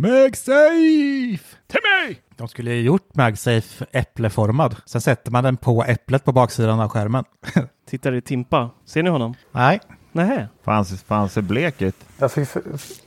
MagSafe! 0.00 1.56
Till 1.66 1.80
mig! 2.06 2.22
De 2.36 2.48
skulle 2.48 2.74
ju 2.74 2.82
gjort 2.82 3.14
MagSafe 3.14 3.86
äppleformad. 3.92 4.76
Sen 4.86 5.00
sätter 5.00 5.30
man 5.30 5.44
den 5.44 5.56
på 5.56 5.84
äpplet 5.84 6.24
på 6.24 6.32
baksidan 6.32 6.80
av 6.80 6.88
skärmen. 6.88 7.24
Tittar 7.90 8.14
i 8.14 8.20
Timpa. 8.20 8.70
Ser 8.84 9.02
ni 9.02 9.10
honom? 9.10 9.34
Nej, 9.52 9.80
Nähä. 10.12 10.48
Fan, 10.64 10.84
ser- 10.84 10.96
fan 10.96 11.28
ser 11.28 11.42
blek 11.42 11.82
ut. 11.82 11.94
Jag 12.18 12.32
fick 12.32 12.48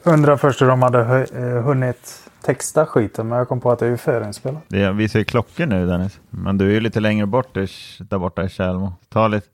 undra 0.03 0.37
först 0.37 0.61
hur 0.61 0.67
de 0.67 0.81
hade 0.81 0.99
eh, 1.33 1.63
hunnit 1.63 2.29
texta 2.41 2.85
skiten, 2.85 3.27
men 3.27 3.37
jag 3.37 3.47
kom 3.47 3.59
på 3.59 3.71
att 3.71 3.79
det 3.79 3.85
är 3.85 3.89
ju 3.89 3.97
förinspelat. 3.97 4.63
Det 4.67 4.91
visar 4.91 5.19
ju 5.19 5.25
klockor 5.25 5.65
nu 5.65 5.87
Dennis. 5.87 6.19
Men 6.29 6.57
du 6.57 6.65
är 6.69 6.71
ju 6.73 6.79
lite 6.79 6.99
längre 6.99 7.25
bort 7.25 7.53
där, 7.53 7.69
där 8.03 8.17
borta 8.17 8.43
i 8.43 8.49
Tjällmo. 8.49 8.93
Ta, 9.09 9.27
lite, 9.27 9.47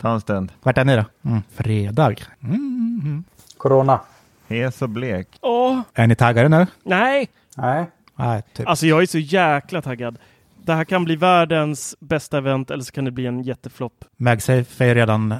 ta 0.00 0.12
en 0.12 0.20
stund. 0.20 0.52
vart 0.62 0.78
är 0.78 0.84
ni 0.84 0.96
då? 0.96 1.04
Mm, 1.30 1.42
fredag. 1.54 2.14
Mm. 2.42 3.24
Corona? 3.56 4.00
Hes 4.48 4.82
och 4.82 4.88
blek. 4.88 5.28
Åh, 5.40 5.80
Är 5.94 6.06
ni 6.06 6.14
taggade 6.14 6.48
nu? 6.48 6.66
nej! 6.82 7.28
Nej. 7.56 7.90
Nej, 8.18 8.42
typ. 8.54 8.68
Alltså 8.68 8.86
jag 8.86 9.02
är 9.02 9.06
så 9.06 9.18
jäkla 9.18 9.82
taggad. 9.82 10.18
Det 10.64 10.74
här 10.74 10.84
kan 10.84 11.04
bli 11.04 11.16
världens 11.16 11.96
bästa 12.00 12.38
event 12.38 12.70
eller 12.70 12.84
så 12.84 12.92
kan 12.92 13.04
det 13.04 13.10
bli 13.10 13.26
en 13.26 13.42
jätteflopp. 13.42 14.04
MagSafe 14.16 14.84
är 14.84 14.94
redan 14.94 15.34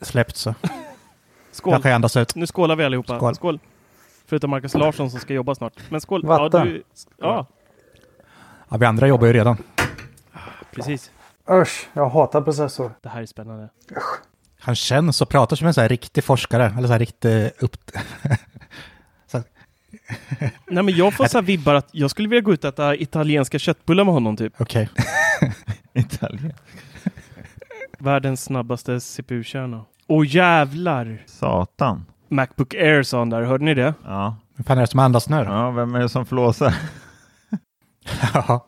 släppt 0.00 0.36
så. 0.36 0.54
Skål! 1.52 1.72
Jag 1.72 1.82
kan 1.82 1.92
andas 1.92 2.16
ut. 2.16 2.34
Nu 2.34 2.46
skålar 2.46 2.76
vi 2.76 2.84
allihopa. 2.84 3.34
Skål. 3.34 3.58
Förutom 4.26 4.50
Marcus 4.50 4.74
Larsson 4.74 5.10
som 5.10 5.20
ska 5.20 5.34
jobba 5.34 5.54
snart. 5.54 5.72
Men 5.88 6.00
skål! 6.00 6.26
Vatten. 6.26 6.60
Ja, 6.60 6.64
du, 6.64 6.82
ja, 7.18 7.46
Ja, 8.68 8.76
vi 8.76 8.86
andra 8.86 9.06
jobbar 9.06 9.26
ju 9.26 9.32
redan. 9.32 9.56
precis. 10.74 11.10
Usch, 11.50 11.88
jag 11.92 12.08
hatar 12.08 12.40
processor. 12.40 12.90
Det 13.02 13.08
här 13.08 13.22
är 13.22 13.26
spännande. 13.26 13.68
Han 14.60 14.74
känns 14.74 15.22
och 15.22 15.28
pratar 15.28 15.56
som 15.56 15.66
en 15.66 15.74
så 15.74 15.80
här 15.80 15.88
riktig 15.88 16.24
forskare. 16.24 16.74
Eller 16.78 16.86
så 16.86 16.92
här 16.92 16.98
riktig 16.98 17.50
upp... 17.58 17.76
Nej 20.66 20.82
men 20.82 20.94
jag 20.96 21.14
får 21.14 21.24
så 21.26 21.38
här 21.38 21.42
vibbar 21.42 21.74
att 21.74 21.88
jag 21.92 22.10
skulle 22.10 22.28
vilja 22.28 22.40
gå 22.42 22.52
ut 22.52 22.64
och 22.64 22.68
äta 22.68 22.96
italienska 22.96 23.58
köttbullar 23.58 24.04
med 24.04 24.14
honom 24.14 24.36
typ. 24.36 24.52
Okej. 24.60 24.88
Italien. 25.94 26.52
Världens 27.98 28.44
snabbaste 28.44 29.00
CPU-kärna. 29.00 29.84
Åh 30.06 30.26
jävlar! 30.28 31.22
Satan. 31.26 32.04
Macbook 32.28 32.74
Air 32.74 33.02
sa 33.02 33.18
han 33.18 33.30
där, 33.30 33.42
hörde 33.42 33.64
ni 33.64 33.74
det? 33.74 33.94
Ja. 34.04 34.36
Vem 34.56 34.64
fan 34.64 34.76
är 34.78 34.80
det 34.82 34.86
som 34.86 35.00
andas 35.00 35.28
nu 35.28 35.36
då? 35.36 35.50
ja, 35.50 35.70
vem 35.70 35.94
är 35.94 36.00
det 36.00 36.08
som 36.08 36.26
flåsar? 36.26 36.74
Ja. 38.34 38.66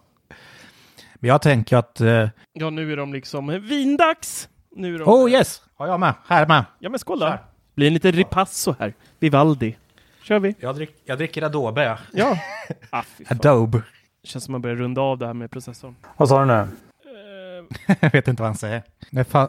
Men 1.14 1.28
jag 1.28 1.42
tänker 1.42 1.76
att... 1.76 2.00
eh, 2.00 2.28
Ja 2.52 2.70
nu 2.70 2.92
är 2.92 2.96
de 2.96 3.12
liksom 3.12 3.46
vindags! 3.62 4.48
Nu 4.76 4.94
är 4.94 4.98
de... 4.98 5.08
oh 5.08 5.30
yes! 5.30 5.62
Ja, 5.78 5.86
jag 5.86 6.00
med. 6.00 6.14
Här 6.26 6.46
med. 6.46 6.64
Ja 6.78 6.90
men 6.90 6.98
skål 6.98 7.18
då! 7.20 7.38
Blir 7.74 7.86
en 7.86 7.94
liten 7.94 8.12
ripasso 8.12 8.74
här. 8.78 8.94
Vivaldi. 9.18 9.76
Kör 10.24 10.38
vi? 10.38 10.54
Jag, 10.60 10.74
drick, 10.74 10.90
jag 11.04 11.18
dricker 11.18 11.42
Adobe, 11.42 11.84
ja. 11.84 11.98
Ja. 12.12 12.38
ah. 12.90 13.02
Adobe. 13.28 13.82
Känns 14.22 14.44
som 14.44 14.52
man 14.52 14.62
börjar 14.62 14.76
runda 14.76 15.00
av 15.00 15.18
det 15.18 15.26
här 15.26 15.34
med 15.34 15.50
processorn. 15.50 15.96
Vad 16.16 16.28
sa 16.28 16.40
du 16.40 16.46
nu? 16.46 16.52
Eh, 16.54 17.96
jag 18.00 18.12
vet 18.12 18.28
inte 18.28 18.42
vad 18.42 18.48
han 18.48 18.56
säger. 18.56 18.82
Är 19.12 19.24
fan, 19.24 19.48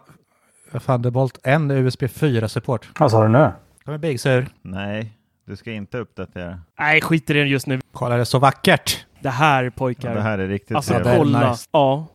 Thunderbolt 0.85 1.39
en 1.43 1.71
USB 1.71 2.03
4-support. 2.03 2.89
Vad 2.99 3.11
sa 3.11 3.23
du 3.23 3.29
nu? 3.29 3.51
Är 3.85 3.97
Big 3.97 4.19
Sur. 4.19 4.47
Nej, 4.61 5.11
du 5.45 5.55
ska 5.55 5.71
inte 5.71 5.97
uppdatera. 5.97 6.59
Nej, 6.79 7.01
skit 7.01 7.29
i 7.29 7.33
det 7.33 7.39
just 7.39 7.67
nu. 7.67 7.81
Kolla, 7.91 8.15
det 8.15 8.21
är 8.21 8.25
så 8.25 8.39
vackert. 8.39 9.05
Det 9.19 9.29
här 9.29 9.63
Ja, 9.63 9.71
pojkar. 9.75 10.15
det 10.15 10.21
här 10.21 10.37
är 10.39 10.47
riktigt 10.47 10.77
Alltså 10.77 10.93
Ja, 10.93 10.99
trevligt. 11.03 11.17
kolla. 11.19 11.49
nice. 11.51 11.67
Ja. 11.71 12.07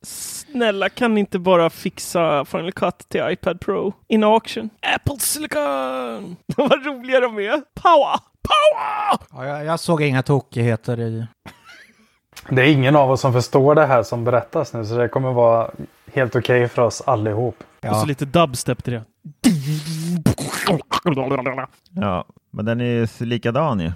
Snälla 0.52 0.88
kan 0.88 1.14
ni 1.14 1.20
inte 1.20 1.38
bara 1.38 1.70
fixa 1.70 2.44
Final 2.44 2.72
Cut 2.72 2.98
till 3.08 3.20
iPad 3.30 3.60
Pro 3.60 3.92
in 4.08 4.24
auction? 4.24 4.70
Apple 4.94 5.18
Silicon! 5.18 6.36
Vad 6.56 6.86
roliga 6.86 7.20
de 7.20 7.38
är. 7.38 7.62
Power! 7.74 8.20
Power! 8.42 9.18
Ja, 9.30 9.46
jag, 9.46 9.64
jag 9.64 9.80
såg 9.80 10.02
inga 10.02 10.22
tokigheter 10.22 11.00
i... 11.00 11.26
Det 12.48 12.62
är 12.62 12.72
ingen 12.72 12.96
av 12.96 13.10
oss 13.10 13.20
som 13.20 13.32
förstår 13.32 13.74
det 13.74 13.86
här 13.86 14.02
som 14.02 14.24
berättas 14.24 14.72
nu, 14.72 14.84
så 14.84 14.96
det 14.96 15.08
kommer 15.08 15.32
vara 15.32 15.70
helt 16.14 16.36
okej 16.36 16.68
för 16.68 16.82
oss 16.82 17.02
allihop. 17.06 17.56
Och 17.60 17.64
Ja, 17.80 17.94
så 17.94 18.06
lite 18.06 18.24
dubstep 18.24 18.84
till 18.84 18.92
det. 18.92 19.04
Ja, 21.90 22.24
men 22.50 22.64
den 22.64 22.80
är 22.80 22.84
ju 22.84 23.06
likadan 23.26 23.80
ju. 23.80 23.92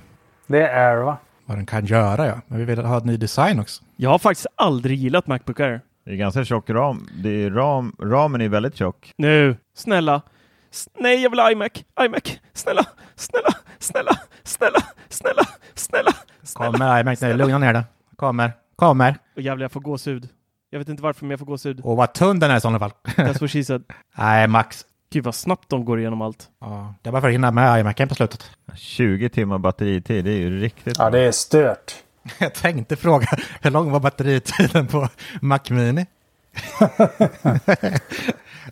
Det 0.47 0.69
är 0.69 0.91
Air 0.91 1.03
va? 1.03 1.17
vad 1.47 1.59
den 1.59 1.67
kan 1.67 1.87
göra, 1.87 2.27
ja. 2.27 2.41
Men 2.47 2.59
vi 2.59 2.65
vill 2.65 2.85
ha 2.85 2.97
en 2.97 3.07
ny 3.07 3.17
design 3.17 3.61
också. 3.61 3.83
Jag 3.97 4.11
har 4.11 4.19
faktiskt 4.19 4.47
aldrig 4.57 4.99
gillat 4.99 5.27
Macbook 5.27 5.61
Air. 5.61 5.81
Det 6.05 6.11
är 6.13 6.17
ganska 6.17 6.45
tjock 6.45 6.71
ram. 6.71 7.09
Det 7.23 7.29
är 7.45 7.51
ram. 7.51 7.97
Ramen 8.03 8.41
är 8.41 8.49
väldigt 8.49 8.77
tjock. 8.77 9.13
Nu, 9.17 9.57
snälla. 9.77 10.23
S- 10.71 10.89
nej, 10.99 11.23
jag 11.23 11.31
vill 11.31 11.39
ha 11.41 11.51
iMac. 11.51 11.71
iMac. 12.01 12.39
Snälla, 12.53 12.85
snälla, 13.15 13.49
snälla, 13.79 14.11
snälla, 14.43 14.81
snälla, 15.09 15.43
snälla. 15.75 16.13
snälla. 16.43 16.71
Kommer 16.71 17.01
iMac 17.01 17.21
nu. 17.21 17.35
Lugna 17.35 17.59
ner 17.59 17.73
dig. 17.73 17.83
Kommer. 18.17 18.53
Kommer. 18.77 19.17
Och 19.37 19.43
jävlar, 19.43 19.65
jag 19.65 19.73
får 19.73 19.81
gåshud. 19.81 20.29
Jag 20.71 20.79
vet 20.79 20.89
inte 20.89 21.03
varför, 21.03 21.25
men 21.25 21.31
jag 21.31 21.39
får 21.39 21.47
gåshud. 21.47 21.81
Och 21.85 21.97
vad 21.97 22.13
tunn 22.15 22.39
den 22.41 22.51
är 22.51 22.57
i 22.57 22.61
sådana 22.61 22.79
fall. 22.79 22.93
That's 23.05 23.41
what 23.41 23.51
she 23.51 23.65
said. 23.65 23.83
Nej, 24.19 24.49
Max. 24.49 24.85
Gud 25.13 25.25
vad 25.25 25.35
snabbt 25.35 25.69
de 25.69 25.85
går 25.85 26.01
igenom 26.01 26.23
allt. 26.23 26.49
Ja, 26.61 26.95
det 27.03 27.09
är 27.09 27.13
bara 27.13 27.21
för 27.21 27.29
att 27.29 27.35
hinna 27.35 27.51
med 27.51 27.81
iMacen 27.81 28.09
på 28.09 28.15
slutet. 28.15 28.51
20 28.75 29.29
timmar 29.29 29.59
batteritid, 29.59 30.25
det 30.25 30.31
är 30.31 30.37
ju 30.39 30.61
riktigt 30.61 30.99
Ja, 30.99 31.11
det 31.11 31.19
är 31.21 31.33
stört. 31.33 31.95
Jag 32.39 32.55
tänkte 32.55 32.97
fråga, 32.97 33.27
hur 33.63 33.71
lång 33.71 33.91
var 33.91 34.01
batteritiden 34.01 34.87
på 34.87 35.09
Mac 35.41 35.61
Mini? 35.71 36.07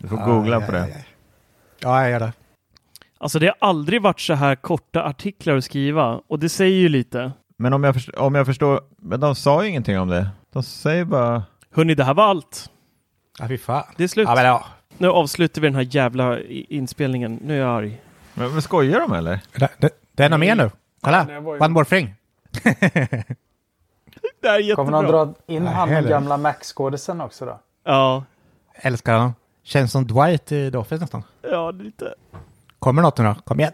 Du 0.01 0.07
får 0.07 0.17
googla 0.17 0.61
på 0.61 0.71
det. 0.71 0.87
Ja, 1.79 2.01
jag 2.01 2.11
gör 2.11 2.19
det. 2.19 2.33
Alltså 3.17 3.39
det 3.39 3.47
har 3.47 3.55
aldrig 3.59 4.01
varit 4.01 4.19
så 4.19 4.33
här 4.33 4.55
korta 4.55 5.03
artiklar 5.03 5.57
att 5.57 5.63
skriva 5.63 6.21
och 6.27 6.39
det 6.39 6.49
säger 6.49 6.77
ju 6.77 6.89
lite. 6.89 7.31
Men 7.57 7.73
om 7.73 7.83
jag, 7.83 7.93
förstår, 7.93 8.19
om 8.19 8.35
jag 8.35 8.45
förstår, 8.45 8.81
men 8.97 9.19
de 9.19 9.35
sa 9.35 9.63
ju 9.63 9.69
ingenting 9.69 9.99
om 9.99 10.07
det. 10.07 10.29
De 10.53 10.63
säger 10.63 11.05
bara, 11.05 11.43
Hörni, 11.75 11.95
det 11.95 12.03
här 12.03 12.13
var 12.13 12.23
allt. 12.23 12.69
Ja, 13.39 13.47
fy 13.47 13.57
fan. 13.57 13.83
Det 13.97 14.03
är 14.03 14.07
slut. 14.07 14.27
Ja, 14.27 14.35
men 14.35 14.45
ja. 14.45 14.65
Nu 14.97 15.07
avslutar 15.07 15.61
vi 15.61 15.67
den 15.67 15.75
här 15.75 15.87
jävla 15.95 16.39
inspelningen. 16.49 17.39
Nu 17.43 17.53
är 17.53 17.59
jag 17.59 17.77
arg. 17.77 18.01
men, 18.33 18.51
men 18.51 18.61
skojar 18.61 18.99
de 18.99 19.13
eller? 19.13 19.39
Det, 19.55 19.69
det, 19.77 19.89
det 20.11 20.23
är 20.23 20.29
något 20.29 20.39
mer 20.39 20.55
nu. 20.55 20.71
Kolla, 21.01 21.27
one 21.39 21.67
more 21.67 21.85
thing. 21.85 22.15
Det 24.43 24.49
är 24.49 24.75
Kommer 24.75 24.91
jättebra. 24.91 25.01
de 25.25 25.33
dra 25.33 25.33
in 25.53 25.67
han 25.67 25.89
den 25.89 26.07
gamla 26.07 26.37
Mac-skådisen 26.37 27.21
också 27.21 27.45
då? 27.45 27.59
Ja, 27.83 28.23
Älskar 28.75 29.13
honom. 29.13 29.33
Känns 29.63 29.91
som 29.91 30.07
Dwight 30.07 30.51
i 30.51 30.71
The 30.71 30.77
Office 30.77 31.01
nästan. 31.01 31.23
ja 31.41 31.71
lite. 31.71 32.13
Kommer 32.79 33.01
något 33.01 33.17
nu 33.17 33.23
då? 33.23 33.35
Kom 33.45 33.59
igen. 33.59 33.73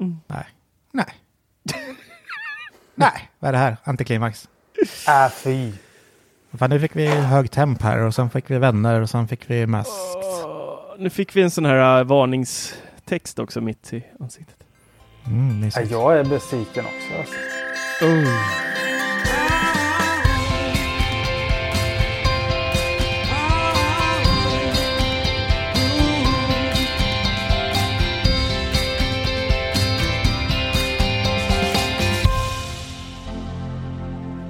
Mm. 0.00 0.20
Nej. 0.26 0.46
Nej. 0.92 1.06
Nej, 2.94 3.30
vad 3.38 3.48
är 3.48 3.52
det 3.52 3.58
här? 3.58 3.76
Antiklimax. 3.84 4.48
Äh, 5.08 5.28
fy. 5.32 5.72
Fan, 6.58 6.70
nu 6.70 6.80
fick 6.80 6.96
vi 6.96 7.06
hög 7.08 7.50
temp 7.50 7.82
här 7.82 7.98
och 7.98 8.14
sen 8.14 8.30
fick 8.30 8.50
vi 8.50 8.58
vänner 8.58 9.00
och 9.00 9.10
sen 9.10 9.28
fick 9.28 9.50
vi 9.50 9.66
Masked. 9.66 9.92
Åh, 10.44 10.78
nu 10.98 11.10
fick 11.10 11.36
vi 11.36 11.42
en 11.42 11.50
sån 11.50 11.64
här 11.64 12.00
uh, 12.00 12.06
varningstext 12.06 13.38
också 13.38 13.60
mitt 13.60 13.92
i 13.92 14.04
ansiktet. 14.20 14.56
Mm, 15.26 15.70
Ja, 15.74 15.80
jag 15.82 16.18
är 16.18 16.24
besviken 16.24 16.84
också. 16.84 17.18
Alltså. 17.18 17.34
Oh. 18.04 18.85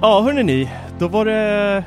Ja, 0.01 0.21
hörni 0.21 0.43
ni, 0.43 0.69
då 0.99 1.07
var 1.07 1.25
det, 1.25 1.83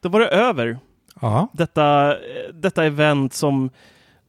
då 0.00 0.08
var 0.08 0.20
det 0.20 0.28
över. 0.28 0.78
Ja, 1.20 1.48
Detta, 1.52 2.16
detta 2.52 2.84
event 2.84 3.34
som, 3.34 3.70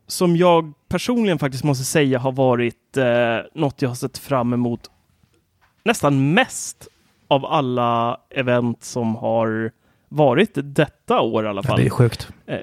som 0.08 0.36
jag 0.38 0.74
personligen 0.88 1.40
faktiskt 1.40 1.64
måste 1.64 1.84
säga 1.84 2.20
har 2.20 2.32
varit 2.32 2.98
eh, 2.98 3.38
något 3.54 3.82
jag 3.82 3.90
har 3.90 3.96
sett 3.96 4.18
fram 4.18 4.54
emot 4.54 4.92
nästan 5.84 6.34
mest 6.34 6.88
av 7.28 7.46
alla 7.46 8.20
event 8.30 8.84
som 8.84 9.16
har 9.16 9.72
varit 10.10 10.52
detta 10.56 11.22
år 11.22 11.46
i 11.46 11.48
alla 11.48 11.62
ja 11.64 11.68
fall. 11.70 11.80
det 11.80 11.86
är 11.86 11.90
sjukt. 11.90 12.30
Eh, 12.46 12.58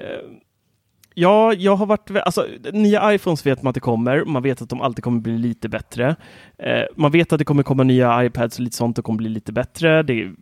ja, 1.13 1.53
jag 1.53 1.75
har 1.75 1.85
varit... 1.85 2.11
Alltså, 2.25 2.47
nya 2.73 3.13
iPhones 3.13 3.45
vet 3.45 3.61
man 3.61 3.69
att 3.69 3.75
det 3.75 3.79
kommer. 3.79 4.25
Man 4.25 4.43
vet 4.43 4.61
att 4.61 4.69
de 4.69 4.81
alltid 4.81 5.03
kommer 5.03 5.19
bli 5.21 5.37
lite 5.37 5.69
bättre. 5.69 6.15
Eh, 6.57 6.83
man 6.95 7.11
vet 7.11 7.33
att 7.33 7.39
det 7.39 7.45
kommer 7.45 7.63
komma 7.63 7.83
nya 7.83 8.25
iPads 8.25 8.57
och 8.57 8.63
lite 8.63 8.75
sånt 8.75 8.99
och 8.99 9.05
kommer 9.05 9.17
bli 9.17 9.29
lite 9.29 9.51
bättre. 9.51 10.03
Det 10.03 10.13
är 10.13 10.33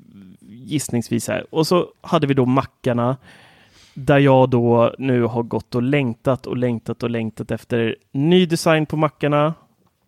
gissningsvis 0.41 1.27
här. 1.27 1.45
Och 1.49 1.67
så 1.67 1.87
hade 2.01 2.27
vi 2.27 2.33
då 2.33 2.45
mackarna 2.45 3.17
där 3.93 4.19
jag 4.19 4.49
då 4.49 4.95
nu 4.97 5.23
har 5.23 5.43
gått 5.43 5.75
och 5.75 5.83
längtat 5.83 6.47
och 6.47 6.57
längtat 6.57 7.03
och 7.03 7.09
längtat 7.09 7.51
efter 7.51 7.95
ny 8.11 8.45
design 8.45 8.85
på 8.85 8.97
mackarna 8.97 9.53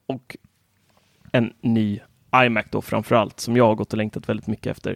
och 0.06 0.38
en 1.32 1.54
ny 1.62 2.00
iMac 2.36 2.66
då 2.72 2.82
framför 2.82 3.16
allt 3.16 3.40
som 3.40 3.58
jag 3.58 3.68
har 3.68 3.76
gått 3.76 3.94
och 3.94 3.98
längtat 3.98 4.30
väldigt 4.30 4.48
mycket 4.48 4.72
efter. 4.72 4.96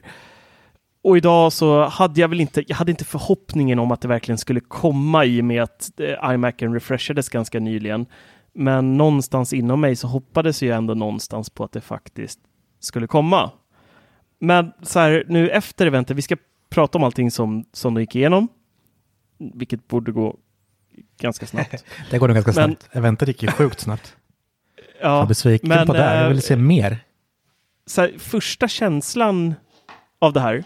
Och 1.02 1.18
idag 1.18 1.54
så 1.54 1.86
hade 1.86 2.22
jag 2.22 2.28
väl 2.28 2.42
inte, 2.42 2.64
jag 2.68 2.76
hade 2.76 2.92
inte 2.92 3.06
förhoppningen 3.06 3.80
om 3.80 3.92
att 3.92 4.02
det 4.02 4.08
verkligen 4.08 4.38
skulle 4.38 4.60
komma 4.60 5.26
i 5.26 5.42
och 5.42 5.46
med 5.46 5.64
att 5.64 5.92
eh, 6.00 6.34
iMacen 6.34 6.74
refreshades 6.74 7.30
ganska 7.30 7.60
nyligen. 7.60 8.06
Men 8.54 8.98
någonstans 8.98 9.54
inom 9.54 9.82
mig 9.82 9.96
så 9.96 10.08
hoppades 10.08 10.64
jag 10.64 10.78
ändå 10.78 10.94
någonstans 10.94 11.50
på 11.50 11.64
att 11.64 11.72
det 11.72 11.82
faktiskt 11.82 12.40
skulle 12.80 13.08
komma. 13.08 13.52
Men 14.40 14.72
så 14.82 15.00
här 15.00 15.24
nu 15.28 15.50
efter 15.50 15.88
eventet, 15.88 16.18
vi 16.18 16.22
ska 16.22 16.36
prata 16.70 16.98
om 16.98 17.04
allting 17.04 17.32
som, 17.32 17.66
som 17.74 17.94
de 17.94 18.02
gick 18.02 18.16
igenom, 18.16 18.48
vilket 19.54 19.88
borde 19.88 20.12
gå 20.12 20.36
ganska 21.22 21.46
snabbt. 21.46 21.86
Det 22.12 22.18
går 22.18 22.28
nog 22.28 22.36
ganska 22.36 22.52
Men- 22.52 22.56
snabbt. 22.70 22.90
Eventet 22.96 23.28
gick 23.28 23.44
ju 23.44 23.52
sjukt 23.52 23.80
snabbt. 23.80 24.16
Jag 25.02 25.10
var 25.10 25.18
Ja, 25.20 25.26
besviken 25.26 25.70
men, 25.70 25.88
på 25.88 25.94
det. 25.94 26.00
här. 26.00 26.22
Jag 26.22 26.28
ville 26.30 26.40
eh, 26.40 26.44
se 26.44 26.56
mer. 26.56 27.00
så 27.86 28.02
här, 28.02 28.14
första 28.18 28.68
känslan 28.68 29.56
av 30.20 30.34
det 30.34 30.40
här 30.40 30.64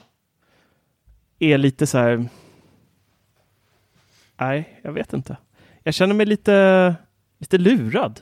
är 1.41 1.57
lite 1.57 1.87
så 1.87 1.97
här. 1.97 2.25
Nej, 4.39 4.79
jag 4.81 4.91
vet 4.91 5.13
inte. 5.13 5.37
Jag 5.83 5.93
känner 5.93 6.15
mig 6.15 6.25
lite, 6.25 6.95
lite 7.39 7.57
lurad. 7.57 8.19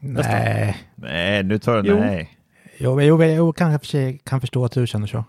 nästan. 0.00 0.34
Nej. 0.34 0.76
Nej, 0.94 1.42
nu 1.42 1.58
tar 1.58 1.82
du 1.82 1.88
Jo. 1.88 1.96
nej. 2.00 2.36
Jo, 2.78 3.00
jo, 3.02 3.24
jo 3.24 3.52
kan 3.52 3.72
jag 3.72 3.80
för 3.80 3.86
sig 3.86 4.18
kan 4.24 4.40
förstå 4.40 4.64
att 4.64 4.72
du 4.72 4.86
känner 4.86 5.06
så. 5.06 5.24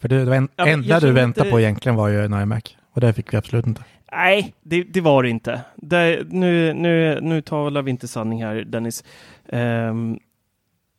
För 0.00 0.08
det, 0.08 0.18
det 0.18 0.24
var 0.24 0.36
en, 0.36 0.48
Ja, 0.56 0.66
enda 0.66 1.00
du 1.00 1.12
väntade 1.12 1.40
inte- 1.46 1.50
på 1.50 1.60
egentligen 1.60 1.96
var 1.96 2.08
ju 2.08 2.24
en 2.24 2.32
iMac. 2.42 2.76
Och 2.90 3.00
det 3.00 3.12
fick 3.12 3.32
vi 3.32 3.36
absolut 3.36 3.66
inte. 3.66 3.84
Nej, 4.12 4.54
det, 4.62 4.82
det 4.82 5.00
var 5.00 5.22
det 5.22 5.28
inte. 5.30 5.60
Det, 5.76 6.26
nu, 6.30 6.72
nu, 6.74 7.20
nu 7.20 7.42
talar 7.42 7.82
vi 7.82 7.90
inte 7.90 8.08
sanning 8.08 8.44
här, 8.44 8.54
Dennis. 8.54 9.04
Ehm, 9.48 10.18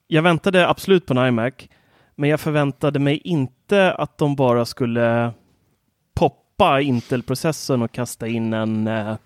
jag 0.07 0.21
väntade 0.21 0.67
absolut 0.69 1.05
på 1.05 1.13
en 1.13 1.27
iMac, 1.27 1.53
men 2.15 2.29
jag 2.29 2.39
förväntade 2.39 2.99
mig 2.99 3.17
inte 3.17 3.93
att 3.93 4.17
de 4.17 4.35
bara 4.35 4.65
skulle 4.65 5.31
poppa 6.57 6.81
Intel-processorn 6.81 7.81
och 7.81 7.91
kasta 7.91 8.27
in 8.27 8.53
en 8.53 8.87
eh, 8.87 9.17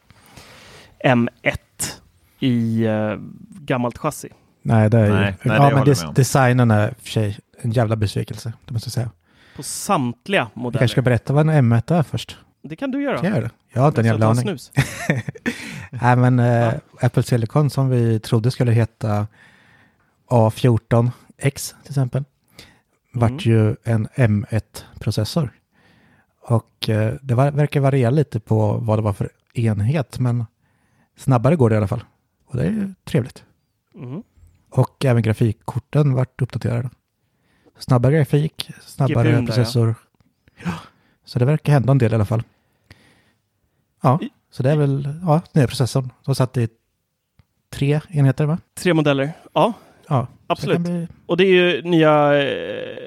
M1 1.05 1.29
i 2.39 2.85
eh, 2.85 3.15
gammalt 3.49 3.97
chassi. 3.97 4.29
Nej, 4.61 4.89
det 4.89 4.97
är 4.99 5.05
ju... 5.05 5.11
Nej, 5.13 5.21
nej, 5.21 5.35
det 5.43 5.53
ja, 5.53 5.69
men 5.69 5.77
jag 5.77 5.85
des, 5.85 6.05
designen 6.15 6.71
är 6.71 6.93
för 7.01 7.09
sig 7.09 7.39
en 7.61 7.71
jävla 7.71 7.95
besvikelse. 7.95 8.53
Det 8.65 8.73
måste 8.73 8.87
jag 8.87 8.93
säga. 8.93 9.09
På 9.55 9.63
samtliga 9.63 10.41
Jag 10.53 10.61
modeller. 10.61 10.79
kanske 10.79 10.93
ska 10.93 11.01
berätta 11.01 11.33
vad 11.33 11.49
en 11.49 11.73
M1 11.73 11.93
är 11.93 12.03
först. 12.03 12.37
Det 12.63 12.75
kan 12.75 12.91
du 12.91 13.03
göra. 13.03 13.17
Ska 13.17 13.27
jag 13.27 13.35
göra 13.35 13.45
det? 13.45 13.51
Jag 13.73 13.81
har 13.81 13.87
inte 13.87 14.01
en 14.01 14.07
jävla 14.07 14.27
aning. 14.27 14.41
snus. 14.41 14.71
Nej, 15.91 16.15
men 16.15 16.39
eh, 16.39 16.73
Apple 17.01 17.23
Silicon 17.23 17.69
som 17.69 17.89
vi 17.89 18.19
trodde 18.19 18.51
skulle 18.51 18.71
heta 18.71 19.27
A14X 20.29 21.11
till 21.83 21.91
exempel, 21.91 22.23
vart 23.13 23.45
ju 23.45 23.75
en 23.83 24.07
M1-processor. 24.07 25.49
Och 26.49 26.89
eh, 26.89 27.13
det 27.21 27.35
var, 27.35 27.51
verkar 27.51 27.79
variera 27.79 28.09
lite 28.09 28.39
på 28.39 28.73
vad 28.73 28.97
det 28.97 29.01
var 29.01 29.13
för 29.13 29.29
enhet, 29.53 30.19
men 30.19 30.45
snabbare 31.15 31.55
går 31.55 31.69
det 31.69 31.73
i 31.73 31.77
alla 31.77 31.87
fall. 31.87 32.03
Och 32.45 32.57
det 32.57 32.63
är 32.63 32.71
ju 32.71 32.93
trevligt. 33.03 33.43
Mm. 33.95 34.23
Och 34.69 35.05
även 35.05 35.21
grafikkorten 35.21 36.13
vart 36.13 36.41
uppdaterade. 36.41 36.89
Snabbare 37.77 38.15
grafik, 38.15 38.71
snabbare 38.81 39.31
GPUn 39.31 39.33
där, 39.33 39.41
ja. 39.41 39.45
processor. 39.45 39.95
Ja. 40.63 40.73
Så 41.25 41.39
det 41.39 41.45
verkar 41.45 41.73
hända 41.73 41.91
en 41.91 41.97
del 41.97 42.11
i 42.11 42.15
alla 42.15 42.25
fall. 42.25 42.43
Ja, 44.01 44.19
I- 44.21 44.29
så 44.51 44.63
det 44.63 44.71
är 44.71 44.77
väl 44.77 45.19
ja, 45.21 45.41
nya 45.53 45.67
processorn. 45.67 46.11
De 46.25 46.35
satt 46.35 46.57
i 46.57 46.69
tre 47.69 48.01
enheter 48.09 48.45
va? 48.45 48.57
Tre 48.73 48.93
modeller. 48.93 49.31
Ja, 49.53 49.73
Ja, 50.09 50.27
absolut. 50.47 50.77
Det 50.77 50.83
bli, 50.83 51.07
Och 51.25 51.37
det 51.37 51.43
är 51.43 51.51
ju 51.51 51.81
nya 51.81 52.43
eh, 52.43 52.97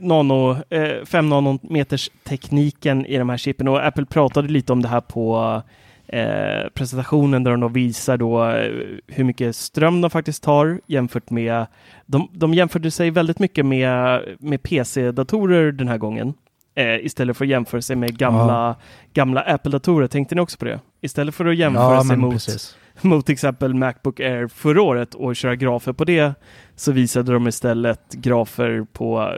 nano, 0.00 0.56
eh, 0.70 1.04
5 1.04 1.28
nanometers 1.28 2.10
tekniken 2.24 3.06
i 3.06 3.18
de 3.18 3.28
här 3.28 3.36
chippen 3.36 3.68
och 3.68 3.86
Apple 3.86 4.04
pratade 4.04 4.48
lite 4.48 4.72
om 4.72 4.82
det 4.82 4.88
här 4.88 5.00
på 5.00 5.62
eh, 6.06 6.68
presentationen 6.74 7.44
där 7.44 7.50
de 7.50 7.60
då 7.60 7.68
visar 7.68 8.16
då 8.16 8.44
eh, 8.44 8.70
hur 9.06 9.24
mycket 9.24 9.56
ström 9.56 10.00
de 10.00 10.10
faktiskt 10.10 10.42
tar 10.42 10.80
jämfört 10.86 11.30
med 11.30 11.66
de, 12.06 12.28
de 12.32 12.54
jämförde 12.54 12.90
sig 12.90 13.10
väldigt 13.10 13.38
mycket 13.38 13.66
med, 13.66 14.20
med 14.38 14.62
PC-datorer 14.62 15.72
den 15.72 15.88
här 15.88 15.98
gången. 15.98 16.34
Eh, 16.74 17.06
istället 17.06 17.36
för 17.36 17.44
att 17.44 17.48
jämföra 17.48 17.82
sig 17.82 17.96
med 17.96 18.18
gamla, 18.18 18.76
gamla 19.12 19.40
Apple-datorer. 19.40 20.06
Tänkte 20.06 20.34
ni 20.34 20.40
också 20.40 20.58
på 20.58 20.64
det? 20.64 20.80
Istället 21.00 21.34
för 21.34 21.46
att 21.46 21.56
jämföra 21.56 21.94
ja, 21.94 22.04
sig 22.04 22.16
mot 22.16 22.32
precis. 22.32 22.76
mot 23.00 23.26
till 23.26 23.32
exempel 23.32 23.74
Macbook 23.74 24.20
Air 24.20 24.48
förra 24.48 24.82
året 24.82 25.14
och 25.14 25.36
köra 25.36 25.56
grafer 25.56 25.92
på 25.92 26.04
det 26.04 26.34
så 26.76 26.92
visade 26.92 27.32
de 27.32 27.48
istället 27.48 28.14
grafer 28.14 28.86
på 28.92 29.32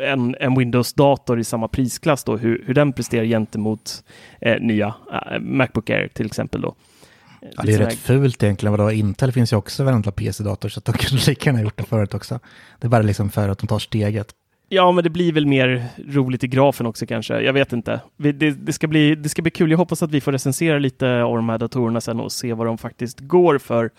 en, 0.00 0.36
en 0.40 0.58
Windows-dator 0.58 1.40
i 1.40 1.44
samma 1.44 1.68
prisklass 1.68 2.24
då, 2.24 2.36
hur, 2.36 2.62
hur 2.66 2.74
den 2.74 2.92
presterar 2.92 3.24
gentemot 3.24 4.04
eh, 4.40 4.60
nya 4.60 4.94
eh, 5.12 5.40
Macbook 5.40 5.90
Air 5.90 6.08
till 6.08 6.26
exempel 6.26 6.60
då. 6.60 6.68
Eh, 6.68 7.48
Ja, 7.56 7.62
det 7.62 7.74
är 7.74 7.78
rätt 7.78 7.98
fult 7.98 8.42
egentligen. 8.42 8.72
Vadå? 8.72 8.90
Intel 8.90 9.32
finns 9.32 9.52
ju 9.52 9.56
också 9.56 9.84
varenda 9.84 10.12
PC-dator 10.12 10.68
så 10.68 10.80
de 10.80 10.92
kunde 10.98 11.24
lika 11.26 11.50
gärna 11.50 11.62
gjort 11.62 11.76
det 11.76 11.84
förut 11.84 12.14
också. 12.14 12.40
Det 12.80 12.86
är 12.86 12.88
bara 12.88 13.02
liksom 13.02 13.30
för 13.30 13.48
att 13.48 13.58
de 13.58 13.66
tar 13.66 13.78
steget. 13.78 14.34
Ja, 14.68 14.92
men 14.92 15.04
det 15.04 15.10
blir 15.10 15.32
väl 15.32 15.46
mer 15.46 15.86
roligt 16.08 16.44
i 16.44 16.48
grafen 16.48 16.86
också 16.86 17.06
kanske. 17.06 17.40
Jag 17.40 17.52
vet 17.52 17.72
inte. 17.72 18.00
Det, 18.16 18.32
det, 18.32 18.72
ska 18.72 18.86
bli, 18.86 19.14
det 19.14 19.28
ska 19.28 19.42
bli 19.42 19.50
kul. 19.50 19.70
Jag 19.70 19.78
hoppas 19.78 20.02
att 20.02 20.10
vi 20.10 20.20
får 20.20 20.32
recensera 20.32 20.78
lite 20.78 21.22
av 21.22 21.36
de 21.36 21.48
här 21.48 21.58
datorerna 21.58 22.00
sen 22.00 22.20
och 22.20 22.32
se 22.32 22.52
vad 22.52 22.66
de 22.66 22.78
faktiskt 22.78 23.20
går 23.20 23.58
för. 23.58 23.90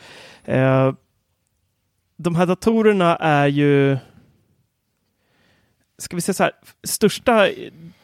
Eh, 0.45 0.93
de 2.17 2.35
här 2.35 2.45
datorerna 2.45 3.15
är 3.15 3.47
ju... 3.47 3.97
Ska 6.03 6.15
vi 6.15 6.21
säga 6.21 6.33
så 6.33 6.43
här, 6.43 6.51
största, 6.83 7.49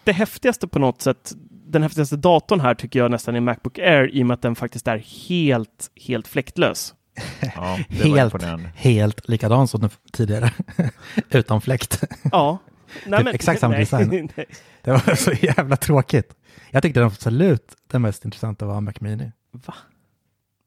det 0.04 0.12
häftigaste 0.12 0.68
på 0.68 0.80
något 0.80 1.02
sätt, 1.02 1.32
den 1.50 1.84
häftigaste 1.84 2.16
datorn 2.16 2.60
här 2.60 2.76
tycker 2.76 3.00
jag 3.00 3.12
nästan 3.12 3.36
är 3.36 3.40
Macbook 3.40 3.80
Air 3.80 4.10
i 4.16 4.24
och 4.24 4.28
med 4.28 4.34
att 4.34 4.42
den 4.42 4.56
faktiskt 4.56 4.88
är 4.88 4.98
helt, 5.30 5.92
helt 6.06 6.28
fläktlös. 6.28 6.94
Ja, 7.56 7.80
Helt, 7.90 8.34
helt 8.76 9.30
likadan 9.30 9.68
som 9.68 9.82
den 9.82 9.90
tidigare. 10.14 10.52
Utan 11.30 11.62
fläkt. 11.62 12.04
Ja. 12.32 12.58
Nej, 13.06 13.24
Typ 13.24 13.34
exakt 13.36 13.60
samma 13.60 13.72
nej, 13.72 13.80
design. 13.80 14.30
nej. 14.36 14.46
Det 14.82 14.92
var 14.92 15.16
så 15.16 15.32
jävla 15.32 15.76
tråkigt. 15.76 16.34
Jag 16.72 16.84
tyckte 16.84 17.06
absolut 17.06 17.76
det 17.92 18.00
mest 18.00 18.26
intressanta 18.26 18.66
var 18.66 18.82
Mac 18.82 18.94
Mini. 19.00 19.32
Va? 19.52 19.74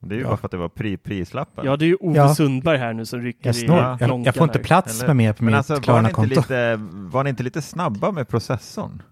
Det 0.02 0.14
är 0.14 0.16
ju 0.16 0.22
Ja. 0.22 0.28
bara 0.28 0.36
för 0.36 0.46
att 0.46 0.50
det 0.50 0.56
var 0.56 0.68
pri 0.68 0.96
prislappen. 0.96 1.64
Ja, 1.66 1.76
det 1.76 1.84
är 1.84 1.86
ju 1.86 1.96
Ove 2.00 2.16
Ja. 2.18 2.34
Sundberg 2.34 2.78
här 2.78 2.92
nu 2.92 3.06
som 3.06 3.20
rycker 3.20 3.46
Jag, 3.48 3.54
i 3.56 3.58
snor, 3.58 3.76
jag, 3.78 3.98
klonkan 3.98 4.22
jag 4.24 4.34
får 4.34 4.44
inte 4.44 4.58
plats 4.58 4.98
Eller- 4.98 5.06
med 5.06 5.16
mer 5.16 5.32
på 5.32 5.44
Men 5.44 5.50
mitt 5.52 5.56
alltså, 5.58 5.72
var 5.72 5.78
ni, 6.02 6.08
inte 6.08 6.14
Klarna-konto. 6.14 6.40
lite, 6.40 6.76
var 6.92 7.24
ni 7.24 7.30
inte 7.30 7.42
lite 7.42 7.62
snabba 7.62 8.10
med 8.12 8.28
processorn? 8.28 9.02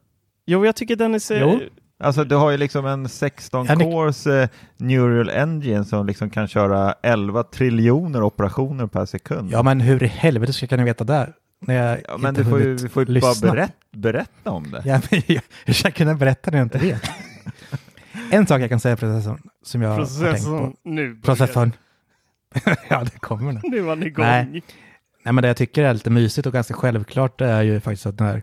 Jo, 0.47 0.66
jag 0.66 0.76
tycker 0.76 0.97
Dennis... 0.97 1.30
eh, 1.30 1.40
Jo. 1.40 1.61
Alltså 2.02 2.25
du 2.25 2.35
har 2.37 2.50
ju 2.50 2.56
liksom 2.56 2.87
en 2.87 3.09
16 3.09 3.66
Ja, 3.68 3.75
ni- 3.75 3.85
cores 3.85 4.26
eh, 4.26 4.49
neural 4.76 5.30
engine 5.30 5.85
som 5.85 6.06
liksom 6.06 6.30
kan 6.30 6.49
köra 6.49 6.94
11 7.02 7.42
triljoner 7.42 8.23
operationer 8.23 8.87
per 8.87 9.06
sekund. 9.06 9.50
Ja, 9.52 9.62
men 9.62 9.80
hur 9.80 10.02
i 10.02 10.06
helvete 10.06 10.52
ska 10.52 10.64
jag 10.64 10.70
kunna 10.70 10.85
veta 10.85 11.04
det? 11.04 11.32
När 11.66 11.75
jag 11.88 11.99
Ja, 12.09 12.16
men 12.18 12.28
inte 12.28 12.42
du 12.42 12.50
får 12.50 12.61
ju, 12.61 12.75
vi 12.76 12.88
får 12.88 13.06
ju 13.09 13.12
lyssna. 13.14 13.28
bara 13.49 13.52
berätt, 13.52 13.73
berätta 13.92 14.50
om 14.50 14.70
det. 14.70 14.82
Ja, 14.85 15.00
men 15.11 15.23
jag, 15.26 15.42
hur 15.66 15.75
ska 15.75 15.88
jag 15.88 15.94
kunna 15.94 16.14
berätta 16.14 16.50
när 16.50 16.59
jag 16.59 16.64
inte 16.66 16.78
vet? 16.78 17.02
en 18.31 18.47
sak 18.47 18.61
jag 18.61 18.69
kan 18.69 18.81
säga 18.81 18.97
processorn 18.97 19.43
som 19.62 19.83
jag 19.83 19.90
har 19.90 19.97
tänkt 19.97 20.19
Processorn. 20.19 20.73
på. 20.73 20.79
Nu 20.83 21.17
Processorn. 21.17 21.73
ja, 22.88 23.05
det 23.05 23.19
kommer 23.19 23.52
nu. 23.52 23.61
Nu 23.62 23.81
var 23.81 23.97
ni 23.97 24.07
igång. 24.07 24.25
Nej. 24.25 24.62
Nej, 25.23 25.33
men 25.33 25.43
det 25.43 25.49
jag 25.49 25.57
tycker 25.57 25.85
är 25.85 25.95
lite 25.95 26.11
mysigt 26.11 26.47
och 26.47 26.52
ganska 26.52 26.75
självklart 26.75 27.38
det 27.38 27.47
är 27.47 27.62
ju 27.62 27.81
faktiskt 27.81 28.07
att 28.07 28.19
den 28.19 28.26
här, 28.26 28.43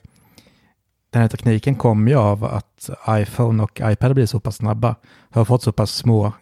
den 1.10 1.22
här 1.22 1.30
tekniken 1.30 1.76
kommer 1.76 2.12
ju 2.12 2.18
av 2.18 2.44
att 2.44 2.90
iPhone 3.10 3.64
och 3.64 3.82
iPad 3.84 4.14
blir 4.14 4.26
så 4.26 4.40
pass 4.40 4.56
snabba. 4.56 4.96
Har 5.30 5.46
fått 5.46 5.64
så 5.64 5.72
pass 5.72 5.92
små 5.96 6.34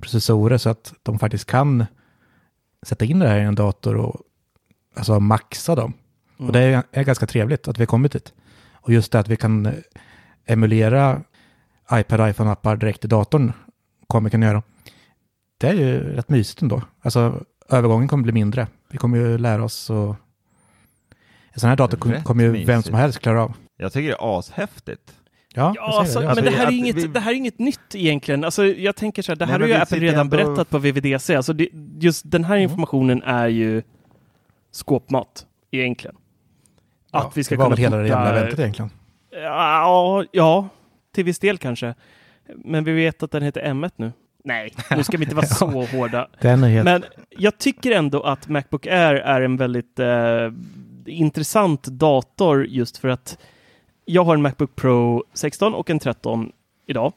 processorer 0.00 0.58
så 0.58 0.70
att 0.70 0.94
de 1.02 1.18
faktiskt 1.18 1.50
kan 1.50 1.86
sätta 2.82 3.04
in 3.04 3.18
det 3.18 3.28
här 3.28 3.38
i 3.38 3.42
en 3.42 3.54
dator 3.54 3.96
och 3.96 4.20
alltså 4.96 5.20
maxa 5.20 5.74
dem. 5.74 5.92
Och 6.38 6.52
det 6.52 6.60
är, 6.60 6.82
är 6.92 7.04
ganska 7.04 7.26
trevligt 7.26 7.68
att 7.68 7.78
vi 7.78 7.82
har 7.82 7.86
kommit 7.86 8.12
dit. 8.12 8.32
Och 8.72 8.92
just 8.92 9.12
det 9.12 9.18
att 9.18 9.28
vi 9.28 9.36
kan 9.36 9.66
eh, 9.66 9.72
emulera 10.46 11.22
iPad 11.94 12.20
och 12.20 12.28
iPhone-appar 12.28 12.76
direkt 12.76 13.04
i 13.04 13.08
datorn 13.08 13.52
kommer 14.06 14.30
kunna 14.30 14.46
göra. 14.46 14.62
Det 15.58 15.68
är 15.68 15.74
ju 15.74 15.98
rätt 16.16 16.28
mysigt 16.28 16.62
ändå. 16.62 16.82
Alltså 17.02 17.40
övergången 17.68 18.08
kommer 18.08 18.22
bli 18.22 18.32
mindre. 18.32 18.66
Vi 18.90 18.98
kommer 18.98 19.18
ju 19.18 19.38
lära 19.38 19.64
oss 19.64 19.90
och 19.90 20.16
en 21.52 21.60
sån 21.60 21.68
här 21.68 21.76
dator 21.76 22.10
Rätt 22.10 22.24
kommer 22.24 22.44
ju 22.44 22.50
vem 22.50 22.58
mysigt. 22.66 22.86
som 22.86 22.94
helst 22.94 23.18
klara 23.18 23.42
av. 23.42 23.52
Jag 23.76 23.92
tycker 23.92 24.08
det 24.08 24.14
är 24.14 24.38
ashäftigt. 24.38 25.12
Ja, 25.54 25.72
Ja, 25.76 25.98
alltså, 25.98 26.18
det. 26.18 26.26
men 26.26 26.28
Alltså, 26.30 26.44
det 26.44 26.50
här, 26.50 26.66
är 26.66 26.70
inget, 26.70 26.96
vi- 26.96 27.06
det 27.06 27.20
här 27.20 27.30
är 27.32 27.36
inget 27.36 27.58
nytt 27.58 27.94
egentligen. 27.94 28.44
Alltså, 28.44 28.64
jag 28.66 28.96
tänker 28.96 29.22
så 29.22 29.32
här, 29.32 29.36
det 29.36 29.44
Nej, 29.46 29.52
här 29.52 29.58
men 29.58 29.70
har 29.70 29.76
ju 29.76 29.82
Apple 29.82 29.98
redan 29.98 30.20
ändå- 30.20 30.36
berättat 30.36 30.70
på 30.70 30.78
VVDC. 30.78 31.34
Alltså, 31.36 31.52
det, 31.52 31.68
just 32.00 32.30
den 32.30 32.44
här 32.44 32.56
informationen 32.56 33.22
är 33.22 33.48
ju 33.48 33.82
skåpmat 34.72 35.46
egentligen. 35.70 36.16
Ja, 37.12 37.18
att 37.26 37.36
vi 37.36 37.44
ska 37.44 37.54
det 37.54 37.58
var 37.58 37.64
kunna 37.66 37.74
väl 37.76 37.82
hela 37.84 37.96
det 37.96 38.08
jävla 38.08 38.30
eventet 38.38 38.58
egentligen. 38.58 38.90
Ja, 39.30 40.24
ja, 40.32 40.68
till 41.12 41.24
viss 41.24 41.38
del 41.38 41.58
kanske. 41.58 41.94
Men 42.56 42.84
vi 42.84 42.92
vet 42.92 43.22
att 43.22 43.30
den 43.30 43.42
heter 43.42 43.62
M1 43.62 43.92
nu. 43.96 44.12
Nej, 44.44 44.74
nu 44.96 45.04
ska 45.04 45.16
vi 45.16 45.24
inte 45.24 45.36
vara 45.36 45.46
så 45.60 45.66
hårda. 45.66 46.28
Den 46.40 46.64
är 46.64 46.68
helt... 46.68 46.84
Men 46.84 47.04
jag 47.30 47.58
tycker 47.58 47.90
ändå 47.90 48.22
att 48.22 48.48
Macbook 48.48 48.86
Air 48.86 49.14
är 49.14 49.40
en 49.40 49.56
väldigt 49.56 49.98
eh, 49.98 50.52
intressant 51.06 51.82
dator 51.82 52.66
just 52.66 52.96
för 52.96 53.08
att 53.08 53.38
jag 54.04 54.24
har 54.24 54.34
en 54.34 54.42
Macbook 54.42 54.76
Pro 54.76 55.24
16 55.34 55.74
och 55.74 55.90
en 55.90 55.98
13 55.98 56.52
idag. 56.86 57.12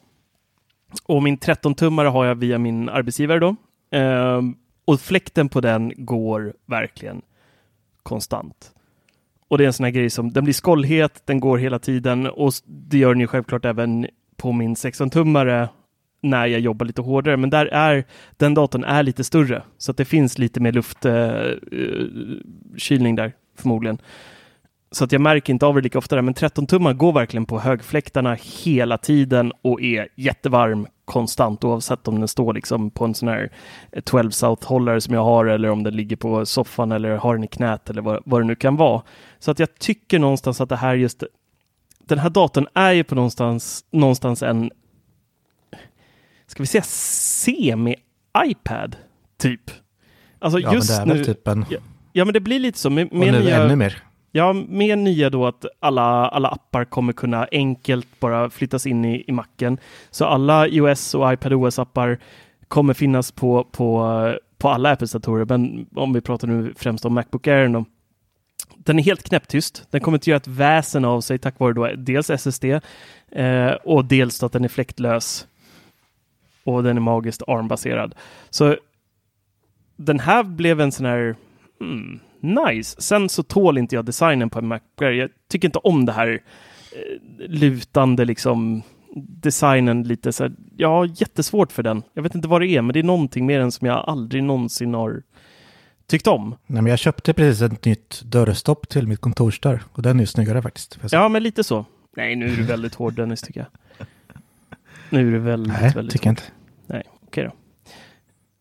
Och 1.05 1.23
min 1.23 1.37
13-tummare 1.37 2.07
har 2.07 2.25
jag 2.25 2.35
via 2.35 2.57
min 2.57 2.89
arbetsgivare 2.89 3.39
då. 3.39 3.55
Ehm, 3.91 4.55
och 4.85 4.99
fläkten 4.99 5.49
på 5.49 5.61
den 5.61 5.93
går 5.95 6.53
verkligen 6.65 7.21
konstant. 8.03 8.74
Och 9.47 9.57
det 9.57 9.63
är 9.63 9.65
en 9.65 9.73
sån 9.73 9.83
här 9.83 9.91
grej 9.91 10.09
som, 10.09 10.31
den 10.31 10.43
blir 10.43 10.53
skållhet, 10.53 11.21
den 11.25 11.39
går 11.39 11.57
hela 11.57 11.79
tiden 11.79 12.27
och 12.27 12.53
det 12.65 12.97
gör 12.97 13.13
den 13.13 13.21
ju 13.21 13.27
självklart 13.27 13.65
även 13.65 14.07
på 14.37 14.51
min 14.51 14.75
16-tummare 14.75 15.67
när 16.21 16.45
jag 16.45 16.59
jobbar 16.59 16.85
lite 16.85 17.01
hårdare. 17.01 17.37
Men 17.37 17.49
där 17.49 17.65
är, 17.65 18.03
den 18.37 18.53
datorn 18.53 18.83
är 18.83 19.03
lite 19.03 19.23
större 19.23 19.63
så 19.77 19.91
att 19.91 19.97
det 19.97 20.05
finns 20.05 20.37
lite 20.37 20.59
mer 20.59 20.71
luftkylning 20.71 23.17
eh, 23.17 23.23
eh, 23.23 23.25
där 23.25 23.33
förmodligen. 23.57 23.97
Så 24.95 25.03
att 25.03 25.11
jag 25.11 25.21
märker 25.21 25.53
inte 25.53 25.65
av 25.65 25.75
det 25.75 25.81
lika 25.81 25.97
ofta 25.97 26.15
där, 26.15 26.21
men 26.21 26.33
13 26.33 26.67
tummar 26.67 26.93
går 26.93 27.13
verkligen 27.13 27.45
på 27.45 27.59
högfläktarna 27.59 28.37
hela 28.63 28.97
tiden 28.97 29.53
och 29.61 29.81
är 29.81 30.07
jättevarm 30.15 30.87
konstant 31.05 31.63
oavsett 31.63 32.07
om 32.07 32.19
den 32.19 32.27
står 32.27 32.53
liksom 32.53 32.91
på 32.91 33.05
en 33.05 33.13
sån 33.13 33.29
här 33.29 33.51
12 34.03 34.29
South-hållare 34.29 35.01
som 35.01 35.13
jag 35.13 35.23
har 35.23 35.45
eller 35.45 35.69
om 35.69 35.83
den 35.83 35.95
ligger 35.95 36.15
på 36.15 36.45
soffan 36.45 36.91
eller 36.91 37.15
har 37.15 37.35
den 37.35 37.43
i 37.43 37.47
knät 37.47 37.89
eller 37.89 38.01
vad, 38.01 38.21
vad 38.25 38.41
det 38.41 38.45
nu 38.45 38.55
kan 38.55 38.75
vara. 38.75 39.01
Så 39.39 39.51
att 39.51 39.59
jag 39.59 39.79
tycker 39.79 40.19
någonstans 40.19 40.61
att 40.61 40.69
det 40.69 40.75
här 40.75 40.95
just 40.95 41.23
den 41.99 42.19
här 42.19 42.29
datorn 42.29 42.67
är 42.73 42.91
ju 42.91 43.03
på 43.03 43.15
någonstans, 43.15 43.85
någonstans 43.91 44.43
en 44.43 44.71
ska 46.47 46.63
vi 46.63 46.67
säga 46.67 46.83
semi-iPad 46.83 48.95
typ. 49.37 49.71
Alltså 50.39 50.59
ja, 50.59 50.73
just 50.73 50.89
men 50.89 51.07
det 51.07 51.13
är 51.13 51.15
nu. 51.15 51.23
väl 51.23 51.25
typ 51.25 51.47
en... 51.47 51.65
Ja, 51.69 51.77
ja, 52.13 52.25
men 52.25 52.33
det 52.33 52.39
blir 52.39 52.59
lite 52.59 52.79
så. 52.79 52.89
Med, 52.89 53.07
och 53.07 53.15
med 53.15 53.33
nu 53.33 53.39
nya, 53.39 53.63
ännu 53.63 53.75
mer. 53.75 54.04
Ja, 54.35 54.53
med 54.53 54.97
nya 54.97 55.29
då 55.29 55.45
att 55.47 55.65
alla, 55.79 56.27
alla 56.27 56.49
appar 56.49 56.85
kommer 56.85 57.13
kunna 57.13 57.47
enkelt 57.51 58.19
bara 58.19 58.49
flyttas 58.49 58.85
in 58.85 59.05
i, 59.05 59.23
i 59.27 59.31
macken. 59.31 59.77
Så 60.11 60.25
alla 60.25 60.67
iOS 60.67 61.15
och 61.15 61.33
iPadOS-appar 61.33 62.19
kommer 62.67 62.93
finnas 62.93 63.31
på, 63.31 63.63
på, 63.63 64.37
på 64.57 64.69
alla 64.69 64.91
Apple-datorer. 64.91 65.45
Men 65.45 65.85
om 65.95 66.13
vi 66.13 66.21
pratar 66.21 66.47
nu 66.47 66.73
främst 66.77 67.05
om 67.05 67.13
Macbook 67.13 67.47
Air 67.47 67.67
då. 67.67 67.85
Den 68.77 68.99
är 68.99 69.03
helt 69.03 69.23
knäpptyst. 69.23 69.87
Den 69.91 70.01
kommer 70.01 70.17
inte 70.17 70.29
göra 70.29 70.37
ett 70.37 70.47
väsen 70.47 71.05
av 71.05 71.21
sig 71.21 71.37
tack 71.37 71.59
vare 71.59 71.73
då 71.73 71.89
dels 71.97 72.29
SSD 72.29 72.65
eh, 73.31 73.71
och 73.83 74.05
dels 74.05 74.43
att 74.43 74.51
den 74.51 74.63
är 74.63 74.69
fläktlös. 74.69 75.47
Och 76.63 76.83
den 76.83 76.97
är 76.97 77.01
magiskt 77.01 77.41
ARM-baserad. 77.47 78.15
Så 78.49 78.77
den 79.95 80.19
här 80.19 80.43
blev 80.43 80.81
en 80.81 80.91
sån 80.91 81.05
här 81.05 81.35
hmm, 81.79 82.19
nice. 82.45 83.01
Sen 83.01 83.29
så 83.29 83.43
tål 83.43 83.77
inte 83.77 83.95
jag 83.95 84.05
designen 84.05 84.49
på 84.49 84.59
en 84.59 84.67
Macbook. 84.67 85.01
Jag 85.01 85.29
tycker 85.51 85.67
inte 85.67 85.79
om 85.79 86.05
det 86.05 86.11
här 86.11 86.27
eh, 86.91 87.47
lutande 87.47 88.25
liksom 88.25 88.81
designen 89.15 90.03
lite 90.03 90.33
så 90.33 90.43
här. 90.43 90.53
Jag 90.77 90.89
har 90.89 91.05
jättesvårt 91.21 91.71
för 91.71 91.83
den. 91.83 92.03
Jag 92.13 92.23
vet 92.23 92.35
inte 92.35 92.47
vad 92.47 92.61
det 92.61 92.67
är, 92.67 92.81
men 92.81 92.93
det 92.93 92.99
är 92.99 93.03
någonting 93.03 93.45
med 93.45 93.59
den 93.59 93.71
som 93.71 93.87
jag 93.87 94.09
aldrig 94.09 94.43
någonsin 94.43 94.93
har 94.93 95.21
tyckt 96.07 96.27
om. 96.27 96.55
Nej, 96.67 96.81
men 96.81 96.89
jag 96.89 96.99
köpte 96.99 97.33
precis 97.33 97.61
ett 97.61 97.85
nytt 97.85 98.21
dörrstopp 98.25 98.89
till 98.89 99.07
mitt 99.07 99.21
kontorsdörr 99.21 99.83
och 99.91 100.01
den 100.01 100.17
är 100.17 100.23
ju 100.23 100.27
snyggare 100.27 100.61
faktiskt. 100.61 100.97
Ja, 101.11 101.29
men 101.29 101.43
lite 101.43 101.63
så. 101.63 101.85
Nej, 102.17 102.35
nu 102.35 102.45
är 102.45 102.55
du 102.55 102.63
väldigt 102.63 102.95
hård 102.95 103.13
Dennis 103.13 103.41
tycker 103.41 103.59
jag. 103.59 104.07
Nu 105.09 105.27
är 105.27 105.31
du 105.31 105.39
väldigt, 105.39 105.73
Nej, 105.81 105.91
väldigt 105.95 106.13
tycker 106.13 106.27
jag 106.27 106.31
inte. 106.31 106.43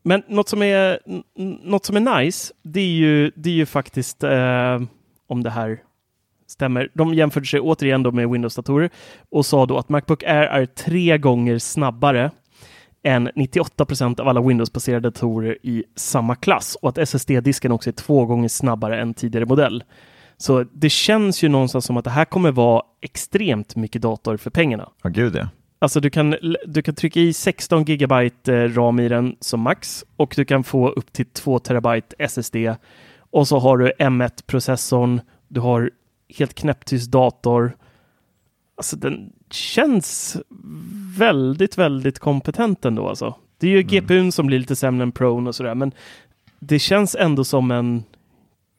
Men 0.06 0.22
något 0.28 0.48
som 0.48 0.62
är, 0.62 0.98
något 1.64 1.84
som 1.84 1.96
är 1.96 2.22
nice, 2.22 2.54
det 2.62 2.80
är 2.80 2.92
ju, 2.92 3.32
det 3.36 3.50
är 3.50 3.54
ju 3.54 3.66
faktiskt 3.66 4.24
eh, 4.24 4.82
om 5.26 5.42
det 5.42 5.50
här 5.50 5.78
stämmer. 6.46 6.88
De 6.94 7.14
jämförde 7.14 7.46
sig 7.46 7.60
återigen 7.60 8.02
då 8.02 8.12
med 8.12 8.28
Windows-datorer 8.28 8.90
och 9.30 9.46
sa 9.46 9.66
då 9.66 9.78
att 9.78 9.88
Macbook 9.88 10.22
Air 10.22 10.42
är 10.42 10.66
tre 10.66 11.18
gånger 11.18 11.58
snabbare 11.58 12.30
än 13.02 13.30
98 13.34 13.84
procent 13.84 14.20
av 14.20 14.28
alla 14.28 14.40
Windows-baserade 14.40 15.10
datorer 15.10 15.58
i 15.62 15.84
samma 15.96 16.34
klass 16.34 16.76
och 16.82 16.88
att 16.88 16.98
SSD-disken 16.98 17.72
också 17.72 17.90
är 17.90 17.94
två 17.94 18.26
gånger 18.26 18.48
snabbare 18.48 19.00
än 19.00 19.14
tidigare 19.14 19.46
modell. 19.46 19.84
Så 20.36 20.64
det 20.72 20.90
känns 20.90 21.44
ju 21.44 21.48
någonstans 21.48 21.84
som 21.84 21.96
att 21.96 22.04
det 22.04 22.10
här 22.10 22.24
kommer 22.24 22.50
vara 22.50 22.82
extremt 23.00 23.76
mycket 23.76 24.02
dator 24.02 24.36
för 24.36 24.50
pengarna. 24.50 24.88
Ja, 25.02 25.10
gud 25.10 25.36
ja. 25.36 25.48
Alltså 25.84 26.00
du 26.00 26.10
kan, 26.10 26.36
du 26.66 26.82
kan 26.82 26.94
trycka 26.94 27.20
i 27.20 27.32
16 27.32 27.84
gigabyte 27.84 28.54
eh, 28.54 28.74
ram 28.74 29.00
i 29.00 29.08
den 29.08 29.36
som 29.40 29.60
max 29.60 30.04
och 30.16 30.32
du 30.36 30.44
kan 30.44 30.64
få 30.64 30.88
upp 30.88 31.12
till 31.12 31.26
2 31.26 31.58
terabyte 31.58 32.16
SSD. 32.18 32.56
Och 33.18 33.48
så 33.48 33.58
har 33.58 33.78
du 33.78 33.92
M1-processorn, 33.98 35.20
du 35.48 35.60
har 35.60 35.90
helt 36.38 36.54
knäpptyst 36.54 37.10
dator. 37.10 37.76
Alltså 38.76 38.96
den 38.96 39.32
känns 39.50 40.36
väldigt, 41.18 41.78
väldigt 41.78 42.18
kompetent 42.18 42.84
ändå 42.84 43.08
alltså. 43.08 43.34
Det 43.58 43.66
är 43.66 43.70
ju 43.70 43.82
GPUn 43.82 44.32
som 44.32 44.46
blir 44.46 44.58
lite 44.58 44.76
sämre 44.76 45.02
än 45.02 45.12
Pro 45.12 45.46
och 45.46 45.54
sådär, 45.54 45.74
men 45.74 45.92
det 46.60 46.78
känns 46.78 47.14
ändå 47.14 47.44
som 47.44 47.70
en 47.70 48.04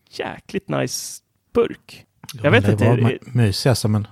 jäkligt 0.10 0.70
nice 0.70 1.22
burk. 1.54 2.06
Jag 2.44 2.52
vet 2.52 2.66
det 2.66 2.72
inte. 2.72 2.88
var 2.88 2.98
my- 2.98 3.20
mysigt 3.24 3.68
alltså, 3.68 3.88
men 3.88 4.08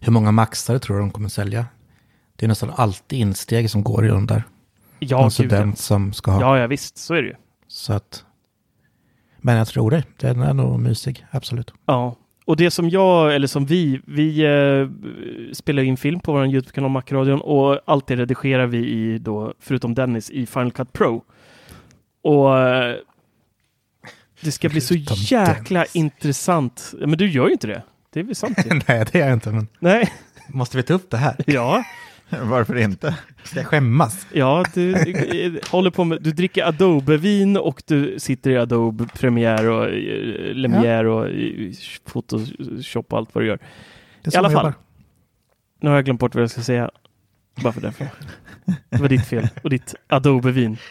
hur 0.00 0.12
många 0.12 0.32
maxare 0.32 0.78
tror 0.78 0.96
du 0.96 1.02
de 1.02 1.10
kommer 1.10 1.28
sälja? 1.28 1.66
Det 2.42 2.46
är 2.46 2.48
nästan 2.48 2.72
alltid 2.76 3.18
insteg 3.18 3.70
som 3.70 3.82
går 3.82 4.04
i 4.04 4.08
de 4.08 4.26
där. 4.26 4.42
Ja, 4.98 5.16
Någon 5.16 5.24
ja. 5.24 5.30
student 5.30 5.78
som 5.78 6.12
ska 6.12 6.30
ha. 6.30 6.40
ja, 6.40 6.58
ja, 6.58 6.66
visst, 6.66 6.98
så 6.98 7.14
är 7.14 7.22
det 7.22 7.28
ju. 7.28 7.34
Så 7.68 7.92
att... 7.92 8.24
Men 9.38 9.56
jag 9.56 9.66
tror 9.68 9.90
det. 9.90 10.04
Den 10.16 10.40
är 10.40 10.54
nog 10.54 10.80
mysig, 10.80 11.26
absolut. 11.30 11.74
Ja, 11.86 12.16
och 12.44 12.56
det 12.56 12.70
som 12.70 12.88
jag, 12.90 13.34
eller 13.34 13.46
som 13.46 13.66
vi, 13.66 14.00
vi 14.06 14.40
eh, 14.44 14.88
spelar 15.54 15.82
in 15.82 15.96
film 15.96 16.20
på 16.20 16.32
vår 16.32 16.46
YouTube-kanal 16.46 16.90
Macradion 16.90 17.40
och 17.40 17.80
allt 17.84 18.06
det 18.06 18.16
redigerar 18.16 18.66
vi 18.66 18.78
i 18.88 19.18
då, 19.18 19.54
förutom 19.60 19.94
Dennis, 19.94 20.30
i 20.30 20.46
Final 20.46 20.72
Cut 20.72 20.92
Pro. 20.92 21.24
Och 22.22 22.58
eh, 22.58 22.96
det 24.40 24.52
ska 24.52 24.68
bli 24.68 24.80
så 24.80 24.94
jäkla 24.94 25.78
Dennis. 25.80 25.96
intressant. 25.96 26.94
Men 26.98 27.18
du 27.18 27.30
gör 27.30 27.46
ju 27.46 27.52
inte 27.52 27.66
det. 27.66 27.82
Det 28.12 28.20
är 28.20 28.24
väl 28.24 28.34
sant. 28.34 28.58
Nej, 28.88 29.04
det 29.12 29.14
är 29.14 29.26
jag 29.26 29.32
inte. 29.32 29.50
Men 29.50 29.68
Nej, 29.78 30.12
måste 30.48 30.76
vi 30.76 30.82
ta 30.82 30.94
upp 30.94 31.10
det 31.10 31.16
här? 31.16 31.36
ja, 31.46 31.84
Varför 32.42 32.76
inte? 32.76 33.18
Ska 33.44 33.58
jag 33.58 33.66
skämmas? 33.66 34.26
ja, 34.32 34.64
du 34.74 35.60
håller 35.70 35.90
på 35.90 36.04
med, 36.04 36.22
du 36.22 36.32
dricker 36.32 36.64
Adobe-vin 36.64 37.56
och 37.56 37.82
du 37.86 38.18
sitter 38.18 38.50
i 38.50 38.56
Adobe 38.56 39.06
Premiere 39.14 39.68
och 39.68 39.84
eh, 39.84 40.54
Lumiere 40.54 41.10
och 41.10 41.28
eh, 41.28 41.72
Photoshop 42.12 43.12
och 43.12 43.18
allt 43.18 43.34
vad 43.34 43.44
du 43.44 43.48
gör. 43.48 43.58
I 44.24 44.36
alla 44.36 44.50
fall. 44.50 44.64
jobbar. 44.64 44.74
Nu 45.80 45.88
har 45.88 45.96
jag 45.96 46.04
glömt 46.04 46.20
bort 46.20 46.34
vad 46.34 46.42
jag 46.42 46.50
ska 46.50 46.62
säga. 46.62 46.90
Bara 47.62 47.72
för 47.72 47.80
därför. 47.80 48.08
Det 48.90 49.00
var 49.00 49.08
ditt 49.08 49.26
fel 49.26 49.48
och 49.62 49.70
ditt 49.70 49.94
Adobe-vin. 50.06 50.76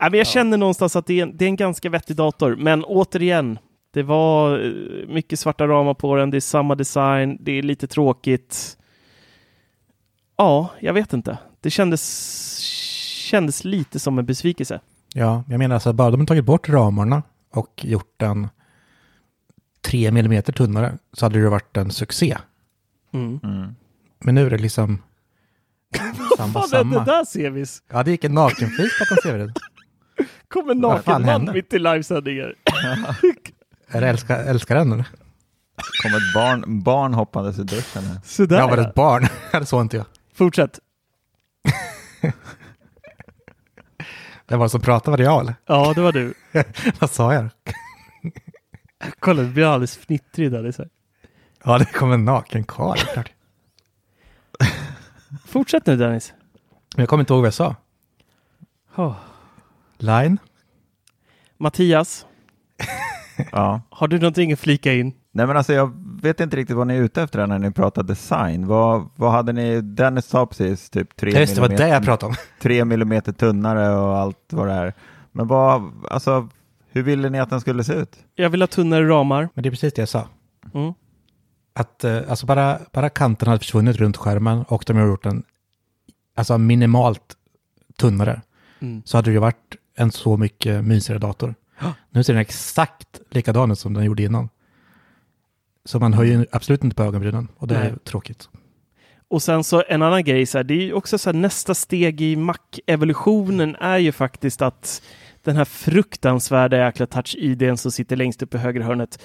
Nej, 0.00 0.10
men 0.10 0.18
jag 0.18 0.26
känner 0.26 0.56
någonstans 0.56 0.96
att 0.96 1.06
det 1.06 1.18
är, 1.18 1.22
en, 1.22 1.36
det 1.36 1.44
är 1.44 1.48
en 1.48 1.56
ganska 1.56 1.90
vettig 1.90 2.16
dator, 2.16 2.56
men 2.56 2.84
återigen, 2.84 3.58
det 3.94 4.02
var 4.02 4.58
eh, 4.66 5.08
mycket 5.08 5.38
svarta 5.40 5.66
ramar 5.68 5.94
på 5.94 6.16
den, 6.16 6.30
det 6.30 6.36
är 6.36 6.40
samma 6.40 6.74
design, 6.74 7.38
det 7.40 7.52
är 7.52 7.62
lite 7.62 7.86
tråkigt. 7.86 8.76
Ja, 10.36 10.70
jag 10.80 10.92
vet 10.92 11.12
inte. 11.12 11.38
Det 11.60 11.70
kändes, 11.70 12.58
kändes 13.30 13.64
lite 13.64 13.98
som 13.98 14.18
en 14.18 14.26
besvikelse. 14.26 14.80
Ja, 15.14 15.44
jag 15.48 15.58
menar 15.58 15.74
alltså 15.74 15.92
bara 15.92 16.10
de 16.10 16.20
har 16.20 16.26
tagit 16.26 16.44
bort 16.44 16.68
ramarna 16.68 17.22
och 17.50 17.84
gjort 17.84 18.14
den 18.16 18.48
tre 19.80 20.10
millimeter 20.10 20.52
tunnare 20.52 20.98
så 21.12 21.24
hade 21.24 21.42
det 21.42 21.48
varit 21.48 21.76
en 21.76 21.90
succé. 21.90 22.36
Mm. 23.12 23.40
Mm. 23.42 23.74
Men 24.24 24.34
nu 24.34 24.46
är 24.46 24.50
det 24.50 24.58
liksom 24.58 25.02
samma, 26.36 26.52
Vad 26.52 26.70
fan 26.70 26.92
är 26.92 26.98
det 26.98 27.04
där 27.04 27.24
Sevis? 27.24 27.82
Ja, 27.92 28.02
det 28.02 28.10
gick 28.10 28.24
en 28.24 28.34
nakenfis 28.34 28.92
bakom 28.98 29.16
CV. 29.32 29.52
Kommer 30.48 30.70
en 30.72 30.80
Vad 30.80 30.90
naken 30.90 31.04
fan 31.04 31.20
man 31.22 31.30
hände? 31.30 31.52
mitt 31.52 31.72
i 31.72 31.78
livesändningar. 31.78 32.54
Är 33.94 34.00
det 34.00 34.08
älskar, 34.08 34.44
älskar 34.44 34.74
den 34.74 34.92
eller? 34.92 35.06
kom 36.02 36.14
ett 36.14 36.34
barn, 36.34 36.82
barn 36.82 37.14
hoppandes 37.14 37.58
i 37.58 37.62
duschen. 37.62 38.02
Sådär 38.24 38.58
Jag 38.58 38.68
var 38.68 38.78
ett 38.78 38.94
barn, 38.94 39.26
det 39.52 39.66
såg 39.66 39.80
inte 39.80 39.96
jag. 39.96 40.06
Fortsätt. 40.34 40.80
Det 44.46 44.56
var 44.56 44.68
som 44.68 44.80
pratade, 44.80 45.10
var 45.10 45.18
det 45.18 45.24
jag 45.24 45.40
eller? 45.40 45.54
Ja, 45.66 45.92
det 45.94 46.00
var 46.00 46.12
du. 46.12 46.34
Vad 46.98 47.10
sa 47.10 47.34
jag? 47.34 47.48
Kolla, 49.18 49.42
det 49.42 49.48
blir 49.48 49.64
alldeles 49.64 49.96
fnittrig 49.96 50.52
där. 50.52 50.62
Det 50.62 50.68
är 50.68 50.72
så 50.72 50.82
här. 50.82 50.90
Ja, 51.64 51.78
det 51.78 51.84
kom 51.84 52.12
en 52.12 52.24
naken 52.24 52.64
karl. 52.64 52.98
Fortsätt 55.46 55.86
nu 55.86 55.96
Dennis. 55.96 56.32
Jag 56.96 57.08
kommer 57.08 57.22
inte 57.22 57.32
ihåg 57.32 57.40
vad 57.40 57.46
jag 57.46 57.54
sa. 57.54 57.76
Oh. 58.96 59.16
Line? 59.98 60.38
Mattias, 61.58 62.26
Ja. 63.52 63.80
har 63.90 64.08
du 64.08 64.18
någonting 64.18 64.52
att 64.52 64.60
flika 64.60 64.92
in? 64.92 65.12
Nej 65.32 65.46
men 65.46 65.56
alltså 65.56 65.72
jag 65.72 65.92
vet 66.22 66.40
inte 66.40 66.56
riktigt 66.56 66.76
vad 66.76 66.86
ni 66.86 66.94
är 66.94 67.02
ute 67.02 67.22
efter 67.22 67.46
när 67.46 67.58
ni 67.58 67.70
pratar 67.70 68.02
design. 68.02 68.66
Vad, 68.66 69.08
vad 69.16 69.32
hade 69.32 69.52
ni, 69.52 69.80
Dennis 69.80 70.26
sa 70.26 70.46
precis 70.46 70.90
typ 70.90 71.16
3 71.16 71.30
Ja, 71.30 71.40
Just 71.40 71.54
det, 71.54 71.60
var 71.60 71.68
det 71.68 71.88
jag 71.88 72.04
pratade 72.04 72.30
om. 72.30 72.36
3 72.60 72.84
millimeter 72.84 73.32
tunnare 73.32 73.96
och 73.96 74.16
allt 74.16 74.52
vad 74.52 74.68
det 74.68 74.74
är. 74.74 74.94
Men 75.32 75.46
vad, 75.46 75.92
alltså 76.10 76.48
hur 76.90 77.02
ville 77.02 77.30
ni 77.30 77.40
att 77.40 77.50
den 77.50 77.60
skulle 77.60 77.84
se 77.84 77.92
ut? 77.92 78.16
Jag 78.34 78.50
vill 78.50 78.62
ha 78.62 78.66
tunnare 78.66 79.08
ramar. 79.08 79.48
Men 79.54 79.62
det 79.62 79.68
är 79.68 79.70
precis 79.70 79.94
det 79.94 80.02
jag 80.02 80.08
sa. 80.08 80.28
Mm. 80.74 80.94
Att 81.72 82.04
eh, 82.04 82.20
alltså 82.28 82.46
bara, 82.46 82.78
bara 82.92 83.08
kanten 83.08 83.48
hade 83.48 83.58
försvunnit 83.58 83.96
runt 83.96 84.16
skärmen 84.16 84.62
och 84.68 84.84
de 84.86 84.96
har 84.96 85.06
gjort 85.06 85.22
den 85.22 85.42
alltså 86.34 86.58
minimalt 86.58 87.36
tunnare. 87.98 88.42
Mm. 88.80 89.02
Så 89.04 89.18
hade 89.18 89.30
det 89.30 89.32
ju 89.32 89.38
varit 89.38 89.76
en 89.96 90.12
så 90.12 90.36
mycket 90.36 90.84
mysigare 90.84 91.18
dator. 91.18 91.54
Nu 92.10 92.24
ser 92.24 92.32
den 92.32 92.42
exakt 92.42 93.20
likadan 93.30 93.70
ut 93.70 93.78
som 93.78 93.94
den 93.94 94.04
gjorde 94.04 94.22
innan. 94.22 94.48
Så 95.84 95.98
man 95.98 96.12
höjer 96.12 96.46
absolut 96.52 96.84
inte 96.84 96.96
på 96.96 97.02
ögonbrynen 97.02 97.48
och 97.56 97.68
det 97.68 97.74
är 97.76 97.90
Nej. 97.90 97.94
tråkigt. 98.04 98.48
Och 99.28 99.42
sen 99.42 99.64
så 99.64 99.82
en 99.88 100.02
annan 100.02 100.24
grej, 100.24 100.46
så 100.46 100.58
här, 100.58 100.64
det 100.64 100.74
är 100.74 100.82
ju 100.82 100.92
också 100.92 101.18
så 101.18 101.30
här, 101.30 101.38
nästa 101.38 101.74
steg 101.74 102.20
i 102.20 102.36
Mac-evolutionen 102.36 103.76
är 103.76 103.98
ju 103.98 104.12
faktiskt 104.12 104.62
att 104.62 105.02
den 105.42 105.56
här 105.56 105.64
fruktansvärda 105.64 106.76
jäkla 106.76 107.06
touch-IDn 107.06 107.76
som 107.76 107.92
sitter 107.92 108.16
längst 108.16 108.42
upp 108.42 108.54
i 108.54 108.58
högra 108.58 108.84
hörnet. 108.84 109.22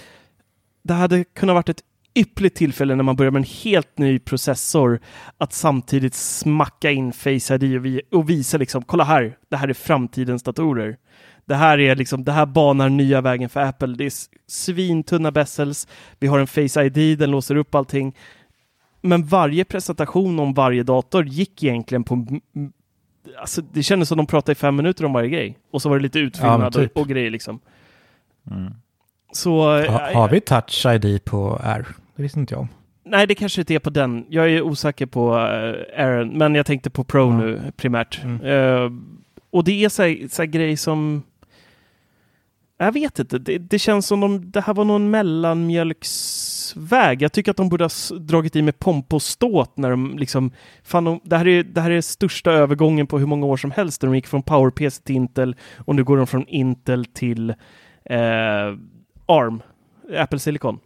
Det 0.84 0.94
hade 0.94 1.24
kunnat 1.24 1.54
varit 1.54 1.70
ett 1.70 1.84
ypperligt 2.16 2.58
tillfälle 2.58 2.96
när 2.96 3.04
man 3.04 3.16
börjar 3.16 3.32
med 3.32 3.40
en 3.40 3.50
helt 3.64 3.98
ny 3.98 4.20
processor 4.20 5.00
att 5.38 5.54
samtidigt 5.54 6.14
smacka 6.14 6.92
in 6.92 7.14
Face 7.14 7.56
ID 7.56 7.78
och, 7.78 7.86
vi, 7.86 8.02
och 8.12 8.30
visa 8.30 8.58
liksom, 8.58 8.84
kolla 8.84 9.04
här, 9.04 9.38
det 9.50 9.58
här 9.58 9.68
är 9.68 9.74
framtidens 9.74 10.44
datorer. 10.44 10.98
Det 11.50 11.56
här 11.56 11.80
är 11.80 11.96
liksom, 11.96 12.24
det 12.24 12.32
här 12.32 12.46
banar 12.46 12.90
nya 12.90 13.22
vägen 13.22 13.50
för 13.50 13.60
Apple. 13.60 13.88
Det 13.88 14.06
är 14.06 14.12
svintunna 14.48 15.32
bezels. 15.32 15.88
Vi 16.20 16.28
har 16.28 16.40
en 16.40 16.48
Face 16.48 16.84
ID, 16.84 17.20
den 17.20 17.32
låser 17.32 17.56
upp 17.56 17.76
allting. 17.76 18.16
Men 19.02 19.24
varje 19.24 19.66
presentation 19.66 20.40
om 20.40 20.54
varje 20.54 20.84
dator 20.84 21.26
gick 21.26 21.64
egentligen 21.64 22.04
på... 22.04 22.26
Alltså 23.40 23.62
det 23.62 23.84
kändes 23.84 24.10
som 24.10 24.18
de 24.18 24.28
pratade 24.28 24.52
i 24.52 24.56
fem 24.56 24.76
minuter 24.76 25.06
om 25.06 25.14
varje 25.14 25.30
grej. 25.30 25.58
Och 25.72 25.82
så 25.82 25.90
var 25.90 25.98
det 25.98 26.04
lite 26.04 26.20
utfyllnad 26.20 26.60
men 26.60 26.72
typ. 26.72 26.96
och, 26.96 27.02
och 27.02 27.08
grejer 27.08 27.32
liksom. 27.32 27.60
Mm. 28.52 28.74
Så... 29.32 29.62
Ha, 29.62 29.84
eh, 29.84 30.16
har 30.16 30.30
vi 30.30 30.42
touch 30.42 30.86
ID 30.86 31.26
på 31.26 31.62
R? 31.64 31.88
Det 32.16 32.22
visste 32.22 32.40
inte 32.40 32.54
jag 32.54 32.62
om. 32.62 32.68
Nej, 33.06 33.28
det 33.28 33.36
kanske 33.36 33.62
inte 33.62 33.74
är 33.74 33.80
på 33.80 33.90
den. 33.90 34.26
Jag 34.30 34.50
är 34.50 34.62
osäker 34.62 35.06
på 35.06 35.30
uh, 35.30 36.04
Aaron, 36.04 36.38
men 36.38 36.56
jag 36.56 36.66
tänkte 36.66 36.90
på 36.90 37.04
Pro 37.04 37.30
Ja. 37.30 37.38
nu 37.38 37.72
primärt. 37.78 38.24
Mm. 38.24 38.46
Eh, 38.46 38.92
och 39.52 39.64
det 39.64 39.86
är 39.86 39.90
så 39.90 40.04
här, 40.04 40.28
så 40.30 40.42
här 40.42 40.48
grej 40.48 40.78
som... 40.78 41.24
Jag 42.82 42.92
vet 42.92 43.20
inte, 43.20 43.38
det, 43.40 43.58
det 43.58 43.80
känns 43.80 44.08
som 44.08 44.24
om 44.24 44.52
det 44.52 44.62
här 44.62 44.74
var 44.74 44.86
någon 44.86 45.10
mellanmjölksväg. 46.10 47.22
Jag 47.22 47.32
tycker 47.34 47.52
att 47.52 47.58
de 47.58 47.70
borde 47.70 47.84
ha 47.84 47.90
dragit 48.20 48.56
i 48.56 48.62
med 48.62 48.80
pomp 48.80 49.14
och 49.14 49.22
ståt 49.22 49.78
när 49.78 49.90
de 49.90 50.18
liksom... 50.18 50.52
Fan, 50.84 51.04
de, 51.04 51.20
det, 51.24 51.38
här 51.38 51.48
är, 51.48 51.64
det 51.64 51.82
här 51.82 51.92
är 51.92 52.02
största 52.02 52.52
övergången 52.52 53.08
på 53.08 53.20
hur 53.20 53.26
många 53.26 53.46
år 53.46 53.58
som 53.58 53.72
helst. 53.72 54.02
De 54.02 54.16
gick 54.16 54.28
från 54.28 54.44
PowerPC 54.44 55.04
till 55.04 55.16
Intel 55.16 55.56
och 55.78 55.96
nu 55.96 56.04
går 56.04 56.18
de 56.18 56.28
från 56.28 56.48
Intel 56.48 57.06
till 57.06 57.50
eh, 58.06 58.76
ARM, 59.26 59.62
Apple 60.18 60.40
Silicon. 60.40 60.80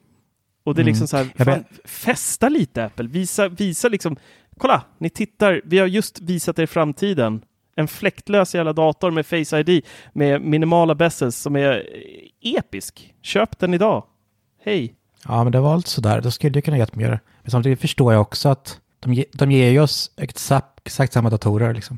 Och 0.64 0.76
det 0.76 0.82
är 0.82 0.84
Mm. 0.84 0.92
liksom 0.92 1.08
så 1.08 1.18
här, 1.18 1.46
fan, 1.46 1.64
festa 1.86 2.50
lite 2.50 2.86
Apple, 2.86 3.08
visa, 3.08 3.50
visa 3.50 3.88
liksom, 3.90 4.16
kolla, 4.58 4.84
ni 4.98 5.10
tittar, 5.10 5.62
vi 5.66 5.80
har 5.80 5.88
just 5.88 6.22
visat 6.22 6.60
er 6.60 6.66
framtiden. 6.66 7.42
En 7.76 7.88
fläktlös 7.88 8.56
jävla 8.56 8.74
dator 8.74 9.12
med 9.12 9.26
Face 9.26 9.60
ID 9.60 9.86
med 10.14 10.42
minimala 10.42 10.96
bezels 10.96 11.38
som 11.38 11.56
är 11.56 11.84
episk. 12.42 13.14
Köp 13.22 13.60
den 13.60 13.74
idag. 13.74 14.04
Hej. 14.64 14.96
Ja, 15.28 15.44
men 15.44 15.52
det 15.52 15.60
var 15.60 15.74
allt 15.74 15.88
sådär. 15.88 16.22
Då 16.22 16.32
skulle 16.32 16.58
jag 16.58 16.64
kunna 16.64 16.78
gett 16.78 16.96
mer. 16.96 17.20
Men 17.42 17.52
samtidigt 17.52 17.82
förstår 17.82 18.14
jag 18.14 18.22
också 18.22 18.50
att 18.50 18.80
de, 19.00 19.14
ge, 19.14 19.26
de 19.34 19.52
ger 19.52 19.70
ju 19.70 19.80
oss 19.80 20.12
exakt, 20.18 20.80
exakt 20.84 21.14
samma 21.14 21.30
datorer 21.30 21.74
liksom. 21.74 21.98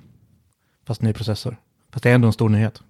Fast 0.88 1.02
ny 1.02 1.14
processor. 1.14 1.58
Fast 1.94 2.04
det 2.04 2.10
är 2.10 2.16
ändå 2.16 2.28
en 2.28 2.34
stor 2.34 2.50
nyhet. 2.50 2.82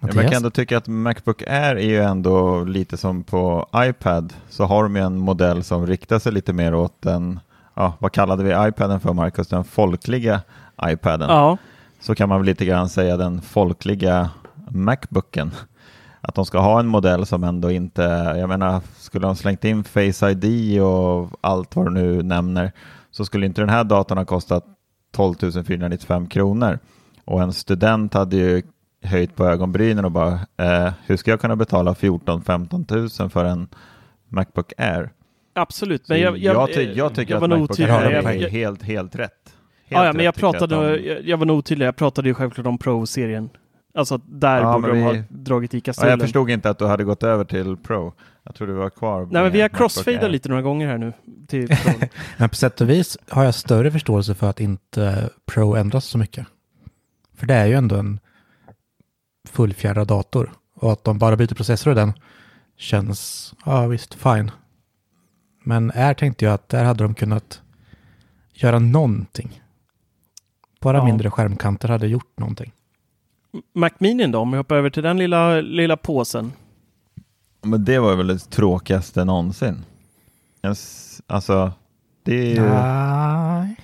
Ja, 0.00 0.06
men 0.06 0.08
jag 0.08 0.14
kan 0.14 0.24
Mattias? 0.24 0.36
ändå 0.36 0.50
tycka 0.50 0.76
att 0.78 0.86
Macbook 0.86 1.42
Air 1.42 1.76
är 1.76 1.88
ju 1.88 2.02
ändå 2.02 2.64
lite 2.64 2.96
som 2.96 3.24
på 3.24 3.68
iPad. 3.76 4.32
Så 4.48 4.64
har 4.64 4.82
de 4.82 4.96
ju 4.96 5.02
en 5.02 5.18
modell 5.18 5.64
som 5.64 5.86
riktar 5.86 6.18
sig 6.18 6.32
lite 6.32 6.52
mer 6.52 6.74
åt 6.74 7.02
den, 7.02 7.40
ja, 7.74 7.94
vad 7.98 8.12
kallade 8.12 8.44
vi 8.44 8.68
iPaden 8.68 9.00
för 9.00 9.12
Marcus? 9.12 9.48
Den 9.48 9.64
folkliga 9.64 10.40
iPaden. 10.86 11.30
Ja, 11.30 11.58
Så 12.00 12.14
kan 12.14 12.28
man 12.28 12.38
väl 12.38 12.46
lite 12.46 12.64
grann 12.64 12.88
säga 12.88 13.16
den 13.16 13.42
folkliga 13.42 14.30
Macbooken. 14.70 15.50
Att 16.20 16.34
de 16.34 16.46
ska 16.46 16.58
ha 16.58 16.80
en 16.80 16.86
modell 16.86 17.26
som 17.26 17.44
ändå 17.44 17.70
inte, 17.70 18.02
jag 18.38 18.48
menar, 18.48 18.80
skulle 18.96 19.26
de 19.26 19.36
slängt 19.36 19.64
in 19.64 19.84
Face 19.84 20.30
ID 20.30 20.80
och 20.82 21.30
allt 21.40 21.76
vad 21.76 21.86
du 21.86 21.90
nu 21.90 22.22
nämner, 22.22 22.72
så 23.10 23.24
skulle 23.24 23.46
inte 23.46 23.62
den 23.62 23.68
här 23.68 23.84
datorn 23.84 24.18
ha 24.18 24.24
kostat 24.24 24.64
12 25.12 25.34
495 25.66 26.26
kronor. 26.26 26.78
Och 27.24 27.42
en 27.42 27.52
student 27.52 28.14
hade 28.14 28.36
ju 28.36 28.62
höjt 29.02 29.36
på 29.36 29.46
ögonbrynen 29.46 30.04
och 30.04 30.10
bara, 30.10 30.32
eh, 30.56 30.92
hur 31.06 31.16
ska 31.16 31.30
jag 31.30 31.40
kunna 31.40 31.56
betala 31.56 31.94
14-15 31.94 33.20
000 33.20 33.30
för 33.30 33.44
en 33.44 33.68
Macbook 34.28 34.72
Air? 34.78 35.10
absolut. 35.54 36.08
Men 36.08 36.20
jag, 36.20 36.38
jag, 36.38 36.70
jag, 36.70 36.84
jag 36.96 37.14
tycker 37.14 37.36
att 37.36 37.50
Macbook. 37.50 37.80
Air 37.80 38.12
är 38.12 38.48
helt, 38.48 38.82
helt 38.82 39.14
rätt. 39.14 39.54
Helt 39.90 40.02
ja, 40.02 40.06
ja, 40.06 40.12
men 40.12 40.24
jag 40.24 40.34
pratade, 40.34 40.74
de- 40.74 41.04
jag, 41.04 41.24
jag 41.24 41.36
var 41.36 41.46
nog 41.46 41.58
otydlig. 41.58 41.86
Jag 41.86 41.96
pratade 41.96 42.28
ju 42.28 42.34
självklart 42.34 42.66
om 42.66 42.78
Pro-serien. 42.78 43.50
Alltså 43.94 44.14
att 44.14 44.22
där 44.26 44.60
Ja, 44.60 44.72
borde 44.78 44.88
de 44.88 45.02
ha 45.02 45.14
dragit 45.28 45.74
i 45.74 45.76
Ja, 45.76 45.80
kastrullen. 45.80 46.10
jag 46.10 46.20
förstod 46.20 46.50
inte 46.50 46.70
att 46.70 46.78
du 46.78 46.86
hade 46.86 47.04
gått 47.04 47.22
över 47.22 47.44
till 47.44 47.76
Pro. 47.76 48.12
Jag 48.42 48.54
tror 48.54 48.66
du 48.68 48.72
var 48.74 48.90
kvar. 48.90 49.28
Nej, 49.30 49.42
men 49.42 49.52
vi 49.52 49.60
har 49.60 49.68
crossfadat 49.68 50.30
lite 50.30 50.48
några 50.48 50.62
gånger 50.62 50.86
här 50.88 50.98
nu. 50.98 51.12
Till 51.48 51.68
Pro. 51.84 51.92
Men 52.36 52.48
på 52.48 52.54
sätt 52.54 52.80
och 52.80 52.90
vis 52.90 53.18
har 53.28 53.44
jag 53.44 53.54
större 53.54 53.90
förståelse 53.90 54.34
för 54.34 54.50
att 54.50 54.60
inte 54.60 55.30
Pro 55.46 55.74
ändras 55.74 56.04
så 56.04 56.18
mycket. 56.18 56.46
För 57.36 57.46
det 57.46 57.54
är 57.54 57.66
ju 57.66 57.74
ändå 57.74 57.96
en 57.96 58.20
fullfjädrad 59.48 60.06
dator. 60.06 60.52
Och 60.74 60.92
att 60.92 61.04
de 61.04 61.18
bara 61.18 61.36
byter 61.36 61.54
processor 61.54 61.92
i 61.92 61.96
den 61.96 62.12
känns, 62.76 63.54
ja 63.64 63.86
visst, 63.86 64.14
fine. 64.14 64.50
Men 65.64 65.90
här 65.90 66.14
tänkte 66.14 66.44
jag 66.44 66.54
att 66.54 66.68
där 66.68 66.84
hade 66.84 67.04
de 67.04 67.14
kunnat 67.14 67.62
göra 68.52 68.78
någonting. 68.78 69.62
Bara 70.80 70.96
Ja. 70.96 71.04
mindre 71.04 71.30
skärmkanter 71.30 71.88
hade 71.88 72.06
gjort 72.06 72.38
någonting. 72.38 72.72
Mac 73.74 73.90
Mini 73.98 74.26
då, 74.26 74.38
om 74.38 74.50
vi 74.50 74.56
hoppar 74.56 74.76
över 74.76 74.90
till 74.90 75.02
den 75.02 75.16
lilla, 75.18 75.60
lilla 75.60 75.96
påsen. 75.96 76.52
Men 77.62 77.84
det 77.84 77.98
var 77.98 78.16
väl 78.16 78.26
det 78.26 78.38
tråkigaste 78.38 79.24
någonsin. 79.24 79.84
En 80.62 80.72
s- 80.72 81.22
Alltså, 81.26 81.72
det 82.22 82.34
är 82.34 82.54
ju... 82.54 82.60
Nej. 82.68 83.76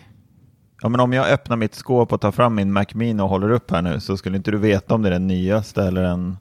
Ja, 0.82 0.88
men 0.88 1.00
om 1.00 1.12
jag 1.12 1.28
öppnar 1.30 1.56
mitt 1.56 1.74
skåp 1.74 2.12
och 2.12 2.20
tar 2.20 2.32
fram 2.32 2.54
min 2.54 2.72
Mac 2.72 2.84
Mini 2.94 3.22
och 3.22 3.28
håller 3.28 3.50
upp 3.50 3.70
här 3.70 3.82
nu 3.82 4.00
så 4.00 4.16
skulle 4.16 4.36
inte 4.36 4.50
du 4.50 4.58
veta 4.58 4.94
om 4.94 5.02
det 5.02 5.08
är 5.08 5.12
den 5.12 5.26
nyaste 5.26 5.82
eller 5.84 6.02
en... 6.02 6.36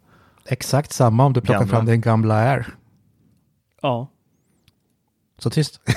Exakt 0.47 0.91
samma 0.93 1.25
om 1.25 1.33
du 1.33 1.41
plockar 1.41 1.59
Gamla. 1.59 1.75
fram 1.75 1.85
din 1.85 2.01
gamla 2.01 2.35
Air. 2.35 2.67
Ja. 3.81 4.07
Så 5.37 5.49
tyst. 5.49 5.79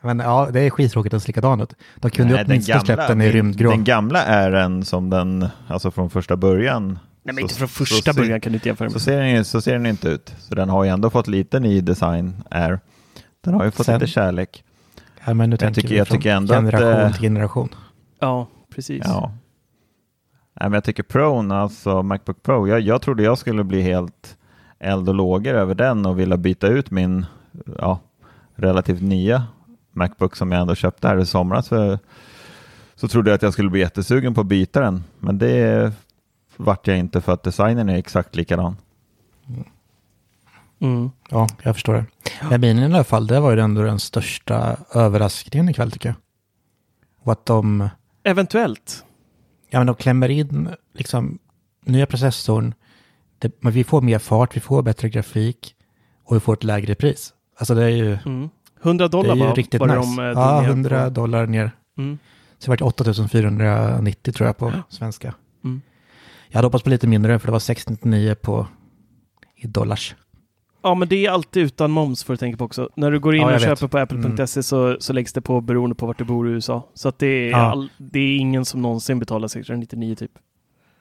Men 0.00 0.18
ja, 0.18 0.48
det 0.52 0.60
är 0.60 0.70
skittråkigt 0.70 1.14
att 1.14 1.22
se 1.22 1.26
likadan 1.26 1.60
ut. 1.60 1.74
De 1.96 2.10
kunde 2.10 2.30
ju 2.32 2.36
Nej, 2.36 2.44
den 2.44 2.50
åtminstone 2.52 2.80
släppt 2.80 3.08
den 3.08 3.20
i 3.20 3.24
den, 3.24 3.32
rymdgrå. 3.32 3.70
den 3.70 3.84
gamla 3.84 4.22
är 4.24 4.52
en 4.52 4.84
som 4.84 5.10
den, 5.10 5.48
alltså 5.68 5.90
från 5.90 6.10
första 6.10 6.36
början. 6.36 6.88
Nej, 6.88 6.98
men 7.22 7.34
så- 7.34 7.40
inte 7.40 7.54
från 7.54 7.68
så 7.68 7.74
första 7.74 8.12
ser- 8.12 8.20
början 8.22 8.40
kan 8.40 8.52
du 8.52 8.56
inte 8.56 8.68
jämföra 8.68 8.90
Så 8.90 8.94
med. 8.94 9.02
ser, 9.02 9.16
den, 9.18 9.30
ju- 9.30 9.44
så 9.44 9.60
ser 9.60 9.72
den 9.72 9.86
inte 9.86 10.08
ut. 10.08 10.34
Så 10.38 10.54
den 10.54 10.68
har 10.68 10.84
ju 10.84 10.90
ändå 10.90 11.10
fått 11.10 11.28
lite 11.28 11.60
ny 11.60 11.80
design. 11.80 12.36
Är. 12.50 12.80
Den 13.44 13.54
har 13.54 13.64
ju 13.64 13.70
fått 13.70 13.86
Sen- 13.86 13.94
lite 14.00 14.06
kärlek. 14.12 14.64
Ja, 15.24 15.34
men 15.34 15.50
nu 15.50 15.54
Jag 15.60 15.74
tänker 15.74 15.94
jag 15.96 16.08
tycker 16.08 16.32
ändå 16.34 16.54
att, 16.54 16.60
generation 16.60 17.00
eh, 17.00 17.12
till 17.12 17.22
generation. 17.22 17.68
Ja, 18.20 18.46
precis. 18.74 19.02
Ja. 19.06 19.32
Nej, 20.60 20.68
men 20.70 20.72
jag 20.72 20.84
tycker 20.84 21.02
Pro, 21.02 21.52
alltså 21.52 22.02
Macbook 22.02 22.42
Pro, 22.42 22.68
jag, 22.68 22.80
jag 22.80 23.02
trodde 23.02 23.22
jag 23.22 23.38
skulle 23.38 23.64
bli 23.64 23.82
helt 23.82 24.36
eld 24.78 25.08
och 25.08 25.14
lågor 25.14 25.54
över 25.54 25.74
den 25.74 26.06
och 26.06 26.18
vilja 26.18 26.36
byta 26.36 26.66
ut 26.66 26.90
min 26.90 27.26
ja, 27.78 28.00
relativt 28.54 29.02
nya 29.02 29.44
Macbook 29.98 30.36
som 30.36 30.52
jag 30.52 30.60
ändå 30.60 30.74
köpte 30.74 31.08
här 31.08 31.18
i 31.18 31.26
somras. 31.26 31.68
För, 31.68 31.98
så 32.94 33.08
trodde 33.08 33.30
jag 33.30 33.34
att 33.34 33.42
jag 33.42 33.52
skulle 33.52 33.70
bli 33.70 33.80
jättesugen 33.80 34.34
på 34.34 34.40
att 34.40 34.46
byta 34.46 34.80
den, 34.80 35.04
men 35.18 35.38
det 35.38 35.92
vart 36.56 36.86
jag 36.86 36.98
inte 36.98 37.20
för 37.20 37.32
att 37.32 37.42
designen 37.42 37.88
är 37.88 37.96
exakt 37.98 38.36
likadan. 38.36 38.76
Mm. 40.80 41.10
Ja, 41.30 41.46
jag 41.62 41.74
förstår 41.76 41.94
det. 41.94 42.04
Men 42.50 42.60
minen 42.60 42.90
i 42.92 42.94
alla 42.94 43.04
fall, 43.04 43.26
det 43.26 43.40
var 43.40 43.52
ju 43.52 43.60
ändå 43.60 43.82
den 43.82 43.98
största 43.98 44.76
överraskningen 44.94 45.68
ikväll 45.68 45.90
tycker 45.92 46.08
jag. 46.08 46.16
Och 47.22 47.32
att 47.32 47.46
de, 47.46 47.88
Eventuellt. 48.22 49.04
ja 49.70 49.78
men 49.80 49.86
de 49.86 49.96
klämmer 49.96 50.28
in 50.28 50.68
liksom 50.94 51.38
nya 51.84 52.06
processorn. 52.06 52.74
Det, 53.38 53.52
men 53.62 53.72
vi 53.72 53.84
får 53.84 54.00
mer 54.02 54.18
fart, 54.18 54.56
vi 54.56 54.60
får 54.60 54.82
bättre 54.82 55.08
grafik 55.08 55.74
och 56.24 56.36
vi 56.36 56.40
får 56.40 56.52
ett 56.52 56.64
lägre 56.64 56.94
pris. 56.94 57.32
Alltså 57.58 57.74
det 57.74 57.84
är 57.84 57.88
ju, 57.88 58.18
Mm. 58.26 58.50
100 58.82 59.04
det 59.08 59.12
dollar 59.12 59.30
är 59.32 59.36
ju 59.36 59.44
var, 59.44 59.54
riktigt 59.54 59.80
var 59.80 59.88
det 59.88 59.96
nice. 59.98 60.16
de 60.16 60.18
eh, 60.18 60.24
ja, 60.26 60.50
drog 60.52 60.62
ner 60.62 60.68
100 60.68 61.04
på. 61.04 61.10
dollar 61.10 61.46
ner. 61.46 61.70
Mm. 61.98 62.18
Så 62.58 62.64
det 62.64 62.70
vart 62.70 62.82
8490 62.82 64.32
tror 64.32 64.46
jag 64.46 64.56
på 64.56 64.72
svenska. 64.88 65.34
Mm. 65.64 65.80
Jag 66.48 66.56
hade 66.58 66.66
hoppats 66.66 66.84
på 66.84 66.90
lite 66.90 67.06
mindre 67.06 67.38
för 67.38 67.46
det 67.46 67.52
var 67.52 67.58
699 67.58 68.34
på 68.34 68.66
i 69.56 69.66
dollars. 69.66 70.14
Ja, 70.82 70.94
men 70.94 71.08
det 71.08 71.26
är 71.26 71.30
alltid 71.30 71.62
utan 71.62 71.90
moms 71.90 72.24
får 72.24 72.32
du 72.32 72.36
tänka 72.36 72.56
på 72.58 72.64
också. 72.64 72.88
När 72.96 73.10
du 73.10 73.20
går 73.20 73.34
in 73.34 73.40
Ja, 73.40 73.46
och 73.46 73.52
vet. 73.52 73.62
Mm. 73.62 73.76
köper 73.76 73.88
på 73.88 73.98
apple.se 73.98 74.62
så, 74.62 74.96
så 75.00 75.12
läggs 75.12 75.32
det 75.32 75.40
på 75.40 75.60
beroende 75.60 75.94
på 75.96 76.06
vart 76.06 76.18
du 76.18 76.24
bor 76.24 76.48
i 76.48 76.52
USA. 76.52 76.88
Så 76.94 77.08
att 77.08 77.18
det, 77.18 77.26
är 77.26 77.50
Ja. 77.50 77.56
all, 77.70 77.88
det 77.98 78.18
är 78.18 78.36
ingen 78.36 78.64
som 78.64 78.82
någonsin 78.82 79.18
betalar 79.18 79.48
699 79.48 80.14
typ. 80.14 80.30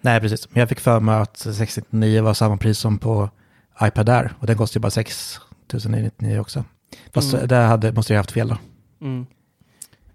Nej, 0.02 0.20
precis. 0.22 0.48
Men 0.52 0.60
jag 0.60 0.70
fick 0.70 0.80
för 0.80 1.00
mig 1.00 1.16
att 1.16 1.38
699 1.38 2.22
var 2.24 2.34
samma 2.34 2.58
pris 2.58 2.78
som 2.80 2.98
på 2.98 3.30
iPad 3.82 4.10
Air. 4.10 4.34
Och 4.40 4.48
den 4.48 4.58
kostar 4.58 4.80
ju 4.80 4.82
bara 4.82 4.90
6999 4.92 6.40
också. 6.40 6.64
Fast 7.14 7.34
Mm. 7.34 7.48
där 7.48 7.68
hade, 7.68 7.92
måste 7.92 8.14
jag 8.14 8.20
haft 8.20 8.32
fel 8.32 8.48
då. 8.48 8.58
Mm. 9.02 9.26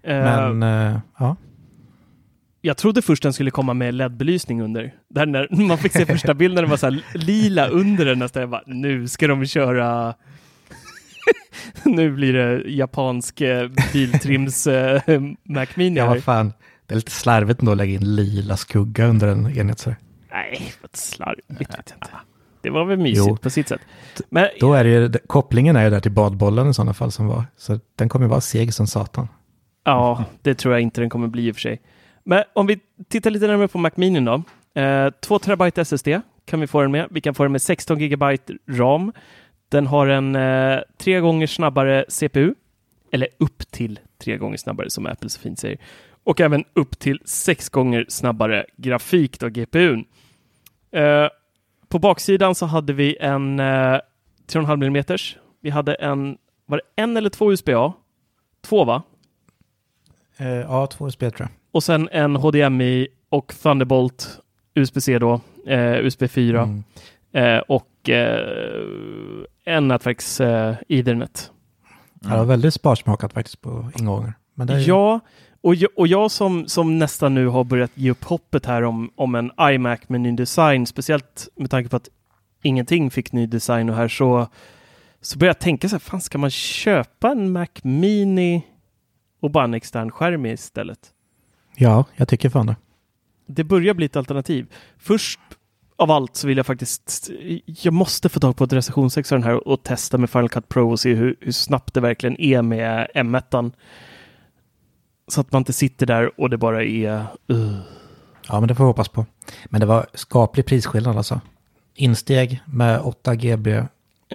Men 0.03 0.63
eh, 0.63 0.99
ja, 1.19 1.35
Jag 2.61 2.77
trodde 2.77 3.01
först 3.01 3.23
den 3.23 3.33
skulle 3.33 3.51
komma 3.51 3.73
med 3.73 3.93
LED-belysning 3.93 4.61
under. 4.61 4.93
Där 5.09 5.25
när 5.25 5.47
man 5.67 5.77
fick 5.77 5.91
se 5.91 6.05
första 6.05 6.33
bilden, 6.33 6.63
det 6.63 6.69
var 6.69 6.77
så 6.77 6.85
här 6.85 7.03
lila 7.13 7.67
under 7.67 8.05
den 8.05 8.19
nästan. 8.19 8.39
Jag 8.41 8.49
bara, 8.49 8.63
nu 8.65 9.07
ska 9.07 9.27
de 9.27 9.45
köra... 9.45 10.13
nu 11.85 12.11
blir 12.11 12.33
det 12.33 12.69
japansk 12.71 13.41
eh, 13.41 13.69
biltrims 13.93 14.67
eh, 14.67 15.01
Mac 15.43 15.65
Mini 15.75 15.99
ja 15.99 16.05
vad 16.05 16.23
fan. 16.23 16.53
Det 16.85 16.93
är 16.93 16.95
lite 16.95 17.11
slarvigt 17.11 17.59
ändå 17.59 17.71
att 17.71 17.77
lägga 17.77 17.93
in 17.93 18.15
lila 18.15 18.57
skugga 18.57 19.07
under 19.07 19.27
en 19.27 19.57
enhet. 19.57 19.79
Så. 19.79 19.95
Nej, 20.31 20.73
vad 20.81 20.95
slarvigt 20.95 21.49
vet 21.49 21.67
jag 21.71 21.79
inte. 21.79 22.09
Det 22.63 22.69
var 22.69 22.85
väl 22.85 22.97
mysigt 22.97 23.27
Jo. 23.27 23.37
på 23.37 23.49
sitt 23.49 23.67
sätt. 23.67 23.81
Men 24.29 24.47
Då 24.59 24.73
är 24.73 24.83
det 24.83 24.89
ju, 24.89 25.11
kopplingen 25.27 25.75
är 25.75 25.83
ju 25.83 25.89
där 25.89 25.99
till 25.99 26.11
badbollen 26.11 26.69
i 26.69 26.73
sådana 26.73 26.93
fall 26.93 27.11
som 27.11 27.27
var. 27.27 27.43
Så 27.57 27.79
den 27.95 28.09
kommer 28.09 28.27
vara 28.27 28.41
seg 28.41 28.73
som 28.73 28.87
satan. 28.87 29.27
Ja, 29.83 30.23
det 30.41 30.55
tror 30.55 30.73
jag 30.73 30.81
inte 30.81 31.01
den 31.01 31.09
kommer 31.09 31.27
bli 31.27 31.47
i 31.47 31.51
och 31.51 31.55
för 31.55 31.61
sig. 31.61 31.81
Men 32.23 32.43
om 32.53 32.67
vi 32.67 32.79
tittar 33.09 33.31
lite 33.31 33.47
närmare 33.47 33.67
på 33.67 33.77
Mac 33.77 33.91
Mini 33.95 34.19
då. 34.19 34.43
Eh, 34.81 35.09
2 35.21 35.39
terabyte 35.39 35.81
SSD 35.81 36.07
kan 36.45 36.59
vi 36.59 36.67
få 36.67 36.81
den 36.81 36.91
med. 36.91 37.07
Vi 37.11 37.21
kan 37.21 37.33
få 37.33 37.43
den 37.43 37.51
med 37.51 37.61
16 37.61 37.99
gigabyte 37.99 38.53
RAM. 38.69 39.13
Den 39.69 39.87
har 39.87 40.07
en 40.07 40.35
eh, 40.35 40.79
tre 40.97 41.19
gånger 41.19 41.47
snabbare 41.47 42.05
CPU. 42.09 42.53
Eller 43.11 43.27
upp 43.39 43.71
till 43.71 43.99
tre 44.23 44.37
gånger 44.37 44.57
snabbare 44.57 44.89
som 44.89 45.05
Apple 45.05 45.29
så 45.29 45.39
fint 45.39 45.59
säger. 45.59 45.77
Och 46.23 46.41
även 46.41 46.63
upp 46.73 46.99
till 46.99 47.19
sex 47.25 47.69
gånger 47.69 48.05
snabbare 48.09 48.65
grafik 48.77 49.39
då, 49.39 49.49
GPUn. 49.49 50.05
Eh, 50.91 51.27
på 51.93 51.99
baksidan 51.99 52.55
så 52.55 52.65
hade 52.65 52.93
vi 52.93 53.17
en 53.19 53.59
eh, 53.59 53.63
3,5 53.63 54.85
mm. 54.85 55.03
Vi 55.61 55.69
hade 55.69 55.93
en, 55.93 56.37
var 56.65 56.77
det 56.77 57.01
en 57.03 57.17
eller 57.17 57.29
två 57.29 57.51
USB-A? 57.51 57.93
Två 58.61 58.83
va? 58.85 59.03
Eh, 60.37 60.47
ja, 60.47 60.87
två 60.87 61.07
USB 61.07 61.19
tror 61.19 61.39
jag. 61.39 61.49
Och 61.71 61.83
sen 61.83 62.09
en 62.11 62.35
HDMI 62.35 63.07
och 63.29 63.53
Thunderbolt, 63.63 64.39
USB-C 64.75 65.19
då, 65.19 65.41
eh, 65.67 66.05
USB 66.05 66.27
4 66.27 66.61
Mm. 66.61 66.83
eh, 67.31 67.59
och 67.59 68.09
eh, 68.09 69.45
en 69.65 69.87
nätverks 69.87 70.41
eh, 70.41 70.75
Ethernet. 70.89 71.51
Ja, 72.21 72.29
det 72.29 72.37
var 72.37 72.45
väldigt 72.45 72.73
sparsmakat 72.73 73.33
faktiskt 73.33 73.61
på 73.61 73.91
ingångar. 73.99 74.33
Men 74.53 74.67
ju, 74.67 74.79
Ja, 74.79 75.19
och 75.63 75.75
jag, 75.75 75.89
och 75.95 76.07
jag 76.07 76.31
som, 76.31 76.67
som 76.67 76.99
nästan 76.99 77.33
nu 77.33 77.47
har 77.47 77.63
börjat 77.63 77.91
ge 77.93 78.11
upp 78.11 78.23
hoppet 78.23 78.65
här 78.65 78.83
om, 78.83 79.11
om 79.15 79.35
en 79.35 79.51
iMac 79.59 79.99
med 80.07 80.21
ny 80.21 80.31
design, 80.31 80.85
speciellt 80.85 81.47
med 81.55 81.69
tanke 81.69 81.89
på 81.89 81.95
att 81.95 82.09
ingenting 82.61 83.11
fick 83.11 83.31
ny 83.31 83.47
design 83.47 83.89
och 83.89 83.95
här 83.95 84.07
så, 84.07 84.47
så 85.21 85.39
börjar 85.39 85.49
jag 85.49 85.59
tänka 85.59 85.89
så 85.89 85.95
här, 85.95 85.99
fan 85.99 86.21
ska 86.21 86.37
man 86.37 86.49
köpa 86.49 87.31
en 87.31 87.51
Mac 87.51 87.67
Mini 87.83 88.67
och 89.39 89.51
bara 89.51 89.63
en 89.63 89.73
extern 89.73 90.11
skärm 90.11 90.45
istället? 90.45 90.99
ja, 91.75 92.05
jag 92.15 92.27
tycker 92.27 92.49
fan 92.49 92.65
det. 92.65 92.75
det 93.45 93.63
börjar 93.63 93.93
bli 93.93 94.05
ett 94.05 94.15
alternativ. 94.15 94.67
Först 94.97 95.39
av 95.95 96.11
allt 96.11 96.35
så 96.35 96.47
vill 96.47 96.57
jag 96.57 96.65
faktiskt, 96.65 97.29
jag 97.65 97.93
måste 97.93 98.29
få 98.29 98.39
tag 98.39 98.55
på 98.55 98.63
ett 98.63 98.73
recensionsex 98.73 99.31
här 99.31 99.67
och 99.67 99.83
testa 99.83 100.17
med 100.17 100.29
Final 100.29 100.49
Cut 100.49 100.69
Pro 100.69 100.91
och 100.91 100.99
se 100.99 101.13
hur, 101.13 101.35
hur 101.39 101.51
snabbt 101.51 101.93
det 101.93 102.01
verkligen 102.01 102.41
är 102.41 102.61
med 102.61 103.07
M1. 103.15 103.71
Så 105.27 105.41
att 105.41 105.51
man 105.51 105.59
inte 105.59 105.73
sitter 105.73 106.05
där 106.05 106.41
och 106.41 106.49
det 106.49 106.57
bara 106.57 106.83
är... 106.83 107.25
Uh. 107.51 107.79
Ja, 108.47 108.59
men 108.59 108.67
det 108.67 108.75
får 108.75 108.83
vi 108.83 108.87
hoppas 108.87 109.07
på. 109.09 109.25
Men 109.65 109.81
det 109.81 109.87
var 109.87 110.05
skaplig 110.13 110.65
prisskillnad 110.65 111.17
alltså. 111.17 111.41
Insteg 111.95 112.61
med 112.65 113.01
8 113.01 113.35
GB 113.35 113.83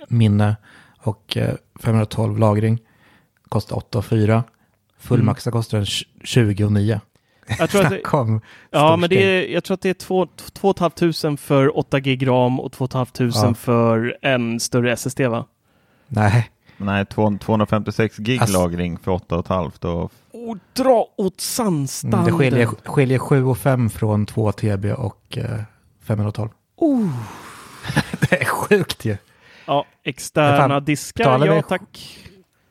minne 0.08 0.56
och 0.98 1.36
eh, 1.36 1.54
512 1.80 2.38
lagring 2.38 2.78
kostar 3.48 3.76
8 3.76 3.98
och 3.98 4.04
4. 4.04 4.44
Fullmaxa 4.98 5.50
kostar 5.50 5.78
en 5.78 5.86
20 6.24 6.64
och 6.64 6.72
9. 6.72 7.00
Jag 7.58 7.70
tror 7.70 7.86
att 7.86 8.04
om 8.14 8.40
ja, 8.70 8.96
men 8.96 9.10
det 9.10 9.22
är, 9.22 9.52
jag 9.52 9.64
tror 9.64 9.74
att 9.74 9.80
det 9.80 9.88
är 9.88 9.94
2 9.94 10.74
500 10.74 11.36
för 11.36 11.78
8 11.78 12.00
gig 12.00 12.26
ram 12.28 12.60
och 12.60 12.72
2 12.72 12.88
500 12.88 13.32
Ja. 13.34 13.54
för 13.54 14.18
en 14.22 14.60
större 14.60 14.92
SSD 14.92 15.20
va? 15.20 15.46
Nej, 16.08 16.50
Nej, 16.78 17.06
två- 17.06 17.38
256 17.40 18.16
gig 18.16 18.40
Alltså- 18.40 18.58
lagring 18.62 18.98
för 18.98 19.12
8,5 19.12 19.84
och 19.84 20.12
Och 20.50 20.58
dra 20.72 21.06
åt 21.16 21.18
mm, 21.18 21.32
sandstanden! 21.38 22.24
det 22.24 22.32
skiljer, 22.32 22.66
skiljer 22.66 23.18
7 23.18 23.44
och 23.44 23.58
5 23.58 23.90
från 23.90 24.26
2 24.26 24.52
TB 24.52 24.92
och 24.92 25.38
eh, 25.38 25.60
512. 26.02 26.48
Oh. 26.76 27.08
Det 28.30 28.40
är 28.40 28.44
sjukt 28.44 29.04
ju. 29.04 29.16
Ja, 29.66 29.84
externa 30.04 30.68
Fan, 30.68 30.84
diskar, 30.84 31.46
ja 31.46 31.62
tack. 31.62 32.18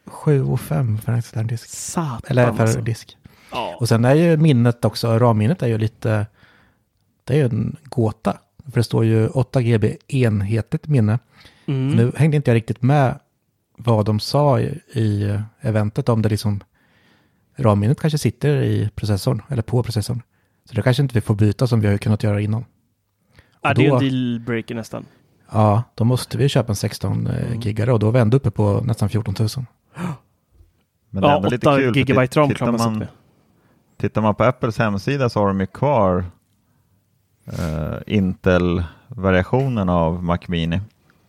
7 0.06 0.44
och 0.44 0.62
5 0.62 0.98
för 0.98 1.12
en 1.12 1.18
extern 1.20 1.48
disk. 1.48 1.70
Satan 1.70 2.22
Eller 2.28 2.54
för 2.54 2.64
alltså. 2.64 2.82
disk. 2.82 3.18
Ja. 3.52 3.76
Och 3.80 3.88
sen 3.90 4.06
är 4.06 4.16
ju 4.16 4.38
minnet 4.38 4.86
också, 4.86 5.20
RAM-minnet 5.20 5.62
är 5.62 5.68
ju 5.68 5.78
lite, 5.78 6.26
det 7.24 7.34
är 7.34 7.38
ju 7.38 7.46
en 7.46 7.76
gåta. 7.84 8.38
För 8.66 8.80
det 8.80 8.84
står 8.84 9.06
ju 9.06 9.28
8 9.28 9.62
GB 9.62 9.98
enhetligt 10.08 10.88
minne. 10.88 11.20
Mm. 11.66 11.92
Nu 11.92 12.12
hängde 12.16 12.38
inte 12.38 12.52
jag 12.52 12.56
riktigt 12.56 12.82
med 12.82 13.20
vad 13.78 14.06
de 14.06 14.20
sa 14.20 14.60
i, 14.60 14.80
i 14.94 15.40
eventet 15.62 16.10
om 16.10 16.22
det 16.22 16.30
liksom 16.30 16.64
RAM-minnet 17.58 18.00
kanske 18.00 18.18
sitter 18.18 18.56
i 18.62 18.90
processorn 18.96 19.42
eller 19.50 19.62
på 19.62 19.84
processorn. 19.84 20.22
Så 20.66 20.76
det 20.76 20.82
kanske 20.82 21.04
inte 21.04 21.16
vi 21.16 21.22
får 21.22 21.36
byta 21.36 21.68
som 21.68 21.82
vi 21.82 21.88
har 21.88 21.98
kunnat 21.98 22.24
göra 22.24 22.42
innan. 22.42 22.66
ja, 23.62 23.74
det 23.74 23.86
är 23.86 23.94
en 23.94 24.00
dealbreaker 24.00 24.76
nästan. 24.76 25.06
Ja, 25.52 25.84
då 25.96 26.04
måste 26.04 26.38
vi 26.38 26.50
köpa 26.50 26.72
en 26.72 26.76
16 26.76 27.28
Mm. 27.28 27.60
gigare 27.60 27.94
och 27.94 28.00
då 28.00 28.08
är 28.08 28.12
vi 28.12 28.20
ändå 28.20 28.38
uppe 28.38 28.52
på 28.52 28.82
nästan 28.82 29.10
14 29.10 29.36
000. 29.40 29.50
Men 31.10 31.22
det 31.22 31.28
är 31.28 31.32
Ja, 31.32 31.36
ändå 31.38 31.50
lite 31.50 31.70
8 31.70 31.78
kul. 31.80 31.98
gigabyte 31.98 32.40
ram 32.40 32.48
tittar 32.48 32.58
klarar 32.58 32.72
man 32.72 32.82
man, 32.92 33.00
med. 33.00 33.08
tittar 33.98 34.22
man 34.22 34.36
på 34.36 34.44
Apples 34.44 34.78
hemsida 34.78 35.30
så 35.30 35.40
har 35.40 35.48
de 35.48 35.60
ju 35.60 35.68
kvar 35.68 36.26
eh, 37.46 37.98
Intel-variationen 38.08 39.90
av 39.90 40.24
Mac 40.24 40.38
Mini. 40.48 40.82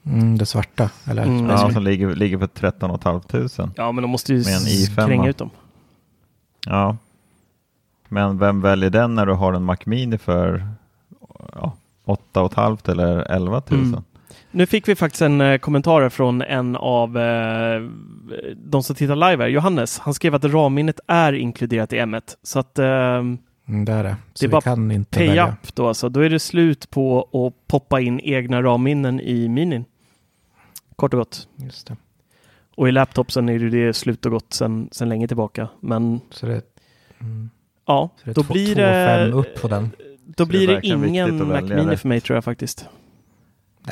Mm, 0.09 0.39
det 0.39 0.47
svarta, 0.47 0.91
eller? 1.05 1.23
Mm. 1.23 1.47
Ja, 1.51 1.71
som 1.73 1.83
ligger, 1.83 2.15
ligger 2.15 2.39
på 2.39 2.47
13 2.47 2.99
500. 2.99 3.49
Ja, 3.77 3.93
men 3.93 4.03
de 4.03 4.11
måste 4.11 4.33
ju 4.33 4.39
Med 4.39 4.47
en 4.49 4.55
s- 4.57 4.89
i5. 4.91 5.07
kränga 5.07 5.29
ut 5.29 5.39
dem. 5.39 5.51
Ja. 6.67 6.97
Men 8.09 8.39
vem 8.39 8.61
väljer 8.61 8.91
den 8.91 9.15
när 9.15 9.27
du 9.27 9.33
har 9.33 9.53
en 9.53 9.65
Mac 9.65 9.77
Mini 9.87 10.19
för 10.19 10.67
ja, 11.55 11.73
8 12.05 12.49
500 12.55 12.93
eller 12.93 13.19
11 13.19 13.63
000? 13.71 13.81
Mm. 13.81 14.03
Nu 14.51 14.67
fick 14.67 14.89
vi 14.89 14.95
faktiskt 14.97 15.23
en 15.23 15.41
eh, 15.41 15.59
kommentar 15.59 16.09
från 16.09 16.43
en 16.43 16.77
av 16.77 17.19
eh, 17.19 17.83
de 18.57 18.83
som 18.83 18.97
tittar 18.97 19.17
live 19.31 19.45
här, 19.45 19.51
Johannes. 19.51 19.99
Han 19.99 20.15
skrev 20.15 20.35
att 20.35 20.45
RAM-minnet 20.45 21.01
är 21.07 21.33
inkluderat 21.33 21.93
i 21.93 21.97
M1. 21.97 22.23
Så 22.43 22.59
att 22.59 22.79
eh, 22.79 22.87
Mm, 23.69 23.85
det 23.85 23.93
är 23.93 24.05
det. 24.05 24.17
Så 24.35 24.45
Det 24.45 24.47
är 24.47 24.49
vi 24.49 24.53
bara 24.53 24.61
kan 24.61 24.91
inte 24.91 25.19
pay 25.19 25.27
välja. 25.29 25.49
up 25.49 25.75
då 25.75 25.89
alltså. 25.89 26.09
Då 26.09 26.21
är 26.21 26.31
det 26.31 26.39
slut 26.39 26.91
på 26.91 27.21
att 27.33 27.69
poppa 27.69 28.01
in 28.01 28.21
egna 28.21 28.63
RAM-minnen 28.63 29.21
i 29.21 29.49
minin. 29.49 29.85
Kort 30.99 31.15
och 31.15 31.19
gott. 31.21 31.49
Just 31.57 31.87
det. 31.87 31.97
Och 32.77 32.89
i 32.89 32.93
laptopsen 32.93 33.49
är 33.49 33.59
det 33.59 33.71
det 33.71 33.93
slut 33.93 34.27
och 34.27 34.33
gott 34.33 34.53
sedan 34.53 34.89
sen 34.93 35.09
länge 35.09 35.29
tillbaka. 35.29 35.69
Men 35.81 36.21
Så 36.31 36.47
det, 36.47 36.63
mm, 37.21 37.51
ja, 37.87 38.11
så 38.17 38.23
det 38.25 38.31
är 38.31 38.35
då 38.35 38.43
två, 38.43 38.53
blir 38.53 38.75
två 38.75 38.81
det... 38.81 39.31
upp 39.33 39.61
på 39.61 39.69
den. 39.69 39.91
Då 40.27 40.45
Så 40.45 40.49
blir 40.49 40.67
det 40.67 40.75
det 40.75 40.87
ingen 40.87 41.49
Mac 41.49 41.61
Mini 41.61 41.97
för 41.97 42.09
mig 42.09 42.21
tror 42.21 42.37
jag 42.37 42.45
faktiskt. 42.45 42.89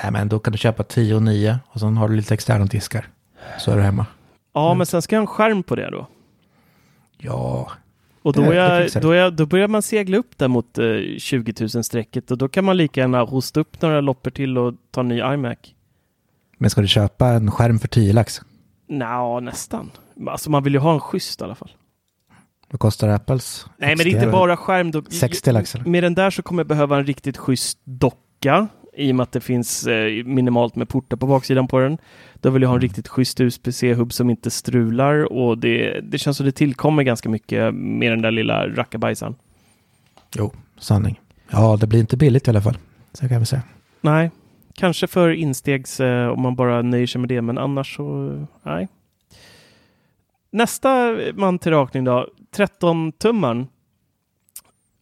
Nej, 0.02 0.12
men 0.12 0.28
då 0.28 0.38
kan 0.38 0.52
du 0.52 0.58
köpa 0.58 0.82
10 0.82 1.14
och 1.14 1.22
9 1.22 1.58
och 1.66 1.80
sen 1.80 1.96
har 1.96 2.08
du 2.08 2.16
lite 2.16 2.34
externa 2.34 2.64
diskar. 2.64 3.08
Så 3.58 3.70
är 3.70 3.76
du 3.76 3.82
hemma. 3.82 4.06
Ja, 4.52 4.66
Mm. 4.66 4.78
men 4.78 4.86
sen 4.86 5.02
ska 5.02 5.16
jag 5.16 5.20
ha 5.20 5.22
en 5.22 5.26
skärm 5.26 5.62
på 5.62 5.76
det 5.76 5.90
då. 5.90 6.06
Ja, 7.18 7.70
Och 8.22 8.32
då, 8.32 8.42
är 8.42 8.52
jag, 8.54 9.02
då, 9.02 9.10
är 9.10 9.16
jag, 9.16 9.32
då 9.34 9.46
börjar 9.46 9.68
man 9.68 9.82
segla 9.82 10.16
upp 10.16 10.38
där 10.38 10.48
mot 10.48 10.78
eh, 10.78 10.84
20 11.18 11.52
000-strecket 11.52 12.30
och 12.30 12.38
då 12.38 12.48
kan 12.48 12.64
man 12.64 12.76
lika 12.76 13.00
gärna 13.00 13.20
hosta 13.22 13.60
upp 13.60 13.82
några 13.82 14.00
loppor 14.00 14.30
till 14.30 14.58
och 14.58 14.74
ta 14.90 15.00
en 15.00 15.08
ny 15.08 15.18
iMac. 15.18 15.74
Men 16.58 16.70
ska 16.70 16.80
du 16.80 16.88
köpa 16.88 17.28
en 17.28 17.50
skärm 17.50 17.78
för 17.78 17.88
10 17.88 18.12
lax? 18.12 18.40
Nja, 18.88 19.40
nästan. 19.40 19.90
Alltså 20.26 20.50
man 20.50 20.62
vill 20.62 20.72
ju 20.72 20.78
ha 20.78 20.94
en 20.94 21.00
schysst 21.00 21.40
i 21.40 21.44
alla 21.44 21.54
fall. 21.54 21.70
Vad 22.70 22.80
kostar 22.80 23.08
Apples? 23.08 23.66
Nej, 23.78 23.96
men 23.96 24.04
det 24.04 24.10
är 24.10 24.14
inte 24.14 24.26
bara 24.26 24.56
skärm. 24.56 24.90
Då, 24.90 25.02
60 25.10 25.52
lax 25.52 25.74
eller? 25.74 25.84
Med 25.84 26.02
den 26.02 26.14
där 26.14 26.30
så 26.30 26.42
kommer 26.42 26.60
jag 26.60 26.66
behöva 26.66 26.98
en 26.98 27.06
riktigt 27.06 27.36
schysst 27.36 27.78
docka 27.84 28.68
i 28.96 29.12
och 29.12 29.16
med 29.16 29.22
att 29.22 29.32
det 29.32 29.40
finns 29.40 29.86
eh, 29.86 30.24
minimalt 30.24 30.76
med 30.76 30.88
portar 30.88 31.16
på 31.16 31.26
baksidan 31.26 31.68
på 31.68 31.78
den. 31.78 31.98
Då 32.34 32.50
vill 32.50 32.62
jag 32.62 32.68
ha 32.68 32.74
en 32.74 32.80
riktigt 32.80 33.08
schysst 33.08 33.40
USB-C-hubb 33.40 34.12
som 34.12 34.30
inte 34.30 34.50
strular 34.50 35.32
och 35.32 35.58
det, 35.58 36.00
det 36.00 36.18
känns 36.18 36.36
som 36.36 36.46
det 36.46 36.52
tillkommer 36.52 37.02
ganska 37.02 37.28
mycket 37.28 37.74
med 37.74 38.12
den 38.12 38.22
där 38.22 38.30
lilla 38.30 38.68
rackabajsaren. 38.68 39.34
Jo, 40.36 40.52
sanning. 40.78 41.20
Ja, 41.50 41.76
det 41.80 41.86
blir 41.86 42.00
inte 42.00 42.16
billigt 42.16 42.46
i 42.46 42.50
alla 42.50 42.62
fall. 42.62 42.78
Så 43.12 43.28
kan 43.28 43.40
vi 43.40 43.46
säga. 43.46 43.62
Nej, 44.00 44.30
kanske 44.76 45.06
för 45.06 45.30
instegs 45.30 46.00
eh, 46.00 46.28
om 46.28 46.42
man 46.42 46.56
bara 46.56 46.82
nöjer 46.82 47.06
sig 47.06 47.20
med 47.20 47.28
det, 47.28 47.42
men 47.42 47.58
annars 47.58 47.96
så 47.96 48.30
eh, 48.30 48.44
nej. 48.62 48.88
Nästa 50.50 51.18
man 51.34 51.58
till 51.58 51.72
rakning 51.72 52.04
då, 52.04 52.28
13-tummaren. 52.56 53.66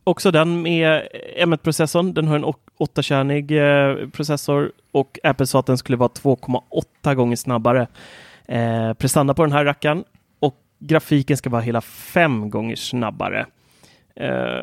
Också 0.04 0.30
den 0.30 0.62
med 0.62 1.08
M1-processorn. 1.38 2.14
Den 2.14 2.28
har 2.28 2.36
en 2.36 2.44
8-kärnig 2.78 3.52
eh, 3.52 4.08
processor 4.08 4.72
och 4.92 5.18
Apple 5.22 5.46
sa 5.46 5.60
att 5.60 5.66
den 5.66 5.78
skulle 5.78 5.96
vara 5.96 6.08
2,8 6.08 7.14
gånger 7.14 7.36
snabbare 7.36 7.86
eh, 8.48 8.92
prestanda 8.92 9.34
på 9.34 9.42
den 9.42 9.52
här 9.52 9.64
rackaren. 9.64 10.04
Och 10.40 10.56
grafiken 10.78 11.36
ska 11.36 11.50
vara 11.50 11.62
hela 11.62 11.80
5 11.80 12.50
gånger 12.50 12.76
snabbare. 12.76 13.46
Eh, 14.16 14.60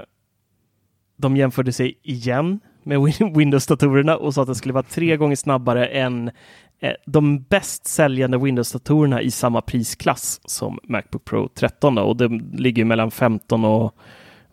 de 1.18 1.38
jämförde 1.38 1.74
sig 1.74 2.00
igen 2.04 2.60
med 2.84 3.00
Windows-datorerna 3.36 4.16
och 4.18 4.34
sa 4.34 4.42
att 4.42 4.48
den 4.48 4.56
skulle 4.56 4.74
vara 4.74 4.84
tre 4.84 5.18
gånger 5.18 5.36
snabbare 5.36 5.86
än 5.86 6.32
eh, 6.80 6.94
de 7.06 7.44
bäst 7.44 7.88
säljande 7.88 8.38
Windows-datorerna 8.38 9.22
i 9.22 9.32
samma 9.32 9.62
prisklass 9.62 10.42
som 10.46 10.80
Macbook 10.84 11.26
Pro 11.26 11.50
13. 11.56 11.96
Då, 11.96 12.02
och 12.02 12.18
det 12.18 12.28
ligger 12.54 12.86
mellan 12.86 13.12
15 13.12 13.66
och, 13.66 13.96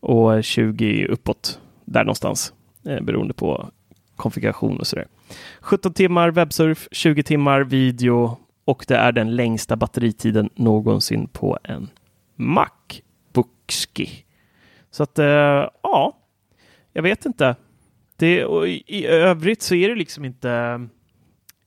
och 0.01 0.45
20 0.45 1.07
uppåt, 1.07 1.61
där 1.85 2.05
någonstans, 2.05 2.53
eh, 2.85 3.01
beroende 3.01 3.35
på 3.35 3.71
konfiguration 4.17 4.81
och 4.81 4.87
sådär. 4.87 5.07
17 5.61 5.93
timmar 5.93 6.31
webbsurf, 6.31 6.89
20 6.93 7.23
timmar 7.23 7.61
video 7.61 8.37
och 8.65 8.85
det 8.89 8.97
är 8.97 9.13
den 9.13 9.37
längsta 9.37 9.77
batteritiden 9.77 10.51
någonsin 10.55 11.29
på 11.29 11.59
en 11.65 11.91
Macbookski. 12.37 14.11
Så 14.91 15.03
att, 15.03 15.19
eh, 15.19 15.69
ja, 15.83 16.19
jag 16.93 17.03
vet 17.03 17.27
inte. 17.27 17.57
Det, 18.19 18.45
och 18.45 18.69
i, 18.69 18.85
I 18.87 19.07
övrigt 19.07 19.63
så 19.63 19.75
är 19.75 19.89
det 19.89 19.95
liksom 19.95 20.25
inte... 20.25 20.81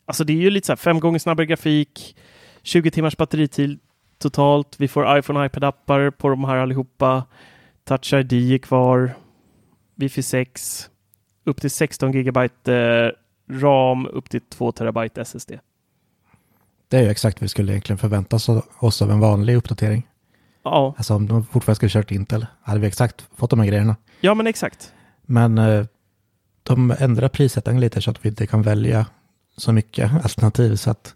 Alltså 0.06 0.24
det 0.24 0.34
är 0.34 0.38
ju 0.38 0.50
lite 0.50 0.66
så 0.66 0.72
här 0.72 0.78
fem 0.78 1.00
gånger 1.00 1.20
snabbare 1.20 1.46
grafik, 1.46 2.16
20 2.64 2.92
timmars 2.92 3.18
batteritid 3.18 3.80
totalt. 4.18 4.76
Vi 4.78 4.88
får 4.88 5.18
iPhone 5.18 5.40
och 5.40 5.46
iPad-appar 5.46 6.12
på 6.12 6.30
de 6.30 6.44
här 6.44 6.56
allihopa. 6.58 7.24
Touch 7.84 8.14
ID 8.14 8.34
är 8.34 8.58
kvar. 8.58 9.14
Wifi 9.96 10.24
6. 10.24 10.90
Upp 11.44 11.62
till 11.62 11.72
16 11.72 12.12
gigabyte 12.12 12.76
eh, 12.76 13.56
RAM, 13.60 14.08
upp 14.08 14.30
till 14.30 14.42
2 14.42 14.72
terabyte 14.72 15.22
SSD. 15.22 15.52
Det 16.88 16.98
är 16.98 17.02
ju 17.04 17.10
exakt 17.10 17.38
vad 17.38 17.42
vi 17.42 17.48
skulle 17.50 17.72
egentligen 17.72 17.98
förvänta 17.98 18.36
oss, 18.80 19.02
av 19.02 19.12
en 19.12 19.20
vanlig 19.20 19.56
uppdatering. 19.56 20.08
Ja, 20.64 20.94
Alltså 20.98 21.14
om 21.16 21.28
de 21.28 21.44
fortfarande 21.46 21.76
skulle 21.76 21.90
kört 21.90 22.12
Intel 22.12 22.46
hade 22.62 22.80
vi 22.80 22.88
exakt 22.88 23.26
fått 23.38 23.50
de 23.50 23.60
här 23.60 23.68
grejerna. 23.68 23.96
ja 24.22 24.34
men 24.34 24.48
exakt. 24.48 24.94
Men 25.22 25.58
eh, 25.58 25.86
de 26.72 26.96
ändrar 27.00 27.30
prissättningen 27.30 27.82
lite 27.82 28.02
så 28.02 28.12
att 28.12 28.26
vi 28.26 28.30
inte 28.30 28.48
kan 28.48 28.62
välja 28.62 29.06
så 29.58 29.72
mycket 29.72 30.12
alternativ 30.24 30.76
så 30.76 30.92
att 30.92 31.16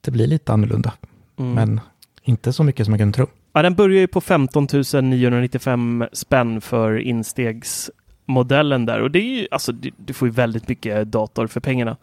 det 0.00 0.10
blir 0.10 0.26
lite 0.26 0.52
annorlunda. 0.52 0.92
Mm. 1.38 1.52
Men 1.54 1.80
inte 2.22 2.52
så 2.52 2.62
mycket 2.62 2.86
som 2.86 2.92
man 2.92 2.98
kan 2.98 3.12
tro. 3.12 3.26
Ja, 3.52 3.62
den 3.62 3.74
börjar 3.74 4.00
ju 4.00 4.06
på 4.06 4.20
15 4.20 4.66
995 5.02 6.04
spänn 6.12 6.60
för 6.60 6.98
instegsmodellen 6.98 8.86
där 8.86 9.00
och 9.00 9.10
det 9.10 9.18
är 9.18 9.40
ju 9.40 9.48
alltså 9.50 9.72
du, 9.72 10.12
får 10.12 10.28
ju 10.28 10.32
väldigt 10.34 10.68
mycket 10.68 11.12
dator 11.12 11.46
för 11.46 11.60
pengarna. 11.60 11.96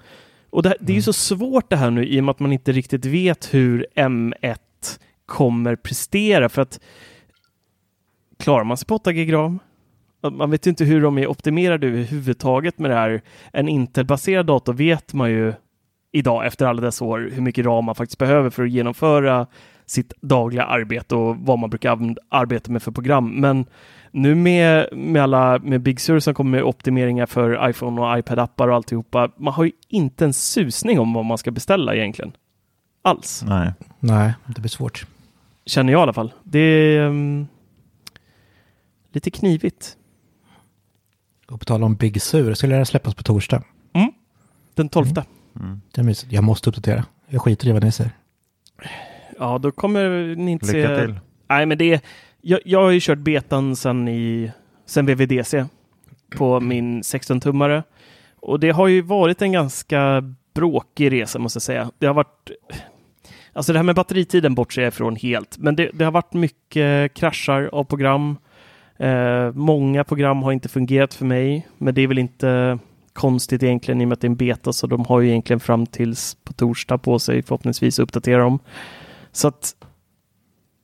Och 0.50 0.64
det, 0.64 0.76
det 0.80 0.94
är 0.94 0.96
ju 0.96 1.02
så 1.02 1.14
svårt 1.14 1.70
det 1.70 1.76
här 1.76 1.92
nu 1.92 2.06
i 2.06 2.20
och 2.20 2.24
med 2.24 2.32
att 2.32 2.40
man 2.40 2.54
inte 2.54 2.72
riktigt 2.72 3.06
vet 3.06 3.54
hur 3.54 3.86
M1 3.96 4.58
kommer 5.26 5.76
prestera 5.76 6.50
för 6.50 6.62
att 6.62 6.80
klarar 8.40 8.64
man 8.64 8.78
sig 8.78 8.88
på 8.88 8.96
8 8.96 9.12
gig 9.12 9.34
ram? 9.34 9.60
Man 10.22 10.52
vet 10.52 10.68
ju 10.68 10.70
inte 10.70 10.86
hur 10.86 11.02
de 11.02 11.18
är 11.18 11.28
optimerade 11.28 11.88
överhuvudtaget 11.88 12.80
med 12.80 12.92
det 12.92 12.96
här. 12.96 13.22
En 13.54 13.70
Intel-baserad 13.70 14.46
dator 14.46 14.74
vet 14.74 15.14
man 15.14 15.32
ju 15.32 15.54
idag 16.12 16.46
efter 16.46 16.66
alla 16.66 16.82
dessa 16.82 17.06
år 17.06 17.30
hur 17.34 17.42
mycket 17.42 17.66
ram 17.66 17.86
man 17.86 17.96
faktiskt 17.96 18.18
behöver 18.18 18.50
för 18.50 18.64
att 18.64 18.72
genomföra 18.72 19.48
sitt 19.86 20.14
dagliga 20.22 20.64
arbete 20.64 21.16
och 21.16 21.38
vad 21.38 21.60
man 21.60 21.70
brukar 21.70 22.16
arbeta 22.30 22.72
med 22.72 22.84
för 22.84 22.92
program. 22.92 23.30
Men 23.42 23.66
nu 24.12 24.36
med, 24.36 24.88
med 24.92 25.24
alla 25.24 25.60
med 25.60 25.82
Big 25.82 26.00
Sur 26.00 26.20
som 26.20 26.34
kommer 26.34 26.52
med 26.52 26.64
optimeringar 26.64 27.26
för 27.26 27.70
iPhone 27.70 28.02
och 28.02 28.18
iPad-appar 28.18 28.68
och 28.68 28.76
alltihopa. 28.76 29.32
Man 29.38 29.54
har 29.54 29.64
ju 29.64 29.72
inte 29.88 30.26
en 30.26 30.34
susning 30.34 31.00
om 31.00 31.14
vad 31.14 31.26
man 31.26 31.38
ska 31.38 31.52
beställa 31.52 31.96
egentligen. 31.96 32.32
Alls, 33.02 33.44
Nej. 33.48 33.74
Nej, 34.00 34.34
det 34.46 34.62
blir 34.62 34.70
svårt. 34.70 35.06
känner 35.66 35.94
jag 35.94 36.00
i 36.00 36.04
alla 36.04 36.14
fall. 36.14 36.34
Det 36.44 36.60
är 36.60 37.06
um, 37.06 37.48
lite 39.12 39.32
knivigt. 39.32 39.98
Och 41.52 41.60
på 41.60 41.66
tal 41.66 41.84
om 41.84 41.96
Big 41.96 42.22
Sur, 42.22 42.54
skulle 42.54 42.76
det 42.76 42.86
släppas 42.86 43.16
på 43.16 43.24
torsdag. 43.24 43.64
Den 44.76 44.90
12. 44.90 45.08
Mm. 45.60 45.82
Det 45.92 46.02
är 46.02 46.06
mysigt. 46.06 46.32
Jag 46.32 46.44
måste 46.44 46.70
uppdatera. 46.70 47.06
Jag 47.28 47.42
skiter 47.42 47.68
i 47.68 47.72
vad 47.72 47.84
ni 47.84 47.92
säger. 47.92 48.12
Ja, 49.40 49.58
då 49.58 49.72
kommer 49.72 50.36
ni 50.36 50.52
inte 50.52 50.74
Lycka 50.74 50.88
se... 50.88 51.02
till. 51.02 51.20
Nej, 51.50 51.66
men 51.66 51.78
det 51.78 51.94
är... 51.94 52.00
Jag, 52.42 52.60
jag 52.66 52.82
har 52.82 52.90
ju 52.90 53.00
kört 53.02 53.18
betan 53.18 53.76
sen, 53.76 54.08
i, 54.08 54.52
sen 54.86 55.06
VVDC 55.06 55.66
på 56.38 56.60
min 56.60 57.02
16-tummare. 57.02 57.84
Och 58.36 58.60
det 58.60 58.70
har 58.70 58.88
ju 58.88 59.02
varit 59.02 59.42
en 59.42 59.52
ganska 59.52 60.24
bråkig 60.54 61.12
resa 61.12 61.40
måste 61.40 61.58
jag 61.58 61.64
säga. 61.64 61.92
Det 61.98 62.08
har 62.08 62.14
varit... 62.14 62.52
Alltså 63.54 63.74
det 63.74 63.80
här 63.80 63.84
med 63.84 63.96
batteritiden 63.96 64.56
bortser 64.56 64.82
jag 64.82 64.88
ifrån 64.88 65.16
helt, 65.16 65.58
men 65.58 65.76
det, 65.76 65.92
det 65.94 66.04
har 66.04 66.12
varit 66.12 66.34
mycket 66.34 67.14
kraschar 67.14 67.70
av 67.72 67.84
program. 67.84 68.38
Eh, 69.02 69.52
många 69.54 70.04
program 70.04 70.44
har 70.44 70.52
inte 70.52 70.70
fungerat 70.70 71.14
för 71.14 71.26
mig, 71.26 71.68
men 71.78 71.94
det 71.94 72.02
är 72.02 72.08
väl 72.08 72.18
inte 72.18 72.80
konstigt 73.14 73.64
egentligen 73.64 74.02
i 74.02 74.04
och 74.04 74.08
med 74.08 74.14
att 74.14 74.22
det 74.22 74.28
är 74.28 74.30
en 74.30 74.36
beta, 74.36 74.74
så 74.74 74.88
de 74.88 75.06
har 75.06 75.20
ju 75.22 75.30
egentligen 75.30 75.60
fram 75.60 75.86
tills 75.86 76.36
på 76.44 76.54
torsdag 76.54 76.98
på 76.98 77.20
sig 77.20 77.44
förhoppningsvis 77.44 78.00
att 78.00 78.04
uppdatera 78.04 78.42
dem. 78.44 78.60
Så 79.32 79.48
att, 79.48 79.76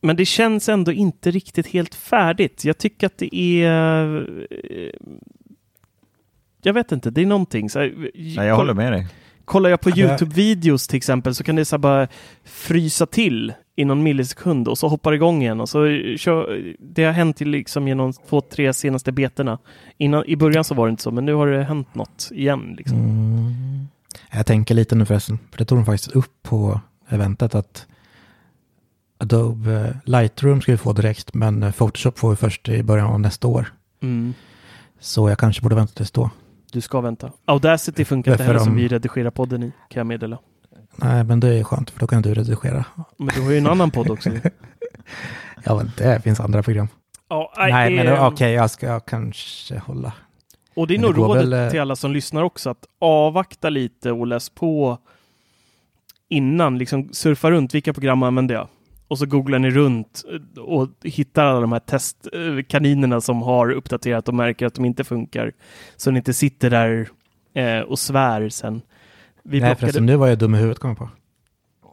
men 0.00 0.16
det 0.16 0.24
känns 0.24 0.68
ändå 0.68 0.92
inte 0.92 1.30
riktigt 1.30 1.66
helt 1.66 1.94
färdigt. 1.94 2.64
Jag 2.64 2.78
tycker 2.78 3.06
att 3.06 3.18
det 3.18 3.36
är... 3.36 4.16
eh, 4.50 4.90
Jag 6.62 6.72
vet 6.72 6.92
inte, 6.92 7.10
det 7.10 7.22
är 7.22 7.26
någonting. 7.26 7.70
Så 7.70 7.78
Nej, 7.78 8.12
jag 8.36 8.56
håller 8.56 8.74
med 8.74 8.92
dig. 8.92 9.06
Kollar 9.48 9.70
jag 9.70 9.80
på 9.80 9.90
YouTube-videos 9.90 10.88
till 10.88 10.96
exempel 10.96 11.34
så 11.34 11.44
kan 11.44 11.56
det 11.56 11.64
så 11.64 11.78
bara 11.78 12.08
frysa 12.44 13.06
till 13.06 13.52
i 13.76 13.84
någon 13.84 14.02
millisekund 14.02 14.68
och 14.68 14.78
så 14.78 14.88
hoppar 14.88 15.10
det 15.10 15.14
igång 15.14 15.42
igen. 15.42 15.60
Och 15.60 15.68
så 15.68 15.78
kör, 16.16 16.74
det 16.78 17.04
har 17.04 17.12
hänt 17.12 17.40
liksom 17.40 17.88
genom 17.88 18.12
två, 18.12 18.40
tre 18.40 18.74
senaste 18.74 19.12
betorna. 19.12 19.58
Innan, 19.96 20.24
I 20.26 20.36
början 20.36 20.64
så 20.64 20.74
var 20.74 20.86
det 20.86 20.90
inte 20.90 21.02
så, 21.02 21.10
men 21.10 21.24
nu 21.24 21.34
har 21.34 21.46
det 21.46 21.64
hänt 21.64 21.94
något 21.94 22.28
igen. 22.32 22.74
Liksom. 22.78 22.98
Mm. 22.98 23.88
Jag 24.32 24.46
tänker 24.46 24.74
lite 24.74 24.94
nu 24.94 25.06
förresten, 25.06 25.38
för 25.50 25.58
det 25.58 25.64
tog 25.64 25.78
de 25.78 25.84
faktiskt 25.84 26.12
upp 26.12 26.42
på 26.42 26.80
eventet 27.08 27.54
att 27.54 27.86
Adobe 29.18 29.98
Lightroom 30.04 30.60
ska 30.60 30.72
vi 30.72 30.78
få 30.78 30.92
direkt, 30.92 31.34
men 31.34 31.72
Photoshop 31.72 32.18
får 32.18 32.30
vi 32.30 32.36
först 32.36 32.68
i 32.68 32.82
början 32.82 33.06
av 33.06 33.20
nästa 33.20 33.48
år. 33.48 33.72
Mm. 34.02 34.34
Så 35.00 35.28
jag 35.28 35.38
kanske 35.38 35.62
borde 35.62 35.74
vänta 35.74 35.92
tills 35.94 36.10
då. 36.10 36.30
Du 36.72 36.80
ska 36.80 37.00
vänta. 37.00 37.32
Audacity 37.44 38.04
funkar 38.04 38.32
inte 38.32 38.44
heller 38.44 38.58
som 38.58 38.76
de- 38.76 38.82
vi 38.82 38.88
redigerar 38.88 39.30
podden 39.30 39.62
i, 39.62 39.72
kan 39.88 40.00
jag 40.00 40.06
meddela. 40.06 40.38
Nej, 40.96 41.24
men 41.24 41.40
det 41.40 41.54
är 41.54 41.64
skönt 41.64 41.90
för 41.90 42.00
då 42.00 42.06
kan 42.06 42.22
du 42.22 42.34
redigera. 42.34 42.84
Men 43.16 43.26
du 43.34 43.42
har 43.42 43.50
ju 43.50 43.58
en 43.58 43.66
annan 43.66 43.90
podd 43.90 44.10
också. 44.10 44.30
Ja, 45.64 45.76
men 45.76 45.90
det 45.96 46.22
finns 46.22 46.40
andra 46.40 46.62
program. 46.62 46.88
Ja, 47.28 47.52
Nej, 47.56 47.96
men 47.96 48.06
eh, 48.06 48.26
okej, 48.26 48.52
jag 48.52 48.70
ska 48.70 49.00
kanske 49.00 49.78
hålla. 49.78 50.12
Och 50.74 50.86
det 50.86 50.94
är 50.94 50.98
nog 50.98 51.18
rådet 51.18 51.42
väl, 51.42 51.52
eh, 51.52 51.70
till 51.70 51.80
alla 51.80 51.96
som 51.96 52.12
lyssnar 52.12 52.42
också 52.42 52.70
att 52.70 52.84
avvakta 52.98 53.68
lite 53.70 54.12
och 54.12 54.26
läs 54.26 54.50
på 54.50 54.98
innan. 56.28 56.78
Liksom 56.78 57.08
surfa 57.12 57.50
runt, 57.50 57.74
vilka 57.74 57.92
program 57.92 58.22
använder 58.22 58.54
jag? 58.54 58.68
Och 59.08 59.18
så 59.18 59.26
googlar 59.26 59.58
ni 59.58 59.70
runt 59.70 60.24
eh, 60.56 60.62
och 60.62 60.88
hittar 61.02 61.44
alla 61.44 61.60
de 61.60 61.72
här 61.72 61.80
testkaninerna 61.80 63.20
som 63.20 63.42
har 63.42 63.70
uppdaterat 63.70 64.28
och 64.28 64.34
märker 64.34 64.66
att 64.66 64.74
de 64.74 64.84
inte 64.84 65.04
funkar. 65.04 65.52
Så 65.96 66.10
ni 66.10 66.16
inte 66.16 66.34
sitter 66.34 66.70
där 66.70 67.08
eh, 67.54 67.80
och 67.80 67.98
svär 67.98 68.48
sen. 68.48 68.82
Vi 69.42 69.60
Nej, 69.60 69.76
förresten, 69.76 70.06
nu 70.06 70.16
var 70.16 70.26
jag 70.26 70.38
dum 70.38 70.54
i 70.54 70.58
huvudet 70.58 70.78
kom 70.78 70.90
jag 70.90 70.98
på. 70.98 71.10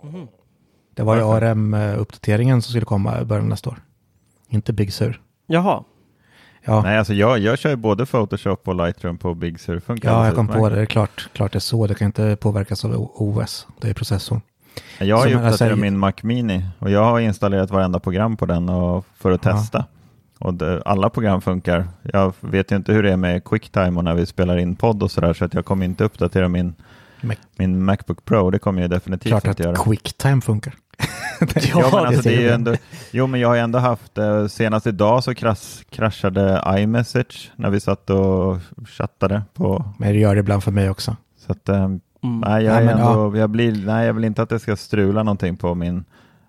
Mhm. 0.07 0.27
Det 0.93 1.03
var 1.03 1.15
ju? 1.15 1.21
ARM-uppdateringen 1.21 2.61
som 2.61 2.69
skulle 2.69 2.85
komma 2.85 3.21
i 3.21 3.25
början 3.25 3.43
av 3.43 3.49
nästa 3.49 3.69
år. 3.69 3.81
Inte 4.49 4.73
Big 4.73 4.93
Sur. 4.93 5.21
Jaha, 5.47 5.83
Ja, 6.67 6.81
Nej, 6.81 6.97
alltså 6.97 7.13
jag, 7.13 7.39
jag 7.39 7.59
kör 7.59 7.69
ju 7.69 7.75
både 7.75 8.05
Photoshop 8.05 8.67
och 8.67 8.75
Lightroom 8.75 9.17
på 9.17 9.33
Big 9.33 9.59
Sur. 9.59 9.79
Funkar 9.79 10.11
ja 10.11 10.25
jag 10.25 10.35
kom 10.35 10.47
på 10.47 10.69
det. 10.69 10.75
Det 10.75 10.81
är 10.81 10.85
klart, 10.85 11.29
klart 11.33 11.51
det 11.51 11.57
är 11.57 11.59
så. 11.59 11.87
Det 11.87 11.95
kan 11.95 12.05
inte 12.05 12.35
påverkas 12.35 12.85
av 12.85 13.11
OS. 13.15 13.67
Det 13.81 13.89
är 13.89 13.93
processorn. 13.93 14.41
Jag 14.99 15.17
har 15.17 15.25
ju 15.25 15.31
jag 15.31 15.43
uppdaterat 15.45 15.79
min 15.79 15.97
Mac 15.99 16.13
Mini 16.23 16.65
och 16.79 16.89
jag 16.91 17.03
har 17.03 17.19
installerat 17.19 17.71
varenda 17.71 17.99
program 17.99 18.37
på 18.37 18.45
den 18.45 18.69
och, 18.69 19.05
för 19.17 19.31
att 19.31 19.41
testa. 19.41 19.85
Och 20.39 20.53
det, 20.53 20.81
alla 20.85 21.09
program 21.09 21.41
funkar. 21.41 21.87
Jag 22.13 22.33
vet 22.39 22.71
ju 22.71 22.75
inte 22.75 22.93
hur 22.93 23.03
det 23.03 23.11
är 23.11 23.17
med 23.17 23.43
QuickTime 23.43 23.97
och 23.97 24.03
när 24.03 24.15
vi 24.15 24.25
spelar 24.25 24.57
in 24.57 24.75
podd 24.75 25.03
och 25.03 25.11
sådär 25.11 25.33
så 25.33 25.45
att 25.45 25.53
jag 25.53 25.65
kommer 25.65 25.85
inte 25.85 26.03
uppdatera 26.03 26.47
min, 26.47 26.75
Mac- 27.21 27.35
min 27.57 27.83
Macbook 27.85 28.25
Pro. 28.25 28.49
Det 28.51 28.59
kommer 28.59 28.81
jag 28.81 28.89
definitivt 28.89 29.29
Klart 29.31 29.45
inte 29.45 29.63
göra. 29.63 29.73
att 29.73 29.83
QuickTime 29.83 30.41
funkar. 30.41 30.73
Ja, 31.73 31.89
men 31.93 32.05
alltså, 32.05 32.21
det 32.21 32.47
är 32.47 32.53
ändå, 32.53 32.75
jo, 33.11 33.27
men 33.27 33.39
jag 33.39 33.47
har 33.47 33.55
ju 33.55 33.61
ändå 33.61 33.79
haft, 33.79 34.17
eh, 34.17 34.47
senast 34.47 34.87
idag 34.87 35.23
så 35.23 35.35
krasch, 35.35 35.83
kraschade 35.89 36.63
iMessage 36.77 37.51
när 37.55 37.69
vi 37.69 37.79
satt 37.79 38.09
och 38.09 38.57
chattade 38.87 39.41
på, 39.53 39.85
Men 39.99 40.13
det 40.13 40.19
gör 40.19 40.35
det 40.35 40.39
ibland 40.39 40.63
för 40.63 40.71
mig 40.71 40.89
också. 40.89 41.15
så 41.45 41.51
att, 41.51 41.69
eh, 41.69 41.89
mm. 42.27 42.39
nej, 42.49 42.63
jag, 42.63 42.73
Nej, 42.75 42.85
men, 42.85 42.97
ändå, 42.97 43.37
jag, 43.37 43.49
blir, 43.49 43.85
nej, 43.85 44.05
jag 44.07 44.13
vill 44.13 44.23
inte 44.23 44.41
att 44.41 44.49
det 44.49 44.59
ska 44.59 44.75
strula 44.75 45.23
någonting 45.23 45.57
på 45.57 45.75
min 45.75 46.05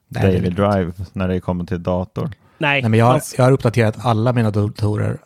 Nej, 0.09 0.23
Daily. 0.23 0.51
Drive 0.51 0.93
när 1.13 1.29
det 1.29 1.41
kommer 1.41 1.65
till 1.65 1.83
dator. 1.83 2.31
nej. 2.59 2.83
Nej, 2.83 2.91
men 2.91 2.99
jag, 2.99 3.07
har- 3.07 3.15
alltså, 3.15 3.37
jag 3.37 3.45
har 3.45 3.53
uppdaterat 3.53 3.97
alla 4.01 4.33
mina 4.33 4.51
datorer. 4.51 5.19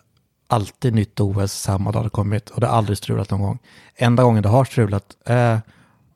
Alltid 0.49 0.95
nytt 0.95 1.21
OS 1.21 1.53
samma 1.53 1.93
dag 1.93 2.05
det 2.05 2.11
kommit 2.11 2.51
och 2.51 2.61
det 2.61 2.67
har 2.67 2.77
aldrig 2.77 2.99
strulat 2.99 3.31
någon 3.31 3.41
gång. 3.41 3.59
Enda 3.97 4.23
gången 4.23 4.43
det 4.43 4.49
har 4.49 4.65
strulat 4.65 5.05
är 5.25 5.61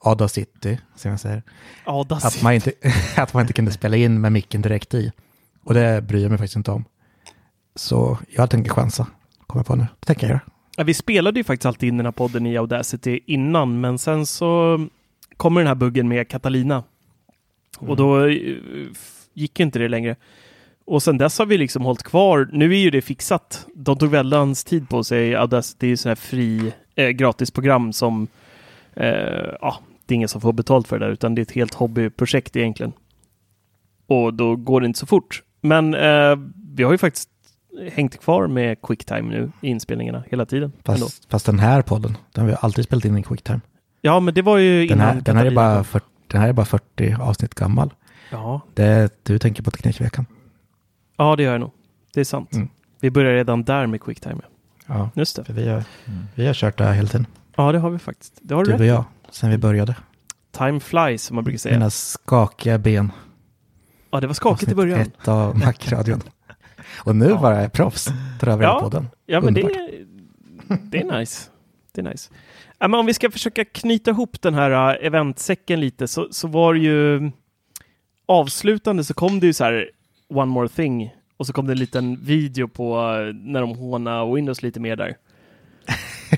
Audacity, 0.04 0.78
som 0.96 1.10
jag 1.10 1.20
säger. 1.20 1.42
Audacity. 1.84 2.38
Att 2.38 2.42
man, 2.42 2.52
inte, 2.54 2.72
att 3.16 3.34
man 3.34 3.40
inte 3.40 3.52
kunde 3.52 3.72
spela 3.72 3.96
in 3.96 4.20
med 4.20 4.32
micken 4.32 4.62
direkt 4.62 4.94
i. 4.94 5.12
Och 5.64 5.74
det 5.74 6.04
bryr 6.04 6.22
jag 6.22 6.28
mig 6.30 6.38
faktiskt 6.38 6.56
inte 6.56 6.70
om. 6.70 6.84
Så 7.76 8.18
jag 8.28 8.50
tänker 8.50 8.70
chansa, 8.70 9.06
kommer 9.46 9.64
på 9.64 9.76
nu. 9.76 9.86
Det 10.00 10.06
tänker 10.06 10.26
jag 10.26 10.30
göra. 10.30 10.40
Ja, 10.76 10.84
vi 10.84 10.94
spelade 10.94 11.40
ju 11.40 11.44
faktiskt 11.44 11.66
alltid 11.66 11.88
in 11.88 11.96
den 11.96 12.06
här 12.06 12.12
podden 12.12 12.46
i 12.46 12.56
Audacity 12.56 13.20
innan, 13.26 13.80
men 13.80 13.98
sen 13.98 14.26
så 14.26 14.80
kommer 15.36 15.60
den 15.60 15.68
här 15.68 15.74
buggen 15.74 16.08
med 16.08 16.28
Catalina. 16.28 16.84
Och 17.78 17.96
då 17.96 18.26
eh, 18.26 18.36
gick 19.34 19.60
inte 19.60 19.78
det 19.78 19.88
längre. 19.88 20.16
Och 20.86 21.02
sen 21.02 21.18
dess 21.18 21.38
har 21.38 21.46
vi 21.46 21.58
liksom 21.58 21.84
hållit 21.84 22.02
kvar. 22.02 22.48
Nu 22.52 22.74
är 22.74 22.78
ju 22.78 22.90
det 22.90 23.02
fixat. 23.02 23.66
De 23.74 23.98
tog 23.98 24.10
väldans 24.10 24.64
tid 24.64 24.88
på 24.88 25.04
sig. 25.04 25.34
Audacity 25.34 25.86
är 25.86 25.88
ju 25.88 25.96
sån 25.96 26.10
här 26.10 26.16
fri, 26.16 26.72
eh, 26.94 27.08
gratisprogram 27.08 27.92
som, 27.92 28.26
eh, 28.94 29.54
ja, 29.60 29.78
det 30.06 30.14
är 30.14 30.16
ingen 30.16 30.28
som 30.28 30.40
får 30.40 30.52
betalt 30.52 30.88
för 30.88 30.98
det 30.98 31.06
där, 31.06 31.12
utan 31.12 31.34
det 31.34 31.40
är 31.40 31.42
ett 31.42 31.52
helt 31.52 31.74
hobbyprojekt 31.74 32.56
egentligen. 32.56 32.92
Och 34.06 34.34
då 34.34 34.56
går 34.56 34.80
det 34.80 34.86
inte 34.86 34.98
så 34.98 35.06
fort. 35.06 35.42
Men 35.60 35.94
eh, 35.94 36.36
vi 36.74 36.82
har 36.82 36.92
ju 36.92 36.98
faktiskt 36.98 37.28
hängt 37.92 38.20
kvar 38.20 38.46
med 38.46 38.82
QuickTime 38.82 39.22
nu 39.22 39.52
i 39.60 39.68
inspelningarna 39.68 40.24
hela 40.30 40.46
tiden. 40.46 40.72
Fast, 40.84 41.30
fast 41.30 41.46
den 41.46 41.58
här 41.58 41.82
podden, 41.82 42.16
den 42.32 42.44
har 42.44 42.50
vi 42.50 42.56
alltid 42.60 42.84
spelat 42.84 43.04
in 43.04 43.18
i 43.18 43.22
QuickTime. 43.22 43.60
Ja, 44.00 44.20
men 44.20 44.34
det 44.34 44.42
var 44.42 44.58
ju 44.58 44.86
Den 44.86 44.98
innan 44.98 45.14
här, 45.14 45.20
den, 45.20 45.36
här 45.36 45.46
är 45.46 45.50
bara 45.50 45.74
kom. 45.74 45.84
40, 45.84 46.06
den 46.26 46.40
här 46.40 46.48
är 46.48 46.52
bara 46.52 46.66
40 46.66 47.14
avsnitt 47.20 47.54
gammal. 47.54 47.94
Ja. 48.30 48.60
Det, 48.74 49.12
du 49.22 49.38
tänker 49.38 49.62
på 49.62 49.70
Teknikveckan. 49.70 50.26
ja, 51.16 51.36
det 51.36 51.42
gör 51.42 51.52
jag 51.52 51.60
nog. 51.60 51.70
Det 52.14 52.20
är 52.20 52.24
sant. 52.24 52.52
Mm. 52.52 52.68
Vi 53.00 53.10
börjar 53.10 53.32
redan 53.34 53.64
där 53.64 53.86
med 53.86 54.00
QuickTime. 54.00 54.40
Ja, 54.86 55.10
Just 55.14 55.36
det. 55.36 55.52
vi 55.52 55.68
har, 55.68 55.84
vi 56.34 56.46
har 56.46 56.54
kört 56.54 56.78
det 56.78 56.84
här 56.84 56.92
hela 56.92 57.08
tiden. 57.08 57.26
Ja, 57.56 57.72
det 57.72 57.78
har 57.78 57.90
vi 57.90 57.98
faktiskt. 57.98 58.38
Det 58.42 58.54
har 58.54 58.64
du 58.64 58.70
Du 58.70 58.76
och 58.78 58.84
i. 58.84 58.88
jag, 58.88 59.04
sen 59.30 59.50
vi 59.50 59.58
började. 59.58 59.96
Time 60.52 60.80
flies, 60.80 61.22
som 61.22 61.34
man 61.34 61.44
brukar 61.44 61.58
säga. 61.58 61.74
Mina 61.74 61.90
skakiga 61.90 62.78
ben. 62.78 63.12
Ja, 64.10 64.20
det 64.20 64.26
var 64.26 64.34
skakigt 64.34 64.62
i 64.62 64.64
Avsnitt 64.64 64.76
början. 64.76 65.00
ett 65.00 65.28
av 65.28 65.58
Macradion. 65.58 66.22
Och 66.98 67.16
nu 67.16 67.34
bara 67.34 67.56
är 67.60 67.68
proffs. 67.68 68.08
Tar 68.40 68.48
över 68.48 68.64
Ja. 68.64 68.80
podden. 68.80 69.08
Ja, 69.26 69.40
men 69.40 69.54
det, 69.54 69.62
Underbart. 69.62 70.80
det 70.82 71.00
är 71.00 71.18
nice. 71.18 71.50
Det 71.92 72.00
är 72.00 72.04
nice. 72.04 72.30
Ja, 72.78 72.88
men 72.88 73.00
om 73.00 73.06
vi 73.06 73.14
ska 73.14 73.30
försöka 73.30 73.64
knyta 73.64 74.10
ihop 74.10 74.42
den 74.42 74.54
här 74.54 74.70
uh, 75.00 75.06
eventsäcken 75.06 75.80
lite 75.80 76.08
så, 76.08 76.28
så 76.30 76.48
var 76.48 76.74
det 76.74 76.80
ju 76.80 77.30
avslutande 78.26 79.04
så 79.04 79.14
kom 79.14 79.40
det 79.40 79.46
ju 79.46 79.52
så 79.52 79.64
här 79.64 79.90
One 80.28 80.52
more 80.52 80.68
thing 80.68 81.14
och 81.36 81.46
så 81.46 81.52
kom 81.52 81.66
det 81.66 81.72
en 81.72 81.78
liten 81.78 82.16
video 82.24 82.68
på 82.68 82.96
uh, 82.98 83.34
när 83.34 83.60
de 83.60 83.74
hånade 83.78 84.34
Windows 84.34 84.62
lite 84.62 84.80
mer 84.80 84.96
där. 84.96 85.16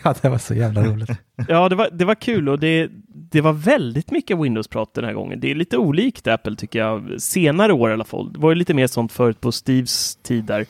Ja, 0.04 0.14
det 0.22 0.28
var 0.28 0.38
så 0.38 0.54
jävla 0.54 0.82
roligt. 0.85 1.11
Ja, 1.48 1.68
det 1.68 1.74
var, 1.76 1.88
det 1.92 2.04
var 2.04 2.14
kul 2.14 2.48
och 2.48 2.59
det, 2.59 2.90
det 3.09 3.40
var 3.40 3.52
väldigt 3.52 4.11
mycket 4.11 4.38
Windows-prat 4.38 4.94
den 4.94 5.04
här 5.04 5.12
gången. 5.12 5.40
Det 5.40 5.50
är 5.50 5.54
lite 5.54 5.76
olikt 5.76 6.26
Apple 6.26 6.56
tycker 6.56 6.78
jag, 6.78 7.22
senare 7.22 7.72
år 7.72 7.90
i 7.90 7.92
alla 7.92 8.04
fall. 8.04 8.32
Det 8.32 8.38
var 8.38 8.50
ju 8.50 8.54
lite 8.54 8.74
mer 8.74 8.87
sånt 8.87 9.12
förut 9.12 9.40
på 9.40 9.52
Steves 9.52 10.16
tid 10.16 10.44
där. 10.44 10.66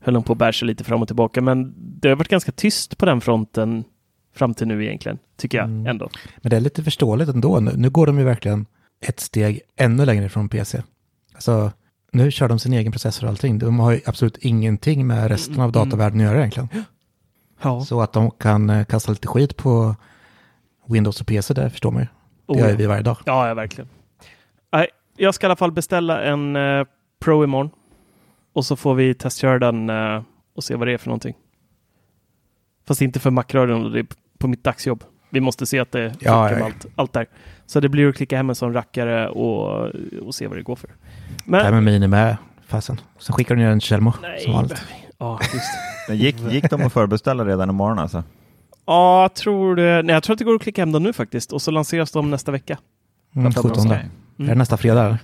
Höll 0.00 0.14
de 0.14 0.22
på 0.22 0.32
att 0.32 0.38
bärsa 0.38 0.66
lite 0.66 0.84
fram 0.84 1.02
och 1.02 1.08
tillbaka, 1.08 1.40
men 1.40 1.74
det 2.00 2.08
har 2.08 2.16
varit 2.16 2.28
ganska 2.28 2.52
tyst 2.52 2.98
på 2.98 3.06
den 3.06 3.20
fronten 3.20 3.84
fram 4.36 4.54
till 4.54 4.66
nu 4.66 4.84
egentligen, 4.84 5.18
tycker 5.36 5.58
jag 5.58 5.64
Mm. 5.68 5.86
ändå. 5.86 6.10
Men 6.42 6.50
det 6.50 6.56
är 6.56 6.60
lite 6.60 6.82
förståeligt 6.84 7.28
ändå. 7.28 7.60
Nu, 7.60 7.72
nu 7.76 7.90
går 7.90 8.06
de 8.06 8.18
ju 8.18 8.24
verkligen 8.24 8.66
ett 9.06 9.20
steg 9.20 9.60
ännu 9.76 10.04
längre 10.04 10.28
från 10.28 10.48
PC. 10.48 10.82
Alltså, 11.34 11.72
nu 12.12 12.30
kör 12.30 12.48
de 12.48 12.58
sin 12.58 12.72
egen 12.72 12.92
processor 12.92 13.24
och 13.26 13.30
allting. 13.30 13.58
De 13.58 13.78
har 13.80 13.92
ju 13.92 14.00
absolut 14.06 14.36
ingenting 14.38 15.06
med 15.06 15.28
resten 15.28 15.54
av 15.54 15.60
Mm. 15.60 15.72
datavärlden 15.72 16.20
att 16.20 16.24
göra 16.26 16.38
egentligen. 16.38 16.68
Ja. 17.62 17.80
Så 17.80 18.00
att 18.00 18.12
de 18.12 18.30
kan 18.30 18.70
eh, 18.70 18.84
kasta 18.84 19.12
lite 19.12 19.28
skit 19.28 19.56
på 19.56 19.96
Windows 20.86 21.20
och 21.20 21.26
PC, 21.26 21.54
det 21.54 21.70
förstår 21.70 21.90
man 21.90 22.02
ju. 22.02 22.08
Det 22.46 22.52
Oh, 22.52 22.58
gör 22.68 22.76
vi 22.76 22.86
varje 22.86 23.02
dag. 23.02 23.16
Ja, 23.24 23.48
ja, 23.48 23.54
verkligen. 23.54 23.88
Jag 25.16 25.34
ska 25.34 25.46
i 25.46 25.48
alla 25.48 25.56
fall 25.56 25.72
beställa 25.72 26.22
en 26.22 26.56
eh, 26.56 26.84
Pro 27.20 27.44
imorgon. 27.44 27.70
Och 28.52 28.64
så 28.64 28.76
får 28.76 28.94
vi 28.94 29.14
testköra 29.14 29.58
den 29.58 29.90
eh, 29.90 30.22
och 30.54 30.64
se 30.64 30.74
vad 30.74 30.88
det 30.88 30.92
är 30.92 30.98
för 30.98 31.06
någonting. 31.06 31.34
Fast 32.86 33.02
inte 33.02 33.20
för 33.20 33.30
Macradion, 33.30 33.92
det 33.92 33.98
är 33.98 34.06
på 34.38 34.48
mitt 34.48 34.64
dagsjobb. 34.64 35.04
Vi 35.30 35.40
måste 35.40 35.66
se 35.66 35.78
att 35.78 35.92
det 35.92 36.10
funkar 36.10 36.30
Ja, 36.30 36.42
med 36.42 36.60
ja. 36.60 36.64
allt, 36.64 36.86
allt 36.94 37.12
där. 37.12 37.26
Så 37.66 37.80
det 37.80 37.88
blir 37.88 38.08
att 38.08 38.16
klicka 38.16 38.36
hem 38.36 38.48
en 38.50 38.54
sån 38.56 38.72
rackare 38.72 39.28
och, 39.28 39.88
och 40.22 40.34
se 40.34 40.46
vad 40.46 40.56
det 40.56 40.62
går 40.62 40.76
för. 40.76 40.90
Men, 41.44 41.62
Nej, 41.62 41.72
men 41.72 41.84
Mini 41.84 42.08
med, 42.08 42.36
fasen. 42.66 43.00
Sen 43.18 43.34
skickar 43.34 43.54
de 43.56 43.62
ner 43.62 43.70
en 43.70 43.80
Chelmo 43.80 44.12
nej, 44.22 44.40
som 44.40 44.52
vanligt. 44.52 44.82
Ja, 45.20 45.40
just. 45.54 45.70
Men 46.08 46.16
gick, 46.16 46.40
gick 46.40 46.70
de 46.70 46.82
att 46.82 46.92
förbeställa 46.92 47.44
redan 47.44 47.70
imorgon 47.70 47.98
alltså? 47.98 48.24
ja, 48.86 49.22
jag 49.22 49.34
tror 49.34 49.76
det. 49.76 50.02
Nej, 50.02 50.14
jag 50.14 50.22
tror 50.22 50.34
att 50.34 50.38
det 50.38 50.44
går 50.44 50.54
att 50.54 50.62
klicka 50.62 50.82
hem 50.82 50.92
dem 50.92 51.02
nu 51.02 51.12
faktiskt. 51.12 51.52
Och 51.52 51.62
så 51.62 51.70
lanseras 51.70 52.10
de 52.12 52.30
nästa 52.30 52.52
vecka. 52.52 52.78
Mm, 53.34 53.52
Fattar 53.52 53.68
vad 53.68 53.76
17. 53.76 53.88
de 53.88 54.44
Är 54.44 54.48
det 54.48 54.54
nästa 54.54 54.76
fredag? 54.76 55.04
eller? 55.04 55.18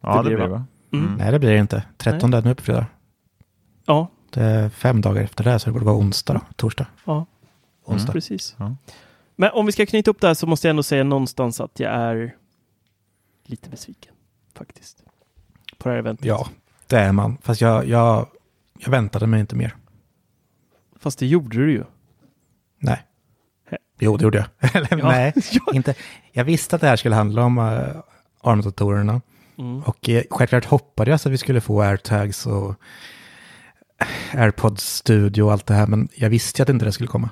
Ja, 0.00 0.16
det 0.16 0.22
blir 0.22 0.22
blir 0.22 0.36
det, 0.36 0.42
det 0.42 0.48
va? 0.48 0.64
Mm. 0.92 1.06
Mm. 1.06 1.18
Nej, 1.18 1.32
det 1.32 1.38
blir 1.38 1.50
det 1.50 1.58
inte. 1.58 1.82
13 1.96 2.34
är 2.34 2.42
nu 2.42 2.54
på 2.54 2.62
fredag. 2.62 2.86
Ja, 3.86 4.08
Det 4.30 4.42
är 4.42 4.68
fem 4.68 5.00
dagar 5.00 5.22
efter 5.22 5.44
det, 5.44 5.58
så 5.58 5.66
det 5.68 5.72
borde 5.72 5.84
vara 5.84 5.96
onsdag 5.96 6.32
då. 6.34 6.40
Torsdag. 6.56 6.86
ja. 7.04 7.26
Onsdag. 7.84 8.12
Precis. 8.12 8.54
Ja. 8.58 8.76
Men 9.36 9.50
om 9.52 9.66
vi 9.66 9.72
ska 9.72 9.86
knyta 9.86 10.10
upp 10.10 10.20
det 10.20 10.26
här 10.26 10.34
så 10.34 10.46
måste 10.46 10.66
jag 10.66 10.70
ändå 10.70 10.82
säga 10.82 11.04
någonstans 11.04 11.60
att 11.60 11.80
jag 11.80 11.92
är 11.92 12.34
lite 13.46 13.70
besviken 13.70 14.12
faktiskt. 14.58 15.02
På 15.78 15.88
det 15.88 15.92
här 15.92 15.98
eventet. 15.98 16.26
Ja, 16.26 16.48
det 16.86 16.96
är 16.98 17.12
man. 17.12 17.36
Fast 17.42 17.60
jag, 17.60 17.86
jag, 17.88 18.26
jag 18.84 18.90
väntade 18.90 19.26
mig 19.26 19.40
inte 19.40 19.56
mer. 19.56 19.76
Fast 20.98 21.18
det 21.18 21.26
gjorde 21.26 21.56
du 21.56 21.72
ju. 21.72 21.84
Nej. 22.78 23.06
Jo, 23.98 24.16
det 24.16 24.24
gjorde 24.24 24.38
jag. 24.38 24.74
Eller, 24.76 24.98
Ja. 24.98 25.08
Nej, 25.08 25.34
inte. 25.72 25.94
Jag 26.32 26.44
visste 26.44 26.76
att 26.76 26.82
det 26.82 26.88
här 26.88 26.96
skulle 26.96 27.14
handla 27.14 27.44
om 27.44 27.58
uh, 27.58 28.00
ARM-datorerna. 28.40 29.20
Mm. 29.58 29.82
Och 29.82 30.08
eh, 30.08 30.22
självklart 30.30 30.64
hoppades 30.64 31.26
att 31.26 31.32
vi 31.32 31.38
skulle 31.38 31.60
få 31.60 31.82
AirTags 31.82 32.46
och 32.46 32.74
AirPods 34.34 34.94
Studio 34.94 35.42
och 35.42 35.52
allt 35.52 35.66
det 35.66 35.74
här. 35.74 35.86
Men 35.86 36.08
jag 36.14 36.30
visste 36.30 36.60
ju 36.60 36.62
att 36.62 36.68
inte 36.68 36.84
det 36.84 36.92
skulle 36.92 37.08
komma. 37.08 37.30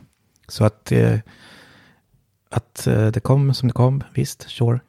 Så 0.49 0.65
att, 0.65 0.93
eh, 0.93 1.19
att 2.51 2.87
eh, 2.87 3.07
det 3.07 3.21
kom 3.21 3.55
som 3.55 3.69
det 3.69 3.73
kom, 3.73 4.03
visst, 4.15 4.51
sure. 4.51 4.81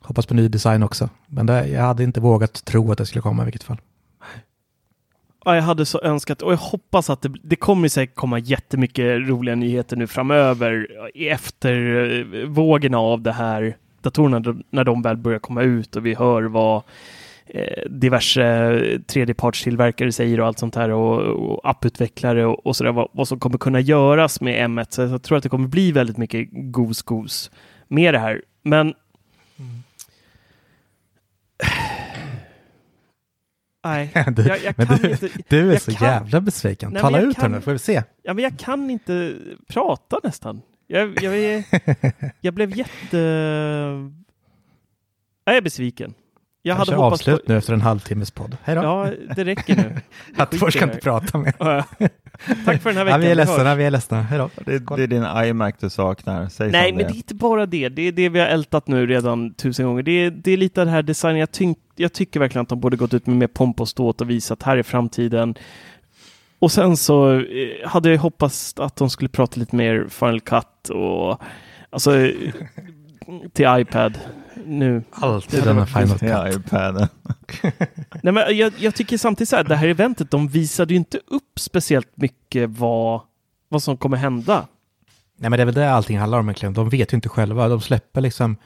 Hoppas 0.00 0.26
på 0.26 0.34
ny 0.34 0.48
design 0.48 0.82
också. 0.82 1.10
Men 1.26 1.46
det, 1.46 1.68
jag 1.68 1.82
hade 1.82 2.04
inte 2.04 2.20
vågat 2.20 2.64
tro 2.64 2.92
att 2.92 2.98
det 2.98 3.06
skulle 3.06 3.22
komma 3.22 3.42
i 3.42 3.44
vilket 3.44 3.62
fall. 3.62 3.80
Ja, 5.44 5.54
jag 5.54 5.62
hade 5.62 5.86
så 5.86 6.00
önskat 6.00 6.42
och 6.42 6.52
jag 6.52 6.56
hoppas 6.56 7.10
att 7.10 7.22
det, 7.22 7.32
det 7.42 7.56
kommer 7.56 7.88
säkert 7.88 8.16
komma 8.16 8.38
jättemycket 8.38 9.28
roliga 9.28 9.54
nyheter 9.54 9.96
nu 9.96 10.06
framöver 10.06 10.86
i 11.14 11.28
eftervågorna 11.28 12.98
av 12.98 13.22
det 13.22 13.32
här 13.32 13.76
datorerna 14.02 14.62
när 14.70 14.84
de 14.84 15.02
väl 15.02 15.16
börjar 15.16 15.38
komma 15.38 15.62
ut 15.62 15.96
och 15.96 16.06
vi 16.06 16.14
hör 16.14 16.42
vad 16.42 16.82
eh, 17.46 17.90
diverse 17.90 19.00
tredjepartstillverkare 19.06 20.12
säger 20.12 20.40
och 20.40 20.46
allt 20.46 20.58
sånt 20.58 20.74
här 20.74 20.90
och, 20.90 21.20
och 21.20 21.70
apputvecklare 21.70 22.46
och, 22.46 22.66
och 22.66 22.76
sådär 22.76 22.92
vad, 22.92 23.08
vad 23.12 23.28
som 23.28 23.38
kommer 23.38 23.58
kunna 23.58 23.80
göras 23.80 24.40
med 24.40 24.70
M1. 24.70 24.86
Så 24.90 25.02
jag 25.02 25.22
tror 25.22 25.36
att 25.36 25.42
det 25.42 25.48
kommer 25.48 25.68
bli 25.68 25.92
väldigt 25.92 26.16
mycket 26.16 26.48
gos-gos 26.50 27.50
med 27.88 28.14
det 28.14 28.18
här. 28.18 28.42
Men 28.62 28.80
mm. 29.58 29.82
Nej, 33.88 34.12
Du, 34.36 34.42
jag, 34.42 34.58
jag 34.64 34.76
kan 34.76 34.86
du, 35.02 35.10
inte. 35.10 35.28
du 35.48 35.72
är 35.72 35.78
så 35.78 35.92
kan- 35.92 36.08
jävla 36.08 36.40
besviken. 36.40 36.92
Nej, 36.92 37.02
Tala 37.02 37.20
ut 37.20 37.36
här 37.36 37.42
kan- 37.42 37.52
nu, 37.52 37.60
får 37.60 37.72
vi 37.72 37.78
se. 37.78 38.02
Ja, 38.22 38.34
men 38.34 38.44
jag 38.44 38.58
kan 38.58 38.90
inte 38.90 39.34
prata 39.68 40.20
nästan. 40.24 40.60
Jag, 40.86 41.22
jag, 41.22 41.64
jag 42.40 42.54
blev 42.54 42.76
jätte... 42.76 43.18
Jag 45.44 45.56
är 45.56 45.60
besviken. 45.60 46.14
Jag 46.62 46.76
Kanske 46.76 46.94
hade 46.94 47.04
hoppats 47.04 47.20
avslut 47.22 47.46
på... 47.46 47.52
nu 47.52 47.58
efter 47.58 47.72
en 47.72 47.80
halvtimmes 47.80 48.30
podd. 48.30 48.56
Hej 48.64 48.74
då. 48.76 48.82
Ja, 48.82 49.12
det 49.36 49.44
räcker 49.44 49.76
nu. 49.76 49.82
Jag 50.36 50.42
att 50.42 50.54
folk 50.54 50.60
skiter 50.60 50.70
ska 50.70 50.80
i 50.80 50.82
inte 50.82 50.96
det 50.96 51.00
prata 51.02 51.38
mer. 51.38 51.52
Ja. 51.58 51.84
Tack 52.64 52.82
för 52.82 52.90
den 52.90 52.96
här 52.96 52.98
Ja, 52.98 53.04
veckan. 53.04 53.20
vi 53.20 53.26
är 53.30 53.34
ledsna, 53.34 53.74
vi 53.74 53.84
är 53.84 53.90
ledsna. 53.90 54.22
Hej 54.22 54.38
då. 54.38 54.50
Det, 54.64 54.78
det 54.96 55.02
är 55.02 55.06
din 55.06 55.26
iMac 55.48 55.74
du 55.80 55.90
saknar. 55.90 56.48
Säg 56.48 56.70
Nej, 56.70 56.92
men 56.92 56.98
det 57.06 57.12
är 57.12 57.16
inte 57.16 57.34
bara 57.34 57.66
det. 57.66 57.88
Det 57.88 58.02
är 58.02 58.12
det 58.12 58.28
vi 58.28 58.38
har 58.40 58.46
ältat 58.46 58.88
nu 58.88 59.06
redan 59.06 59.54
tusen 59.54 59.86
gånger. 59.86 60.02
Det 60.02 60.12
är, 60.12 60.30
det 60.30 60.50
är 60.52 60.56
lite 60.56 60.80
den 60.80 60.88
här 60.88 61.02
designen. 61.02 61.38
Jag, 61.40 61.52
tynk, 61.52 61.78
jag 62.00 62.12
tycker 62.12 62.40
verkligen 62.40 62.62
att 62.62 62.68
de 62.68 62.80
borde 62.80 62.96
gått 62.96 63.14
ut 63.14 63.26
med 63.26 63.36
mer 63.36 63.46
pomp 63.46 63.80
och 63.80 63.88
ståt 63.88 64.20
och 64.20 64.30
visat 64.30 64.62
här 64.62 64.76
är 64.76 64.82
framtiden. 64.82 65.54
Och 66.58 66.72
sen 66.72 66.96
så 66.96 67.34
eh, 67.34 67.88
hade 67.88 68.10
jag 68.10 68.18
hoppats 68.18 68.74
att 68.78 68.96
de 68.96 69.10
skulle 69.10 69.28
prata 69.28 69.60
lite 69.60 69.76
mer 69.76 70.06
Final 70.08 70.40
Cut 70.40 70.88
och 70.90 71.40
alltså 71.90 72.10
till 73.52 73.66
iPad 73.68 74.18
nu. 74.64 75.02
Alltid 75.10 75.60
Det 75.60 75.66
denna 75.66 75.86
Final 75.86 76.18
Cut. 76.18 76.56
iPaden. 76.56 77.08
Nej, 78.22 78.32
men 78.32 78.56
jag, 78.56 78.72
jag 78.78 78.94
tycker 78.94 79.18
samtidigt 79.18 79.48
så 79.48 79.56
här, 79.56 79.64
det 79.64 79.76
här 79.76 79.88
eventet, 79.88 80.30
de 80.30 80.48
visade 80.48 80.94
ju 80.94 80.98
inte 80.98 81.18
upp 81.26 81.58
speciellt 81.58 82.10
mycket 82.14 82.70
vad, 82.70 83.20
vad 83.68 83.82
som 83.82 83.96
kommer 83.96 84.16
hända. 84.16 84.66
Nej, 85.36 85.50
men 85.50 85.56
det 85.58 85.62
är 85.62 85.66
väl 85.66 85.74
det 85.74 85.92
allting 85.92 86.18
handlar 86.18 86.38
om 86.38 86.46
egentligen. 86.46 86.74
De 86.74 86.88
vet 86.88 87.12
ju 87.12 87.14
inte 87.14 87.28
själva. 87.28 87.68
De 87.68 87.80
släpper 87.80 88.20
liksom 88.20 88.56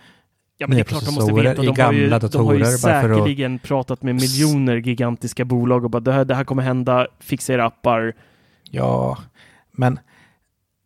Ja, 0.62 0.68
men 0.68 0.76
det 0.76 0.80
är 0.82 0.84
klart 0.84 1.04
de 1.04 1.14
måste 1.14 1.32
veta. 1.32 1.62
i 1.62 1.66
De 1.66 1.82
har 1.82 1.92
ju, 1.92 2.00
gamla 2.08 2.18
de 2.18 2.46
har 2.46 2.54
ju 2.54 2.64
för 2.64 2.72
att- 2.74 2.80
säkerligen 2.80 3.58
pratat 3.58 4.02
med 4.02 4.14
miljoner 4.14 4.76
gigantiska 4.76 5.44
bolag 5.44 5.84
och 5.84 5.90
bara 5.90 6.00
det 6.00 6.12
här, 6.12 6.24
det 6.24 6.34
här 6.34 6.44
kommer 6.44 6.62
hända, 6.62 7.06
fixa 7.20 7.52
era 7.52 7.66
appar. 7.66 8.12
Ja, 8.70 9.18
men 9.72 9.98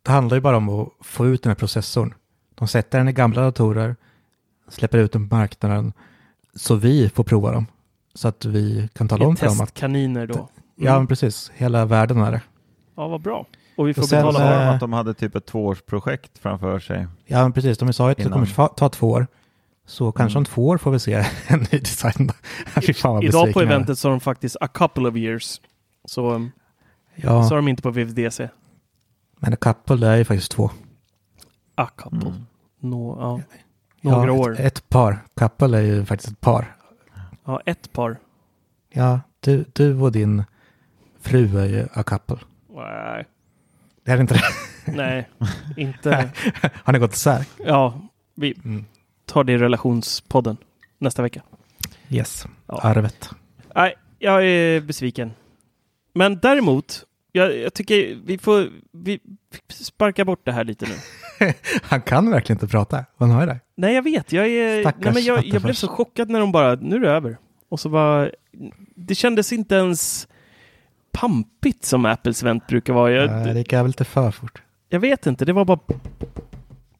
det 0.05 0.11
handlar 0.11 0.37
ju 0.37 0.41
bara 0.41 0.57
om 0.57 0.69
att 0.69 0.89
få 1.01 1.27
ut 1.27 1.43
den 1.43 1.49
här 1.49 1.55
processorn. 1.55 2.13
De 2.55 2.67
sätter 2.67 2.97
den 2.97 3.07
i 3.07 3.13
gamla 3.13 3.41
datorer, 3.41 3.95
släpper 4.69 4.97
ut 4.97 5.11
den 5.11 5.29
på 5.29 5.35
marknaden, 5.35 5.93
så 6.55 6.75
vi 6.75 7.09
får 7.09 7.23
prova 7.23 7.51
dem. 7.51 7.65
Så 8.13 8.27
att 8.27 8.45
vi 8.45 8.89
kan 8.93 9.07
tala 9.07 9.25
om 9.27 9.35
för 9.35 9.45
dem 9.45 9.53
att, 9.61 9.73
testkaniner 9.73 10.27
då. 10.27 10.49
ja 10.75 10.89
Mm. 10.89 10.95
men 10.99 11.07
precis, 11.07 11.51
hela 11.55 11.85
världen 11.85 12.17
är 12.21 12.31
det. 12.31 12.41
Ja, 12.95 13.07
vad 13.07 13.21
bra. 13.21 13.45
Och 13.75 13.87
vi 13.87 13.93
får 13.93 14.01
Och 14.01 14.09
sen, 14.09 14.17
betala 14.25 14.39
för 14.39 14.45
de 14.55 14.61
eh, 14.63 14.69
att 14.73 14.79
de 14.79 14.93
hade 14.93 15.13
typ 15.13 15.35
ett 15.35 15.45
tvåårsprojekt 15.45 16.37
framför 16.39 16.79
sig? 16.79 17.07
Ja, 17.25 17.41
men 17.43 17.53
precis, 17.53 17.77
de 17.77 17.93
sa 17.93 18.05
ju 18.07 18.11
att 18.11 18.17
det 18.17 18.23
kommer 18.29 18.45
ta, 18.45 18.67
ta 18.67 18.89
två 18.89 19.09
år. 19.09 19.27
Så 19.89 20.11
kanske 20.11 20.37
Mm. 20.37 20.41
om 20.41 20.45
två 20.45 20.67
år 20.67 20.77
får 20.77 20.91
vi 20.91 20.99
se 20.99 21.13
en 21.47 21.59
ny 21.71 21.79
design. 21.79 22.29
Fy 22.87 22.93
fan 22.93 23.13
vad 23.13 23.23
Idag 23.23 23.53
på 23.53 23.61
eventet 23.61 23.99
så 23.99 24.07
har 24.07 24.11
de 24.11 24.19
faktiskt 24.19 24.57
a 24.61 24.67
couple 24.67 25.09
of 25.09 25.15
years. 25.15 25.61
Så, 26.05 26.31
um, 26.33 26.51
Ja, 27.15 27.43
så 27.43 27.49
har 27.49 27.55
de 27.55 27.67
inte 27.67 27.81
på 27.81 27.91
VVDC. 27.91 28.49
men 29.39 29.53
a 29.53 29.55
couple 29.55 30.07
är 30.07 30.15
ju 30.15 30.25
faktiskt 30.25 30.51
två. 30.51 30.71
A 31.75 31.87
couple. 31.97 32.29
Mm. 32.29 32.45
Nå, 32.79 33.17
ja. 33.19 33.41
Några 34.01 34.27
ja, 34.27 34.31
år. 34.33 34.51
Ett, 34.53 34.59
ett 34.59 34.89
par. 34.89 35.23
Couple 35.35 35.77
är 35.77 35.81
ju 35.81 36.05
faktiskt 36.05 36.31
ett 36.31 36.41
par. 36.41 36.75
Ja, 37.45 37.61
ett 37.65 37.93
par. 37.93 38.17
Ja, 38.89 39.19
du, 39.39 39.65
du 39.73 39.95
och 39.95 40.11
din 40.11 40.43
fru 41.21 41.57
är 41.59 41.65
ju 41.65 41.87
a 41.93 42.03
couple. 42.03 42.37
Nej, 42.75 43.25
Det 44.05 44.11
är 44.11 44.21
inte 44.21 44.33
det? 44.33 44.43
nej 44.97 45.29
inte. 45.77 46.29
Har 46.83 46.93
ni 46.93 46.99
gått 46.99 47.13
isär? 47.13 47.45
Ja, 47.65 48.01
vi 48.35 48.53
Mm. 48.65 48.85
Tar 49.27 49.43
det 49.43 49.53
i 49.53 49.57
relationspodden 49.57 50.57
nästa 50.97 51.21
vecka. 51.21 51.41
Yes, 52.09 52.45
Ja. 52.67 52.79
arvet. 52.83 53.29
Nej, 53.75 53.95
jag 54.19 54.45
är 54.45 54.81
besviken. 54.81 55.31
Men 56.13 56.39
däremot, 56.39 57.03
jag, 57.31 57.57
jag 57.57 57.73
tycker 57.73 58.17
vi 58.25 58.37
får 58.37 58.69
vi 58.91 59.19
sparka 59.69 60.25
bort 60.25 60.41
det 60.43 60.51
här 60.51 60.63
lite 60.63 60.85
nu. 60.85 60.95
Han 61.83 62.01
kan 62.01 62.31
verkligen 62.31 62.55
inte 62.55 62.67
prata. 62.67 63.05
Han 63.17 63.31
har 63.31 63.41
ju 63.41 63.47
det. 63.47 63.59
Nej, 63.75 63.95
jag 63.95 64.01
vet. 64.01 64.31
Jag, 64.31 64.47
är, 64.47 64.81
Stackars 64.81 65.03
nej, 65.03 65.13
men 65.13 65.23
jag, 65.23 65.45
jag 65.45 65.61
blev 65.61 65.73
så 65.73 65.87
chockad 65.87 66.29
när 66.29 66.39
de 66.39 66.51
bara, 66.51 66.75
nu 66.75 66.95
är 66.95 66.99
det 66.99 67.09
över. 67.11 67.37
Och 67.69 67.79
så 67.79 67.89
var 67.89 68.31
det 68.95 69.15
kändes 69.15 69.53
inte 69.53 69.75
ens 69.75 70.27
pampigt 71.11 71.85
som 71.85 72.05
Apples 72.05 72.43
event 72.43 72.67
brukar 72.67 72.93
vara. 72.93 73.11
Jag, 73.11 73.23
Jag, 73.29 73.45
det 73.55 73.59
gick 73.59 73.73
väl 73.73 73.87
lite 73.87 74.05
för 74.05 74.31
fort. 74.31 74.61
jag 74.89 74.99
vet 74.99 75.25
inte, 75.25 75.45
det 75.45 75.53
var 75.53 75.65
bara 75.65 75.79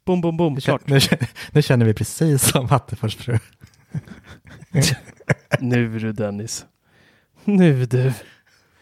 bom, 0.08 0.22
bom, 0.22 0.38
bom, 0.38 0.53
Nu 0.53 0.62
klart. 0.62 0.82
känner, 0.88 1.08
nu, 1.22 1.28
nu 1.51 1.62
känner 1.62 1.86
vi 1.86 1.93
precis 1.93 2.43
som 2.49 2.66
Attefors 2.72 3.16
fru. 3.16 3.38
Nu 5.60 5.99
du 5.99 6.12
Dennis. 6.12 6.66
Nu 7.43 7.86
du. 7.86 8.14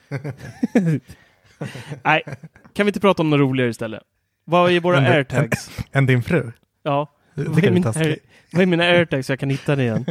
Nej, 2.03 2.21
kan 2.73 2.85
vi 2.85 2.89
inte 2.89 2.99
prata 2.99 3.21
om 3.23 3.29
något 3.29 3.39
roligare 3.39 3.69
istället? 3.69 4.01
Vad 4.45 4.71
är 4.71 4.79
våra 4.79 4.97
airtags? 4.97 5.69
Än 5.91 6.05
din 6.05 6.23
fru. 6.23 6.51
Ja, 6.83 7.11
Det 7.35 7.43
vad 7.49 7.63
är, 7.63 7.71
mina, 7.71 7.93
taskigt. 7.93 8.25
vad 8.51 8.61
är 8.61 8.65
mina 8.65 8.83
airtags 8.83 9.27
så 9.27 9.31
jag 9.31 9.39
kan 9.39 9.49
hitta 9.49 9.75
det 9.75 9.83
igen? 9.83 10.05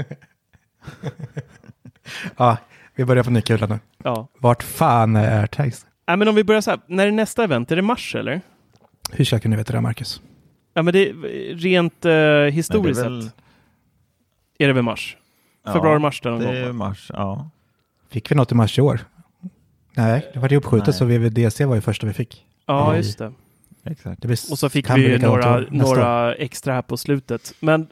Ja, 2.37 2.57
vi 2.95 3.05
börjar 3.05 3.25
på 3.25 3.31
ny 3.31 3.41
kula 3.43 3.67
nu. 3.67 3.79
Ja. 4.05 4.29
Vart 4.39 4.63
fan 4.63 5.17
är 5.17 5.41
airtags? 5.41 5.87
Nej, 6.07 6.17
men 6.17 6.29
om 6.29 6.35
vi 6.35 6.45
börjar 6.45 6.61
så 6.61 6.71
här, 6.71 6.81
när 6.87 7.07
är 7.07 7.11
nästa 7.13 7.45
event? 7.45 7.71
Är 7.73 7.77
det 7.77 7.83
mars 7.83 8.15
eller? 8.15 8.41
Hur 9.13 9.25
ska 9.25 9.35
jag 9.37 9.43
kunna 9.43 9.57
veta 9.57 9.73
det, 9.73 9.81
Marcus? 9.81 10.21
Ja, 10.75 10.83
men 10.83 10.93
det 10.95 11.05
rent 11.55 12.05
uh, 12.07 12.13
historiskt 12.53 13.01
väl- 13.01 13.23
sett 13.23 13.33
är 14.59 14.67
det 14.67 14.73
väl 14.73 14.83
mars? 14.83 15.17
Februari, 15.67 15.99
mars 15.99 16.21
där 16.21 16.31
någon 16.31 16.41
Det 16.41 16.47
gång. 16.47 16.55
är 16.57 16.67
va? 16.67 16.73
mars, 16.73 17.11
ja. 17.15 17.51
Fick 18.11 18.31
vi 18.31 18.35
något 18.35 18.53
i 18.53 18.55
mars 18.55 18.79
i 18.79 18.81
år? 18.83 19.01
Nej, 19.97 20.31
det 20.35 20.39
var 20.39 20.49
ju 20.49 20.57
uppskjutet 20.57 20.87
Nej. 20.87 20.95
så 20.95 21.05
VVDC 21.05 21.65
var 21.65 21.75
ju 21.75 21.81
första 21.81 22.07
vi 22.07 22.13
fick. 22.13 22.45
Ja, 22.67 22.97
just 22.97 23.19
det. 23.19 23.33
Exakt. 23.85 24.23
Det 24.23 24.29
blir, 24.29 24.39
Och 24.53 24.59
så 24.59 24.69
fick 24.69 24.87
kan 24.87 24.97
vi 24.97 25.03
bli 25.03 25.11
ju 25.13 25.17
likadant 25.19 25.45
några, 25.45 25.57
år- 25.57 25.69
nästa 25.71 25.91
år. 25.91 25.97
några 25.97 26.35
extra 26.35 26.75
här 26.75 26.83
på 26.83 26.97
slutet. 26.97 27.55
Men 27.61 27.87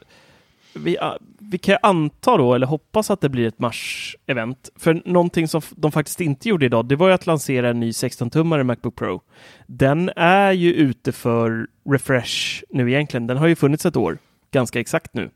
vi, 0.75 0.97
vi 1.39 1.57
kan 1.57 1.77
anta 1.81 2.37
då, 2.37 2.53
eller 2.53 2.67
hoppas 2.67 3.11
att 3.11 3.21
det 3.21 3.29
blir 3.29 3.47
ett 3.47 3.59
mars-event. 3.59 4.69
För 4.75 5.01
någonting 5.05 5.47
som 5.47 5.61
de 5.71 5.91
faktiskt 5.91 6.21
inte 6.21 6.49
gjorde 6.49 6.65
idag, 6.65 6.85
det 6.85 6.95
var 6.95 7.07
ju 7.07 7.13
att 7.13 7.27
lansera 7.27 7.69
en 7.69 7.79
ny 7.79 7.91
16-tummare 7.91 8.63
Macbook 8.63 8.95
Pro. 8.95 9.21
Den 9.67 10.09
är 10.15 10.51
ju 10.51 10.73
ute 10.73 11.11
för 11.11 11.67
refresh 11.89 12.63
nu 12.69 12.91
egentligen. 12.91 13.27
Den 13.27 13.37
har 13.37 13.47
ju 13.47 13.55
funnits 13.55 13.85
ett 13.85 13.95
år, 13.95 14.17
ganska 14.51 14.79
exakt 14.79 15.13
nu. 15.13 15.29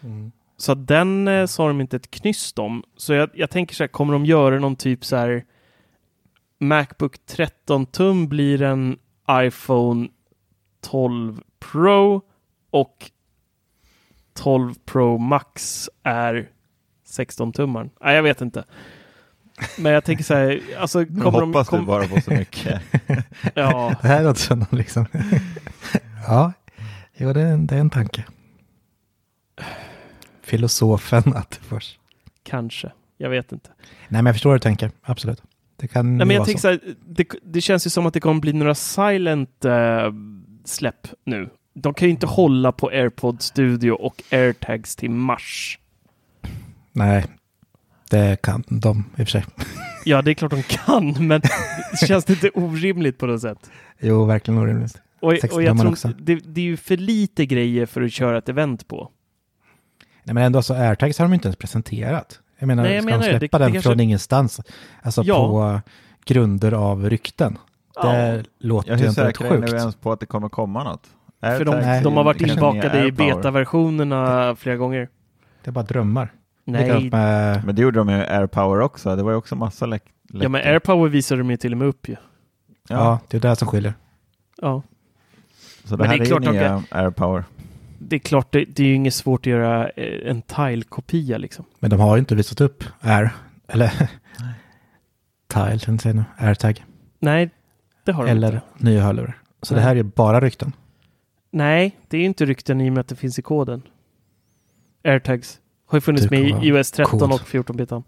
Mm. 0.00 0.32
Så 0.56 0.74
den 0.74 1.28
eh, 1.28 1.46
sa 1.46 1.68
de 1.68 1.80
inte 1.80 1.96
ett 1.96 2.10
knyst 2.10 2.58
om. 2.58 2.82
Så 2.96 3.12
jag, 3.12 3.30
jag 3.34 3.50
tänker 3.50 3.74
så 3.74 3.82
här, 3.82 3.88
kommer 3.88 4.12
de 4.12 4.26
göra 4.26 4.58
någon 4.58 4.76
typ 4.76 5.04
så 5.04 5.16
här 5.16 5.44
Macbook 6.60 7.26
13 7.26 7.86
tum 7.86 8.28
blir 8.28 8.62
en 8.62 8.98
iPhone 9.30 10.08
12 10.80 11.40
Pro 11.58 12.22
och 12.70 13.10
12 14.38 14.74
Pro 14.84 15.18
Max 15.18 15.90
är 16.02 16.48
16 17.04 17.52
tummaren. 17.52 17.90
Nej, 18.00 18.14
jag 18.16 18.22
vet 18.22 18.40
inte. 18.40 18.64
Men 19.78 19.92
jag 19.92 20.04
tänker 20.04 20.24
så 20.24 20.34
här, 20.34 20.60
alltså 20.78 20.98
Nu 20.98 21.20
kommer 21.20 21.40
de... 21.40 21.48
hoppas 21.48 21.68
Kom, 21.68 21.80
du 21.80 21.86
bara 21.86 22.08
på 22.08 22.20
så 22.20 22.30
mycket. 22.30 22.80
ja, 23.54 23.94
Det 24.02 24.08
här 24.08 24.24
låter 24.24 24.40
som 24.40 24.58
någon 24.58 24.78
liksom... 24.78 25.06
ja, 26.26 26.52
jo, 27.16 27.32
det 27.32 27.40
är, 27.40 27.52
en, 27.52 27.66
det 27.66 27.74
är 27.76 27.80
en 27.80 27.90
tanke. 27.90 28.24
Filosofen 30.42 31.36
Attefors. 31.36 31.98
kanske. 32.42 32.92
Jag 33.16 33.30
vet 33.30 33.52
inte. 33.52 33.70
Nej, 34.08 34.22
men 34.22 34.26
jag 34.26 34.34
förstår 34.34 34.50
hur 34.50 34.58
du 34.58 34.62
tänker. 34.62 34.90
Absolut. 35.02 35.42
Det 35.76 35.88
kan 35.88 36.16
Nej, 36.16 36.26
men 36.26 36.36
jag 36.36 36.44
tänker 36.44 36.60
så. 36.60 36.62
så 36.62 36.68
här, 36.68 36.80
det, 37.06 37.28
det 37.42 37.60
känns 37.60 37.86
ju 37.86 37.90
som 37.90 38.06
att 38.06 38.14
det 38.14 38.20
kommer 38.20 38.40
bli 38.40 38.52
några 38.52 38.74
silent 38.74 39.64
eh, 39.64 40.12
släpp 40.64 41.06
nu. 41.24 41.50
De 41.82 41.94
kan 41.94 42.08
ju 42.08 42.10
inte 42.10 42.26
hålla 42.26 42.72
på 42.72 42.88
AirPod 42.88 43.42
Studio 43.42 43.90
och 43.92 44.22
AirTags 44.30 44.96
till 44.96 45.10
mars. 45.10 45.78
Nej, 46.92 47.24
det 48.10 48.42
kan 48.42 48.64
de 48.68 48.98
i 48.98 49.02
och 49.12 49.16
för 49.16 49.24
sig. 49.24 49.44
Ja, 50.04 50.22
det 50.22 50.30
är 50.30 50.34
klart 50.34 50.50
de 50.50 50.62
kan, 50.62 51.26
men 51.26 51.40
det 52.00 52.06
känns 52.06 52.28
lite 52.28 52.50
orimligt 52.54 53.18
på 53.18 53.26
något 53.26 53.40
sätt. 53.40 53.70
Jo, 54.00 54.24
verkligen 54.24 54.58
orimligt. 54.60 55.00
Och, 55.20 55.32
16 55.40 55.56
och 55.58 55.62
jag 55.62 55.78
tror 55.80 55.90
också. 55.92 56.08
det, 56.18 56.34
det 56.34 56.60
är 56.60 56.64
ju 56.64 56.76
för 56.76 56.96
lite 56.96 57.46
grejer 57.46 57.86
för 57.86 58.02
att 58.02 58.12
köra 58.12 58.38
ett 58.38 58.48
event 58.48 58.88
på. 58.88 59.10
Nej, 60.24 60.34
men 60.34 60.42
ändå 60.44 60.62
så 60.62 60.74
AirTags 60.74 61.18
har 61.18 61.24
de 61.26 61.34
inte 61.34 61.48
ens 61.48 61.56
presenterat. 61.56 62.40
Jag 62.58 62.66
menar, 62.66 62.82
Nej, 62.82 62.94
jag 62.94 63.02
ska 63.02 63.10
menar 63.10 63.24
de 63.26 63.32
det. 63.32 63.38
släppa 63.38 63.58
Det- 63.58 63.64
den 63.64 63.72
det 63.72 63.76
kanske- 63.76 63.90
från 63.90 64.00
ingenstans? 64.00 64.60
Alltså 65.02 65.22
Ja. 65.24 65.34
på 65.48 65.80
grunder 66.24 66.72
av 66.72 67.10
rykten. 67.10 67.58
Det 68.02 68.44
låter 68.58 68.90
Jag 68.90 69.00
ju 69.00 69.08
inte 69.08 69.24
rätt 69.28 69.36
säker 69.36 69.44
är 69.54 69.60
sjukt. 69.60 69.72
ens 69.72 69.96
på 69.96 70.12
att 70.12 70.20
det 70.20 70.26
kommer 70.26 70.48
komma 70.48 70.84
något? 70.84 71.06
För 71.40 71.64
de, 71.64 71.74
AirTags 71.74 72.04
de 72.04 72.16
har 72.16 72.24
varit 72.24 72.40
inbakade 72.40 73.06
i 73.06 73.12
betaversionerna 73.12 74.56
flera 74.56 74.76
gånger. 74.76 75.08
Det 75.64 75.70
är 75.70 75.72
bara 75.72 75.84
drömmar. 75.84 76.32
Nej, 76.64 77.10
med, 77.10 77.64
Men 77.64 77.74
det 77.74 77.82
gjorde 77.82 77.98
de 77.98 78.08
ju 78.08 78.16
med 78.16 78.38
AirPower 78.38 78.80
också. 78.80 79.16
Det 79.16 79.22
var 79.22 79.30
ju 79.30 79.36
också 79.36 79.56
massa 79.56 79.86
läck 79.86 80.02
ja 80.32 80.48
men 80.48 80.60
AirPower 80.66 81.08
visade 81.08 81.40
de 81.40 81.50
ju 81.50 81.56
till 81.56 81.72
och 81.72 81.78
med 81.78 81.88
upp 81.88 82.08
ju. 82.08 82.16
ja. 82.88 83.20
det 83.28 83.36
är 83.36 83.40
det 83.40 83.56
som 83.56 83.68
skiljer. 83.68 83.94
Ja, 84.62 84.82
Så 85.84 85.96
det 85.96 86.02
Men 86.02 86.10
här 86.10 86.18
det 86.18 86.22
är 86.22 86.24
är, 86.24 86.26
klart 86.26 86.42
ju 86.42 86.46
de 86.46 86.52
nya 86.52 86.82
AirPower. 86.90 87.44
det 87.98 88.16
är 88.16 88.20
klart, 88.20 88.52
det, 88.52 88.64
det 88.64 88.82
är 88.82 88.86
ju 88.86 88.94
inget 88.94 89.14
svårt 89.14 89.40
att 89.40 89.46
göra 89.46 89.88
eh, 89.88 90.30
en 90.30 90.42
tile-kopia 90.42 91.38
liksom. 91.38 91.64
Men 91.78 91.90
de 91.90 92.00
har 92.00 92.16
ju 92.16 92.20
inte 92.20 92.34
visat 92.34 92.60
upp 92.60 92.84
Air, 93.00 93.30
eller 93.68 93.88
Tile, 95.48 95.68
tänkte 95.78 95.90
jag 95.90 96.00
säga 96.00 96.14
nu, 96.14 96.24
AirTag, 96.38 96.84
Nej, 97.18 97.50
det 98.04 98.12
har 98.12 98.24
de 98.24 98.30
eller 98.30 98.52
inte. 98.52 98.66
nya 98.76 99.02
hörlurar. 99.02 99.38
Så 99.62 99.74
Nej. 99.74 99.82
det 99.82 99.88
här 99.88 99.96
är 99.96 100.02
bara 100.02 100.40
rykten. 100.40 100.72
Nej, 101.50 101.96
det 102.08 102.16
är 102.16 102.20
ju 102.20 102.26
inte 102.26 102.44
rykten 102.46 102.80
i 102.80 102.88
och 102.88 102.92
med 102.92 103.00
att 103.00 103.08
det 103.08 103.16
finns 103.16 103.38
i 103.38 103.42
koden. 103.42 103.82
AirTags 105.04 105.60
har 105.86 105.96
ju 105.96 106.00
funnits 106.00 106.30
med 106.30 106.40
i 106.40 106.50
iOS 106.68 106.90
13 106.90 107.18
kod. 107.20 107.32
och 107.32 107.40
14-bitan. 107.40 108.02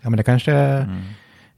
Ja, 0.00 0.10
men 0.10 0.16
det 0.16 0.22
kanske, 0.22 0.52
Mm. 0.54 1.00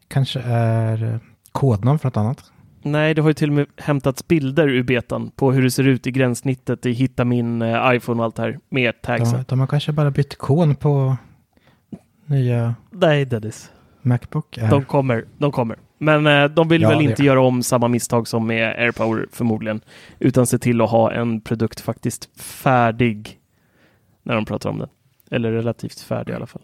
kanske 0.09 0.41
är 0.41 1.05
eh, 1.05 1.19
kodnamn 1.53 1.99
för 1.99 2.07
något 2.09 2.17
annat. 2.17 2.53
Nej, 2.83 3.15
det 3.15 3.23
har 3.23 3.31
ju 3.31 3.35
till 3.35 3.49
och 3.51 3.55
med 3.55 3.67
hämtats 3.77 4.29
bilder 4.29 4.69
ur 4.69 4.83
betan 4.83 5.31
på 5.37 5.53
hur 5.53 5.63
det 5.63 5.71
ser 5.71 5.89
ut 5.89 6.07
i 6.07 6.11
gränssnittet 6.11 6.87
i 6.87 6.93
Hitta 6.93 7.25
min 7.25 7.63
eh, 7.63 7.95
iPhone 7.95 8.19
och 8.19 8.25
allt 8.25 8.37
det 8.37 8.43
här 8.43 8.59
med 8.69 9.03
tagsen. 9.03 9.37
De, 9.39 9.45
de 9.49 9.61
har 9.61 9.67
kanske 9.67 9.93
bara 9.93 10.11
bytt 10.11 10.33
ikon 10.33 10.75
på 10.75 11.17
nya 12.27 12.75
Nej, 12.91 13.25
Dennis. 13.25 13.71
Macbook 14.03 14.59
Air. 14.59 14.71
De 14.71 14.85
kommer, 14.85 15.25
de 15.39 15.53
kommer. 15.53 15.79
Men 15.99 16.27
eh, 16.27 16.45
de 16.45 16.69
vill 16.69 16.83
Ja, 16.83 16.89
väl 16.89 17.01
inte 17.01 17.23
gör 17.23 17.35
göra 17.35 17.47
om 17.47 17.63
samma 17.63 17.89
misstag 17.89 18.29
som 18.29 18.47
med 18.47 18.77
AirPower 18.79 19.27
förmodligen. 19.33 19.81
Utan 20.19 20.47
se 20.47 20.59
till 20.59 20.81
att 20.81 20.91
ha 20.91 21.13
en 21.13 21.41
produkt 21.41 21.81
faktiskt 21.81 22.41
färdig 22.41 23.39
när 24.23 24.35
de 24.35 24.45
pratar 24.45 24.71
om 24.71 24.79
den. 24.79 24.89
Eller 25.31 25.53
relativt 25.53 26.01
färdig 26.01 26.33
i 26.33 26.37
alla 26.37 26.47
fall. 26.47 26.63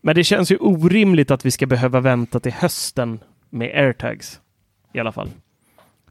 Men 0.00 0.14
det 0.14 0.24
känns 0.24 0.52
ju 0.52 0.56
orimligt 0.56 1.30
att 1.30 1.46
vi 1.46 1.50
ska 1.50 1.66
behöva 1.66 2.00
vänta 2.00 2.40
till 2.40 2.52
hösten 2.52 3.20
med 3.50 3.68
AirTags. 3.84 4.40
I 4.92 4.98
alla 5.00 5.12
fall. 5.12 5.28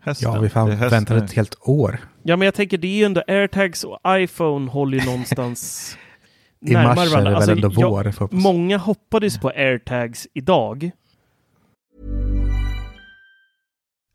Hösten. 0.02 0.34
ja, 0.34 0.40
vi 0.40 0.50
fan 0.50 0.70
nu. 1.10 1.18
ett 1.18 1.34
helt 1.34 1.56
år. 1.62 2.00
Ja, 2.24 2.38
men 2.38 2.46
jag 2.46 2.54
tänker 2.54 2.78
det 2.78 2.88
är 2.88 2.98
ju 2.98 3.04
ändå 3.04 3.24
AirTags 3.28 3.84
och 3.84 4.00
iPhone 4.08 4.72
håller 4.72 4.98
ju 5.00 5.06
någonstans 5.06 5.98
I 6.66 6.74
närmare 6.74 6.96
mars 6.96 7.00
är 7.00 7.06
det 7.06 7.12
varandra. 7.12 7.30
väl 7.32 7.36
Alltså, 7.36 7.52
ändå 7.52 7.70
vår. 7.90 8.14
jag. 8.20 8.34
Många 8.34 8.78
hoppades 8.78 9.40
på 9.40 9.50
AirTags 9.50 10.28
idag. 10.34 10.92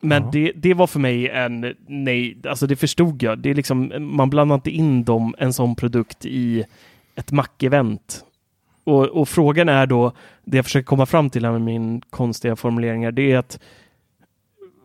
Men 0.00 0.22
Ja. 0.22 0.28
det, 0.32 0.52
det 0.56 0.74
var 0.74 0.86
för 0.86 1.00
mig 1.00 1.28
en 1.28 1.74
nej, 1.86 2.38
alltså 2.48 2.66
det 2.66 2.76
förstod 2.76 3.22
jag. 3.22 3.38
Det 3.38 3.50
är 3.50 3.54
liksom, 3.54 3.92
man 4.00 4.30
blandar 4.30 4.54
inte 4.54 4.70
in 4.70 5.04
dem, 5.04 5.34
en 5.38 5.52
sån 5.52 5.74
produkt 5.74 6.24
i 6.24 6.64
ett 7.14 7.32
Mac-event. 7.32 8.24
Och, 8.84 9.04
och 9.04 9.28
frågan 9.28 9.68
är 9.68 9.86
då, 9.86 10.12
det 10.44 10.56
jag 10.56 10.64
försöker 10.64 10.86
komma 10.86 11.06
fram 11.06 11.30
till 11.30 11.44
här 11.44 11.52
med 11.52 11.60
min 11.60 12.00
konstiga 12.10 12.56
formuleringar, 12.56 13.12
det 13.12 13.32
är 13.32 13.38
att 13.38 13.58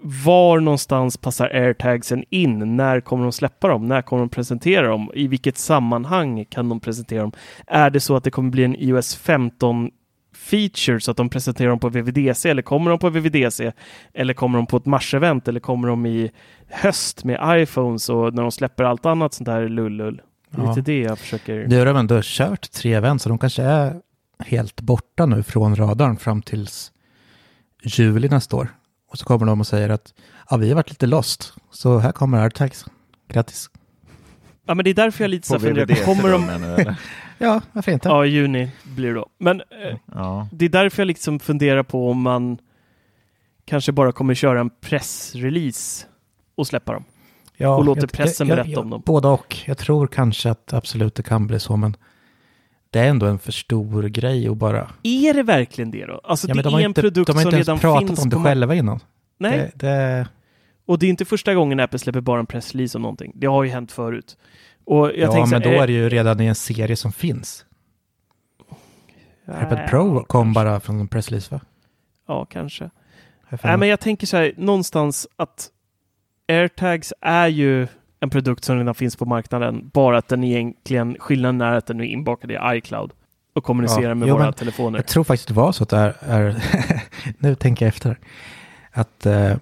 var 0.05 0.59
någonstans 0.59 1.17
passar 1.17 1.49
airtagsen 1.49 2.23
in? 2.29 2.75
När 2.77 3.01
kommer 3.01 3.23
de 3.23 3.31
släppa 3.31 3.67
dem? 3.67 3.87
När 3.87 4.01
kommer 4.01 4.19
de 4.19 4.29
presentera 4.29 4.87
dem? 4.87 5.11
I 5.13 5.27
vilket 5.27 5.57
sammanhang 5.57 6.45
kan 6.45 6.69
de 6.69 6.79
presentera 6.79 7.21
dem? 7.21 7.31
Är 7.67 7.89
det 7.89 7.99
så 7.99 8.15
att 8.15 8.23
det 8.23 8.31
kommer 8.31 8.49
bli 8.49 8.63
en 8.63 8.75
iOS 8.75 9.15
15 9.15 9.91
feature 10.43 10.99
så 10.99 11.11
att 11.11 11.17
de 11.17 11.29
presenterar 11.29 11.69
dem 11.69 11.79
på 11.79 11.89
VVDC 11.89 12.49
eller 12.49 12.61
kommer 12.61 12.89
de 12.89 12.99
på 12.99 13.09
VVDC 13.09 13.71
eller 14.13 14.33
kommer 14.33 14.57
de 14.57 14.67
på 14.67 14.77
ett 14.77 14.85
marsevent 14.85 15.47
eller 15.47 15.59
kommer 15.59 15.87
de 15.87 16.05
i 16.05 16.31
höst 16.69 17.23
med 17.23 17.61
iPhones 17.61 18.09
och 18.09 18.33
när 18.33 18.41
de 18.41 18.51
släpper 18.51 18.83
allt 18.83 19.05
annat 19.05 19.33
sånt 19.33 19.45
där 19.45 19.69
lullull? 19.69 20.21
Ja. 20.49 20.69
Lite 20.69 20.81
det 20.81 20.99
jag 20.99 21.19
försöker... 21.19 21.67
Nu 21.67 21.79
har 21.79 21.85
de 21.85 21.97
ändå 21.97 22.19
kört 22.23 22.71
tre 22.71 22.93
event 22.93 23.21
så 23.21 23.29
de 23.29 23.37
kanske 23.37 23.63
är 23.63 23.95
helt 24.39 24.81
borta 24.81 25.25
nu 25.25 25.43
från 25.43 25.75
radarn 25.75 26.17
fram 26.17 26.41
tills 26.41 26.91
juli 27.83 28.29
nästa 28.29 28.55
år. 28.55 28.67
Och 29.11 29.17
så 29.17 29.25
kommer 29.25 29.45
de 29.45 29.59
och 29.59 29.67
säger 29.67 29.89
att 29.89 30.13
ja, 30.49 30.57
vi 30.57 30.69
har 30.69 30.75
varit 30.75 30.89
lite 30.89 31.07
lost, 31.07 31.53
så 31.71 31.97
här 31.97 32.11
kommer 32.11 32.41
AirTags. 32.41 32.85
Grattis. 33.27 33.69
Ja, 34.65 34.73
men 34.73 34.83
det 34.83 34.89
är 34.89 34.93
därför 34.93 35.23
jag 35.23 35.29
lite 35.29 35.47
så 35.47 35.59
funderar 35.59 36.05
kommer 36.05 36.31
de... 36.31 36.95
Ja, 37.37 37.61
varför 37.73 37.91
inte? 37.91 38.09
Ja, 38.09 38.25
i 38.25 38.29
juni 38.29 38.71
blir 38.83 39.07
det 39.07 39.13
då. 39.13 39.27
Men 39.37 39.61
eh, 39.61 39.97
Ja. 40.13 40.47
det 40.51 40.65
är 40.65 40.69
därför 40.69 41.01
jag 41.01 41.07
liksom 41.07 41.39
funderar 41.39 41.83
på 41.83 42.09
om 42.09 42.21
man 42.21 42.57
kanske 43.65 43.91
bara 43.91 44.11
kommer 44.11 44.33
köra 44.33 44.59
en 44.59 44.69
pressrelease 44.69 46.05
och 46.55 46.67
släppa 46.67 46.93
dem. 46.93 47.03
Ja, 47.57 47.75
och 47.77 47.85
låter 47.85 48.01
jag- 48.01 48.11
pressen 48.11 48.47
jag- 48.47 48.55
berätta 48.57 48.69
jag- 48.71 48.79
om 48.79 48.89
dem. 48.89 49.01
Båda 49.05 49.29
och. 49.29 49.57
Jag 49.65 49.77
tror 49.77 50.07
kanske 50.07 50.49
att 50.51 50.73
absolut 50.73 51.15
det 51.15 51.23
kan 51.23 51.47
bli 51.47 51.59
så, 51.59 51.75
men 51.77 51.95
det 52.89 52.99
är 52.99 53.07
ändå 53.09 53.25
en 53.25 53.39
för 53.39 53.51
stor 53.51 54.03
grej 54.03 54.47
att 54.47 54.57
bara... 54.57 54.89
Är 55.03 55.33
det 55.33 55.43
verkligen 55.43 55.91
det 55.91 56.05
då? 56.05 56.21
Alltså 56.23 56.47
Ja, 56.47 56.53
det 56.55 56.61
de 56.61 56.73
är 56.73 56.79
en 56.79 56.85
inte, 56.85 57.01
produkt 57.01 57.27
de 57.27 57.33
har 57.35 57.41
som 57.41 57.47
inte 57.49 57.55
ens 57.55 57.67
redan 57.67 57.79
pratat 57.79 58.07
finns 58.09 58.23
om 58.23 58.29
det 58.29 58.35
själva 58.43 58.75
innan. 58.75 58.99
Nej, 59.37 59.71
Det, 59.75 59.87
det, 59.87 60.27
och 60.85 60.99
det 60.99 61.05
är 61.05 61.09
inte 61.09 61.25
första 61.25 61.53
gången 61.53 61.79
Apple 61.79 61.99
släpper 61.99 62.21
bara 62.21 62.39
en 62.39 62.45
pressrelease 62.45 62.97
om 62.97 63.01
någonting. 63.01 63.31
Det 63.35 63.47
har 63.47 63.63
ju 63.63 63.69
hänt 63.69 63.91
förut. 63.91 64.37
Och 64.85 65.07
jag 65.07 65.15
ja, 65.17 65.31
så 65.31 65.37
men 65.37 65.49
här, 65.49 65.59
då 65.59 65.81
är 65.81 65.87
det 65.87 65.93
ju 65.93 66.09
redan 66.09 66.41
i 66.41 66.45
en 66.45 66.55
serie 66.55 66.95
som 66.95 67.11
finns. 67.11 67.65
iPad 69.49 69.89
Pro 69.89 70.23
kom 70.23 70.53
bara 70.53 70.79
från 70.79 70.99
en 70.99 71.07
pressrelease, 71.07 71.55
va? 71.55 71.61
Ja, 72.27 72.45
kanske. 72.45 72.89
Nej, 73.63 73.77
men 73.77 73.87
jag 73.87 73.99
tänker 73.99 74.27
så 74.27 74.37
här, 74.37 74.53
någonstans 74.57 75.27
att 75.35 75.69
AirTags 76.47 77.13
är 77.21 77.47
ju 77.47 77.87
en 78.19 78.29
produkt 78.29 78.63
som 78.63 78.77
redan 78.77 78.95
finns 78.95 79.15
på 79.15 79.25
marknaden, 79.25 79.89
bara 79.93 80.17
att 80.17 80.27
den 80.27 80.43
egentligen, 80.43 81.17
skillnaden 81.19 81.61
är 81.61 81.73
att 81.73 81.85
den 81.85 81.99
är 81.99 82.05
inbakad 82.05 82.51
i 82.51 82.57
iCloud 82.77 83.11
och 83.53 83.63
kommunicerar 83.63 84.09
Ja, 84.09 84.15
med 84.15 84.27
jo, 84.27 84.37
våra 84.37 84.53
telefoner. 84.53 84.99
Jag 84.99 85.07
tror 85.07 85.23
faktiskt 85.23 85.47
det 85.47 85.53
var 85.53 85.71
så 85.71 85.83
att 85.83 85.89
det 85.89 85.97
är, 85.97 86.15
är 86.21 86.63
nu 87.37 87.55
tänker 87.55 87.85
jag 87.85 87.87
efter, 87.87 88.19
att 88.91 89.25
eh, 89.25 89.55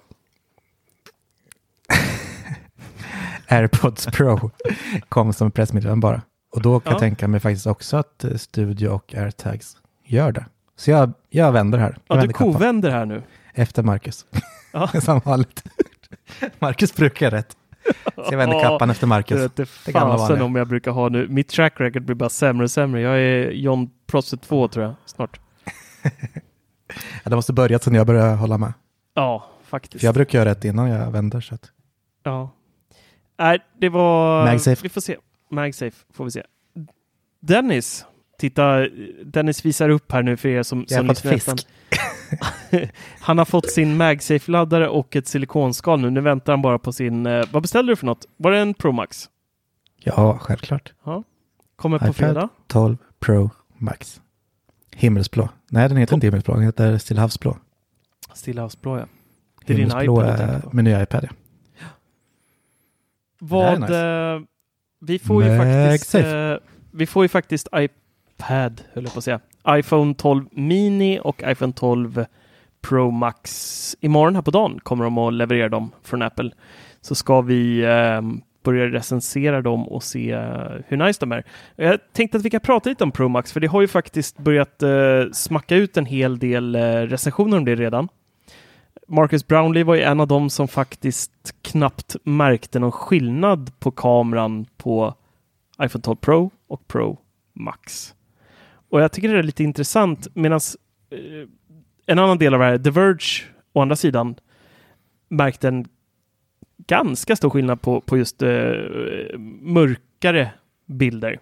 AirPods 3.51 4.05
Pro 4.05 4.51
kom 5.09 5.33
som 5.33 5.51
pressmeddelande 5.51 6.01
bara. 6.01 6.21
Och 6.55 6.61
då 6.61 6.79
kan 6.79 6.89
Ja. 6.89 6.93
jag 6.93 6.99
tänka 6.99 7.27
mig 7.27 7.39
faktiskt 7.39 7.67
också 7.67 7.97
att 7.97 8.23
eh, 8.23 8.35
Studio 8.35 8.87
och 8.89 9.15
AirTags 9.15 9.77
gör 10.05 10.31
det. 10.31 10.45
Så 10.75 10.91
jag, 10.91 11.13
jag 11.29 11.51
vänder 11.51 11.77
här. 11.79 11.97
Jag 12.07 12.17
Ja, 12.17 12.21
du 12.21 12.33
kovänder 12.33 12.91
här 12.91 13.05
nu. 13.05 13.23
Efter 13.53 13.83
Marcus. 13.83 14.25
Ja. 14.73 14.87
som 15.01 15.19
vanligt. 15.25 15.63
Marcus 16.59 16.95
brukar 16.95 17.31
rätt. 17.31 17.57
Så 18.15 18.23
jag 18.31 18.37
vänder 18.37 18.59
kappan 18.63 18.89
efter 18.89 19.07
Det 19.07 19.09
Marcus. 19.09 19.41
vete 19.41 19.65
Det 19.85 19.91
gamla 19.91 20.17
fasen 20.17 20.41
om 20.41 20.55
jag 20.55 20.67
brukar 20.67 20.91
ha 20.91 21.09
nu. 21.09 21.27
Mitt 21.27 21.47
track 21.49 21.73
record 21.79 22.05
blir 22.05 22.15
bara 22.15 22.29
sämre 22.29 22.63
och 22.63 22.71
sämre. 22.71 23.01
Jag 23.01 23.19
är 23.19 23.51
John 23.51 23.89
Prosset 24.07 24.41
2 24.41 24.67
tror 24.67 24.85
jag, 24.85 24.93
snart. 25.05 25.39
Ja, 27.23 27.29
det 27.29 27.35
måste 27.35 27.53
börjat 27.53 27.83
sen 27.83 27.93
jag 27.95 28.07
började 28.07 28.35
hålla 28.35 28.57
med. 28.57 28.73
Ja, 29.13 29.45
faktiskt. 29.63 30.01
För 30.01 30.07
jag 30.07 30.15
brukar 30.15 30.39
göra 30.39 30.49
rätt 30.49 30.65
innan 30.65 30.89
jag 30.89 31.11
vänder. 31.11 31.41
Så 31.41 31.55
att. 31.55 31.71
Ja. 32.23 32.51
Nej, 33.41 33.59
det 33.79 33.89
var... 33.89 34.45
MagSafe. 34.45 34.83
Vi 34.83 34.89
får 34.89 35.01
se. 35.01 35.17
MagSafe 35.51 36.05
får 36.13 36.25
vi 36.25 36.31
se. 36.31 36.43
Dennis, 37.39 38.05
titta, 38.39 38.87
Dennis 39.25 39.65
visar 39.65 39.89
upp 39.89 40.11
här 40.11 40.23
nu 40.23 40.37
för 40.37 40.49
er 40.49 40.63
som, 40.63 40.85
Jag 40.89 40.97
har 40.97 41.13
som 41.13 41.15
fått 41.15 41.31
lyssnar. 41.33 41.55
fisk. 41.55 41.67
Han 43.19 43.37
har 43.37 43.45
fått 43.45 43.69
sin 43.71 43.97
MagSafe-laddare 44.01 44.87
och 44.87 45.15
ett 45.15 45.27
silikonskal 45.27 46.01
nu. 46.01 46.09
Nu 46.09 46.21
väntar 46.21 46.53
han 46.53 46.61
bara 46.61 46.79
på 46.79 46.93
sin... 46.93 47.25
Eh, 47.25 47.43
vad 47.51 47.61
beställde 47.61 47.91
du 47.91 47.95
för 47.95 48.05
något? 48.05 48.25
Var 48.37 48.51
det 48.51 48.59
en 48.59 48.73
Pro 48.73 48.91
Max? 48.91 49.29
Ja, 50.03 50.37
självklart. 50.41 50.93
Kommer 51.75 51.99
på 51.99 52.05
iPad 52.05 52.15
fredag. 52.15 52.49
12 52.67 52.97
Pro 53.19 53.49
Max. 53.77 54.21
Himmelsblå. 54.95 55.49
Nej, 55.69 55.87
den 55.89 55.97
heter 55.97 56.13
inte 56.15 56.27
himmelsblå. 56.27 56.53
Den 56.53 56.63
heter 56.63 56.97
Stillahavsblå. 56.97 57.57
Stillahavsblå 58.33 58.97
ja. 58.99 59.05
Det 59.65 59.73
är 59.73 59.77
din 59.77 59.87
iPad 59.87 60.25
är 60.25 60.61
min 60.71 60.85
nya 60.85 61.03
iPad. 61.03 61.23
Ja. 61.23 61.35
Vad... 63.43 63.89
Är 63.89 64.35
eh, 64.35 64.41
vi 64.99 65.19
får 65.19 65.43
ju 65.43 65.57
faktiskt... 65.57 66.15
Eh, 66.15 66.55
vi 66.91 67.05
får 67.05 67.23
ju 67.23 67.27
faktiskt 67.27 67.67
iPad, 67.75 68.81
höll 68.93 69.03
jag 69.03 69.13
på 69.13 69.17
att 69.17 69.23
säga. 69.23 69.39
iPhone 69.69 70.13
12 70.13 70.45
Mini 70.51 71.19
och 71.23 71.43
iPhone 71.45 71.73
12 71.73 72.25
Pro 72.81 73.11
Max. 73.11 73.95
Imorgon 73.99 74.35
här 74.35 74.41
på 74.41 74.51
dagen 74.51 74.79
kommer 74.83 75.03
de 75.03 75.17
att 75.17 75.33
leverera 75.33 75.69
dem 75.69 75.91
från 76.03 76.21
Apple. 76.21 76.51
Så 77.01 77.15
ska 77.15 77.41
vi 77.41 77.83
eh, 77.83 78.21
börja 78.63 78.85
recensera 78.85 79.61
dem 79.61 79.87
och 79.87 80.03
se 80.03 80.35
hur 80.87 80.97
nice 80.97 81.19
de 81.19 81.31
är. 81.31 81.43
Jag 81.75 81.99
tänkte 82.13 82.37
att 82.37 82.45
vi 82.45 82.49
kan 82.49 82.61
prata 82.61 82.89
lite 82.89 83.03
om 83.03 83.11
Pro 83.11 83.27
Max, 83.27 83.53
för 83.53 83.59
det 83.59 83.67
har 83.67 83.81
ju 83.81 83.87
faktiskt 83.87 84.37
börjat 84.37 84.83
eh, 84.83 84.89
smacka 85.33 85.75
ut 85.75 85.97
en 85.97 86.05
hel 86.05 86.39
del 86.39 86.75
eh, 86.75 86.81
recensioner 86.81 87.57
om 87.57 87.65
det 87.65 87.75
redan. 87.75 88.07
Marcus 89.07 89.47
Brownlee 89.47 89.83
var 89.83 89.95
ju 89.95 90.01
en 90.01 90.19
av 90.19 90.27
dem 90.27 90.49
som 90.49 90.67
faktiskt 90.67 91.55
knappt 91.61 92.15
märkte 92.23 92.79
någon 92.79 92.91
skillnad 92.91 93.79
på 93.79 93.91
kameran 93.91 94.65
på 94.77 95.13
iPhone 95.81 96.01
12 96.03 96.15
Pro 96.15 96.51
och 96.67 96.87
Pro 96.87 97.19
Max. 97.53 98.15
Och 98.89 99.01
jag 99.01 99.11
tycker 99.11 99.33
det 99.33 99.39
är 99.39 99.43
lite 99.43 99.63
intressant 99.63 100.27
medan 100.33 100.59
eh, 101.11 101.47
en 102.05 102.19
annan 102.19 102.37
del 102.37 102.53
av 102.53 102.59
det 102.59 102.65
här, 102.65 102.77
The 102.77 102.89
Verge, 102.89 103.43
å 103.73 103.81
andra 103.81 103.95
sidan, 103.95 104.35
märkte 105.29 105.67
en 105.67 105.85
ganska 106.87 107.35
stor 107.35 107.49
skillnad 107.49 107.81
på, 107.81 108.01
på 108.01 108.17
just 108.17 108.41
eh, 108.41 108.49
mörkare 109.61 110.51
bilder. 110.85 111.39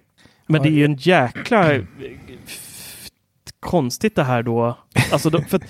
Men 0.48 0.62
det 0.62 0.70
är 0.70 0.74
ju 0.74 0.86
en 0.86 0.96
jäkla 0.96 1.74
eh, 1.74 1.84
konstigt 3.60 4.16
det 4.16 4.24
här 4.24 4.44
då. 4.44 4.78
Alltså, 5.12 5.30
då, 5.30 5.42
för, 5.42 5.58
att- 5.58 5.70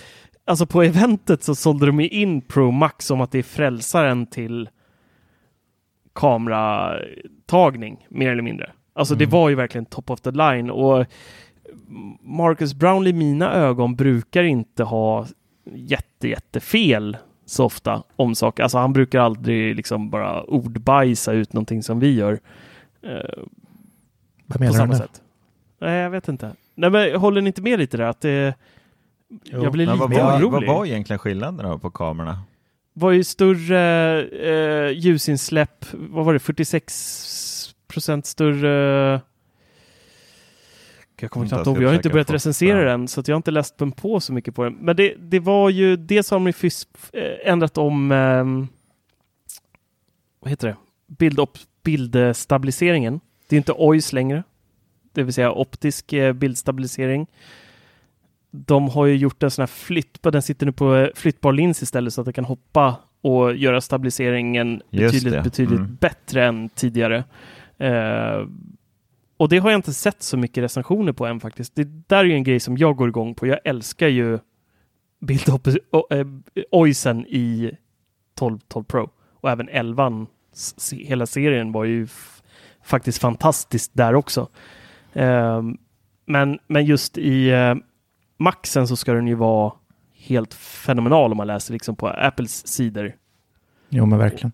alltså 0.49 0.65
på 0.65 0.83
eventet 0.83 1.43
så 1.43 1.55
sålde 1.55 1.85
de 1.85 1.99
in 1.99 2.41
Pro 2.41 2.71
Max 2.71 3.05
som 3.05 3.21
att 3.21 3.31
det 3.31 3.39
är 3.39 3.43
frälsaren 3.43 4.25
till 4.25 4.69
kameratagning, 6.13 8.07
mer 8.09 8.31
eller 8.31 8.41
mindre. 8.41 8.71
Alltså 8.93 9.15
det 9.15 9.25
var 9.25 9.49
ju 9.49 9.55
verkligen 9.55 9.85
top 9.85 10.09
of 10.09 10.21
the 10.21 10.31
line 10.31 10.69
och 10.69 11.05
Marcus 12.21 12.73
Brownlee 12.73 13.09
i 13.09 13.13
mina 13.13 13.53
ögon 13.53 13.95
brukar 13.95 14.43
inte 14.43 14.83
ha 14.83 15.25
jätte, 15.73 16.27
jättefel 16.27 17.17
så 17.45 17.65
ofta 17.65 18.03
om 18.15 18.35
saker. 18.35 18.63
Alltså 18.63 18.77
han 18.77 18.93
brukar 18.93 19.19
aldrig 19.19 19.75
liksom 19.75 20.09
bara 20.09 20.43
ordbajsa 20.43 21.31
ut 21.33 21.53
någonting 21.53 21.83
som 21.83 21.99
vi 21.99 22.15
gör. 22.15 22.39
Eh, 23.01 23.09
Vad 24.45 24.57
på 24.57 24.59
menar 24.59 24.71
du 24.71 24.77
samma 24.77 24.93
nu? 24.93 24.99
sätt. 24.99 25.21
Nej, 25.81 25.99
jag 25.99 26.09
vet 26.09 26.27
inte. 26.27 26.55
Nej, 26.75 26.89
men 26.89 27.15
håller 27.15 27.41
ni 27.41 27.47
inte 27.47 27.61
med 27.61 27.79
lite 27.79 27.97
där? 27.97 28.05
Att 28.05 28.21
det, 28.21 28.55
jag 29.43 29.71
blir 29.71 29.85
lite 29.85 29.97
vad, 29.99 30.11
var, 30.13 30.19
vad 30.23 30.43
orolig. 30.43 30.67
var 30.69 30.85
egentligen 30.85 31.19
skillnaden 31.19 31.69
då 31.69 31.79
på 31.79 31.91
kamerorna? 31.91 32.39
var 32.93 33.11
ju 33.11 33.23
större 33.23 34.21
eh, 34.25 34.91
ljusinsläpp. 34.97 35.85
Vad 35.93 36.25
var 36.25 36.33
det? 36.33 36.39
46 36.39 37.75
procent 37.87 38.25
större. 38.25 39.21
Jag 41.21 41.31
kommer 41.31 41.45
Inte 41.45 41.69
ihåg. 41.69 41.81
Jag 41.81 41.89
har 41.89 41.95
inte 41.95 42.09
börjat 42.09 42.31
recensera 42.31 42.83
den 42.91 43.07
så 43.07 43.19
att 43.19 43.27
jag 43.27 43.35
har 43.35 43.37
inte 43.37 43.51
läst 43.51 43.77
den 43.77 43.91
på 43.91 44.19
så 44.19 44.33
mycket 44.33 44.55
på 44.55 44.63
den. 44.63 44.73
Men 44.73 44.95
det, 44.95 45.13
det 45.19 45.39
var 45.39 45.69
ju 45.69 45.95
det 45.95 46.23
som 46.23 46.43
de 46.45 46.51
fys- 46.51 46.87
eh, 47.13 47.51
ändrat 47.51 47.77
om. 47.77 48.11
ehm, 48.11 48.67
vad 50.39 50.49
heter 50.49 50.67
det? 50.67 50.75
Bild 51.07 51.39
op- 51.39 51.57
bildstabiliseringen. 51.83 53.19
Det 53.47 53.55
är 53.55 53.57
inte 53.57 53.71
OIS 53.73 54.13
längre, 54.13 54.43
det 55.13 55.23
vill 55.23 55.33
säga 55.33 55.51
optisk 55.51 56.13
eh, 56.13 56.33
bildstabilisering. 56.33 57.27
De 58.51 58.89
har 58.89 59.05
ju 59.05 59.15
gjort 59.15 59.43
en 59.43 59.51
sån 59.51 59.61
här 59.61 59.67
flytt, 59.67 60.23
den 60.23 60.41
sitter 60.41 60.65
nu 60.65 60.71
på 60.71 60.95
eh, 60.95 61.07
flyttbar 61.15 61.53
lins 61.53 61.83
istället 61.83 62.13
så 62.13 62.21
att 62.21 62.25
det 62.25 62.33
kan 62.33 62.45
hoppa 62.45 62.95
och 63.21 63.55
göra 63.55 63.81
stabiliseringen 63.81 64.81
Just 64.89 65.13
betydligt, 65.13 65.33
det. 65.33 65.41
betydligt 65.41 65.79
Mm. 65.79 65.97
bättre 66.01 66.45
än 66.45 66.69
tidigare. 66.69 67.23
Eh, 67.77 68.47
och 69.37 69.49
det 69.49 69.57
har 69.57 69.69
jag 69.71 69.77
inte 69.77 69.93
sett 69.93 70.23
så 70.23 70.37
mycket 70.37 70.63
recensioner 70.63 71.11
på 71.13 71.25
än 71.25 71.39
faktiskt. 71.39 71.75
Det 71.75 71.83
där 72.07 72.17
är 72.17 72.23
ju 72.23 72.33
en 72.33 72.43
grej 72.43 72.59
som 72.59 72.77
jag 72.77 72.95
går 72.95 73.07
igång 73.09 73.35
på. 73.35 73.47
Jag 73.47 73.59
älskar 73.65 74.07
ju 74.07 74.33
äh, 76.09 76.25
OISen 76.71 77.25
i 77.27 77.71
12, 78.35 78.59
12 78.67 78.83
Pro 78.83 79.09
och 79.41 79.49
även 79.49 79.69
11. 79.69 80.25
S- 80.53 80.93
Hela 80.93 81.25
serien 81.25 81.71
var 81.71 81.83
ju 81.85 82.07
faktiskt 82.83 83.17
fantastiskt 83.21 83.91
där 83.93 84.15
också. 84.15 84.47
Ehm, 85.13 85.77
men, 86.25 86.59
men 86.67 86.85
just 86.85 87.17
i 87.17 87.49
eh, 87.49 87.75
Maxen 88.39 88.87
så 88.87 88.95
ska 88.95 89.13
den 89.13 89.27
ju 89.27 89.35
vara 89.35 89.73
helt 90.13 90.53
fenomenal 90.53 91.31
om 91.31 91.37
man 91.37 91.47
läser 91.47 91.73
liksom 91.73 91.95
på 91.95 92.07
Apples 92.07 92.67
sidor. 92.67 93.15
Jo, 93.89 94.05
men 94.05 94.19
verkligen. 94.19 94.51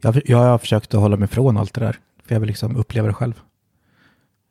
Jag, 0.00 0.20
jag 0.24 0.38
har 0.38 0.58
försökt 0.58 0.94
att 0.94 1.00
hålla 1.00 1.16
mig 1.16 1.28
från 1.28 1.56
allt 1.56 1.74
det 1.74 1.80
där. 1.80 1.96
För 2.26 2.34
jag 2.34 2.40
vill 2.40 2.46
liksom 2.46 2.76
uppleva 2.76 3.06
det 3.08 3.14
själv. 3.14 3.40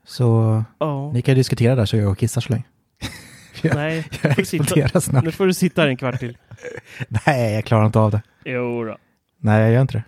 Så 0.05 0.63
Ja. 0.79 1.11
ni 1.11 1.21
kan 1.21 1.31
ju 1.35 1.39
diskutera 1.39 1.75
där 1.75 1.85
så 1.85 1.95
jag 1.97 2.03
går 2.05 2.11
och 2.11 2.17
kissar 2.17 2.41
så 2.41 2.51
länge. 2.53 2.63
jag, 3.61 3.75
Nej, 3.75 4.07
jag 4.23 4.35
får 4.35 4.43
sitta- 4.43 5.01
snart. 5.01 5.23
nu 5.23 5.31
får 5.31 5.45
du 5.45 5.53
sitta 5.53 5.81
här 5.81 5.87
en 5.89 5.97
kvart 5.97 6.19
till. 6.19 6.37
Nej, 7.25 7.53
jag 7.53 7.65
klarar 7.65 7.85
inte 7.85 7.99
av 7.99 8.11
det. 8.11 8.21
Jo 8.45 8.83
då. 8.83 8.97
Nej, 9.37 9.61
jag 9.61 9.71
gör 9.71 9.81
inte 9.81 9.93
det. 9.97 10.03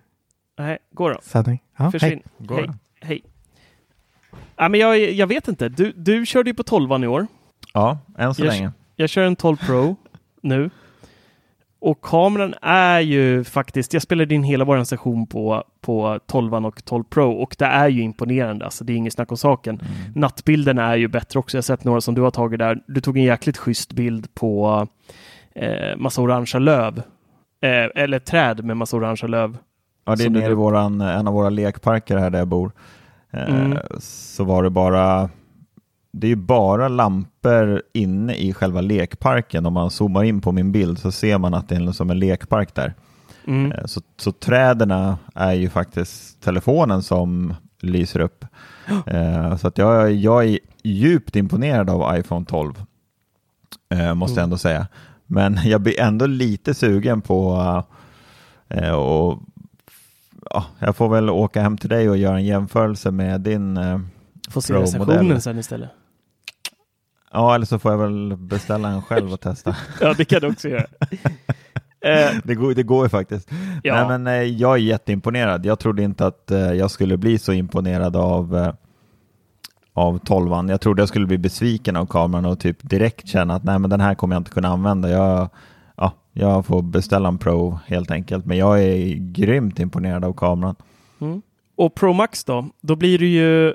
Nej, 0.63 0.77
gå 0.93 1.09
då. 1.09 1.19
Sanning. 1.21 1.61
Ja, 1.77 1.83
hej. 1.83 1.91
Försvinn. 1.91 2.21
Går 2.37 2.55
Hej. 2.57 2.67
det? 2.67 3.05
Hej. 3.07 3.21
Ja, 4.57 4.69
men 4.69 4.79
jag, 4.79 4.99
jag 4.99 5.27
vet 5.27 5.47
inte. 5.47 5.69
Du, 5.69 5.91
du 5.95 6.25
körde 6.25 6.49
ju 6.49 6.53
på 6.53 6.63
12 6.63 7.03
i 7.03 7.07
år. 7.07 7.27
Ja, 7.73 7.97
än 8.17 8.33
så 8.33 8.41
Jag- 8.45 8.47
länge. 8.53 8.71
Jag 8.95 9.09
kör 9.09 9.23
en 9.23 9.35
12 9.35 9.57
Pro 9.57 9.95
nu. 10.41 10.69
Och 11.83 12.01
kameran 12.01 12.53
är 12.61 12.99
ju 12.99 13.43
faktiskt, 13.43 13.93
jag 13.93 14.01
spelade 14.01 14.35
in 14.35 14.43
hela 14.43 14.65
vår 14.65 14.83
session 14.83 15.27
på, 15.27 15.63
på 15.81 16.19
12 16.27 16.53
och 16.55 16.85
12 16.85 17.03
Pro 17.03 17.31
och 17.31 17.55
det 17.59 17.65
är 17.65 17.87
ju 17.89 18.01
imponerande. 18.01 18.65
Alltså 18.65 18.83
det 18.83 18.93
är 18.93 18.97
inget 18.97 19.13
snack 19.13 19.31
om 19.31 19.37
saken. 19.37 19.75
Mm. 19.75 20.11
Nattbilderna 20.15 20.83
är 20.91 20.95
ju 20.95 21.07
bättre 21.07 21.39
också. 21.39 21.57
Jag 21.57 21.59
har 21.59 21.63
sett 21.63 21.83
några 21.83 22.01
som 22.01 22.15
du 22.15 22.21
har 22.21 22.31
tagit 22.31 22.59
där. 22.59 22.79
Du 22.87 23.01
tog 23.01 23.17
en 23.17 23.23
jäkligt 23.23 23.57
schysst 23.57 23.93
bild 23.93 24.33
på 24.33 24.87
eh, 25.55 25.97
massa 25.97 26.21
orangea 26.21 26.59
löv. 26.59 26.97
Eh, 27.61 28.03
eller 28.03 28.19
träd 28.19 28.65
med 28.65 28.77
massa 28.77 28.97
orangea 28.97 29.27
löv. 29.27 29.57
Ja, 30.05 30.15
det 30.15 30.21
är 30.21 30.25
som 30.25 30.33
du 30.33 30.39
nere 30.39 30.51
i 30.51 30.55
våran, 30.55 31.01
en 31.01 31.27
av 31.27 31.33
våra 31.33 31.49
lekparker 31.49 32.17
här 32.17 32.29
där 32.29 32.39
jag 32.39 32.47
bor. 32.47 32.71
Eh, 33.31 33.55
Mm. 33.55 33.77
Så 33.99 34.43
var 34.43 34.63
det 34.63 34.69
bara, 34.69 35.29
det 36.11 36.27
är 36.27 36.29
ju 36.29 36.35
bara 36.35 36.87
lampor 36.87 37.81
inne 37.93 38.35
i 38.35 38.53
själva 38.53 38.81
lekparken. 38.81 39.65
Om 39.65 39.73
man 39.73 39.91
zoomar 39.91 40.23
in 40.23 40.41
på 40.41 40.51
min 40.51 40.71
bild 40.71 40.99
så 40.99 41.11
ser 41.11 41.37
man 41.37 41.53
att 41.53 41.69
det 41.69 41.75
är 41.75 41.91
som 41.91 42.09
en 42.09 42.19
lekpark 42.19 42.75
där. 42.75 42.93
Mm. 43.47 43.71
Eh, 43.71 43.85
Så, 43.85 44.01
så 44.17 44.31
träden 44.31 44.91
är 45.35 45.53
ju 45.53 45.69
faktiskt 45.69 46.41
telefonen 46.41 47.01
som 47.03 47.53
lyser 47.81 48.19
upp. 48.19 48.45
Eh, 49.05 49.57
Så 49.57 49.67
att 49.67 49.77
jag, 49.77 50.11
jag 50.13 50.45
är 50.45 50.59
djupt 50.83 51.35
imponerad 51.35 51.89
av 51.89 52.17
iPhone 52.19 52.45
12. 52.45 52.73
eh, 53.93 54.13
Måste 54.13 54.31
jag 54.33 54.37
Mm. 54.37 54.43
ändå 54.43 54.57
säga. 54.57 54.87
Men 55.25 55.59
jag 55.65 55.81
blir 55.81 55.99
ändå 55.99 56.25
lite 56.25 56.73
sugen 56.73 57.21
på 57.21 57.47
och 58.95 59.39
ja, 60.49 60.65
jag 60.79 60.95
får 60.95 61.09
väl 61.09 61.29
åka 61.29 61.61
hem 61.61 61.77
till 61.77 61.89
dig 61.89 62.09
och 62.09 62.17
göra 62.17 62.35
en 62.37 62.45
jämförelse 62.45 63.11
med 63.11 63.41
din 63.41 63.79
Får 64.49 64.61
se 64.61 64.73
recensionen 64.73 65.41
sen 65.41 65.59
istället. 65.59 65.89
Ja, 67.33 67.55
eller 67.55 67.65
så 67.65 67.79
får 67.79 67.91
jag 67.91 67.97
väl 67.97 68.37
beställa 68.37 68.89
en 68.89 69.01
själv 69.01 69.33
och 69.33 69.39
testa. 69.41 69.75
Ja, 70.01 70.13
det 70.17 70.25
kan 70.25 70.41
du 70.41 70.47
också 70.47 70.69
göra. 70.69 70.85
Eh, 72.05 72.37
Det 72.43 72.55
går, 72.55 72.73
det 72.73 72.83
går 72.83 73.05
ju 73.05 73.09
faktiskt. 73.09 73.49
Ja. 73.83 73.95
Nej, 73.95 74.07
men, 74.07 74.27
eh, 74.27 74.43
jag 74.43 74.73
är 74.73 74.77
jätteimponerad. 74.77 75.65
Jag 75.65 75.79
trodde 75.79 76.03
inte 76.03 76.25
att 76.25 76.51
eh, 76.51 76.59
jag 76.59 76.91
skulle 76.91 77.17
bli 77.17 77.37
så 77.39 77.53
imponerad 77.53 78.15
av, 78.15 78.71
av 79.93 80.17
12 80.17 80.69
Jag 80.69 80.81
trodde 80.81 81.01
jag 81.01 81.09
skulle 81.09 81.25
bli 81.25 81.37
besviken 81.37 81.95
av 81.95 82.05
kameran 82.05 82.45
och 82.45 82.59
typ 82.59 82.77
direkt 82.89 83.27
känna 83.27 83.55
att 83.55 83.63
nej, 83.63 83.79
men 83.79 83.89
den 83.89 83.99
här 83.99 84.15
kommer 84.15 84.35
jag 84.35 84.39
inte 84.39 84.51
kunna 84.51 84.67
använda. 84.67 85.09
Jag, 85.09 85.49
ja, 85.95 86.13
jag 86.33 86.65
får 86.65 86.81
beställa 86.81 87.27
en 87.27 87.37
Pro 87.37 87.79
helt 87.87 88.11
enkelt. 88.11 88.45
Men 88.45 88.57
jag 88.57 88.83
är 88.83 89.15
grymt 89.15 89.79
imponerad 89.79 90.25
av 90.25 90.33
kameran. 90.33 90.75
Mm. 91.21 91.41
Och 91.75 91.95
Pro 91.95 92.13
Max 92.13 92.43
då? 92.43 92.69
Då 92.81 92.95
blir 92.95 93.19
det 93.19 93.25
ju 93.25 93.73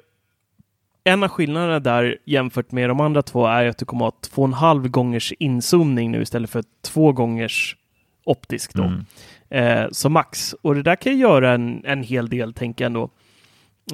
en 1.06 1.22
av 1.22 1.28
skillnaderna 1.28 1.80
där 1.80 2.18
jämfört 2.24 2.72
med 2.72 2.90
de 2.90 3.00
andra 3.00 3.22
två 3.22 3.46
är 3.46 3.66
att 3.66 3.78
du 3.78 3.84
kommer 3.84 4.08
att 4.08 4.14
ha 4.14 4.20
två 4.20 4.42
och 4.42 4.48
en 4.48 4.54
halv 4.54 4.88
gångers 4.88 5.32
inzoomning 5.38 6.10
nu 6.10 6.22
istället 6.22 6.50
för 6.50 6.64
två 6.82 7.12
gångers 7.12 7.76
optisk 8.24 8.74
då. 8.74 8.82
Mm. 8.82 9.04
Eh, 9.50 9.88
så 9.92 10.08
max. 10.08 10.54
Och 10.62 10.74
det 10.74 10.82
där 10.82 10.96
kan 10.96 11.18
göra 11.18 11.52
en, 11.52 11.82
en 11.84 12.02
hel 12.02 12.28
del, 12.28 12.54
tänker 12.54 12.84
jag 12.84 12.86
ändå. 12.86 13.10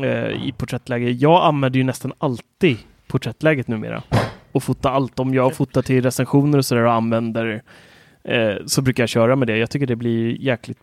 eh, 0.01 0.47
i 0.47 0.53
porträttläge. 0.57 1.11
Jag 1.11 1.45
använder 1.45 1.79
ju 1.79 1.85
nästan 1.85 2.13
alltid 2.19 2.77
porträttläget 3.07 3.69
numera 3.69 4.03
och 4.53 4.63
fota 4.63 4.91
allt. 4.91 5.19
Om 5.19 5.35
jag 5.35 5.55
fotar 5.55 5.83
till 5.83 6.03
recensioner 6.03 6.59
och 6.59 6.65
sådär 6.65 6.83
och 6.83 6.93
använder 6.93 7.63
eh, 8.25 8.55
så 8.67 8.83
brukar 8.83 9.03
jag 9.03 9.09
köra 9.09 9.37
med 9.37 9.49
det. 9.49 9.57
Jag 9.57 9.71
tycker 9.71 9.87
det 9.87 9.97
blir 9.97 10.41
jäkligt 10.41 10.79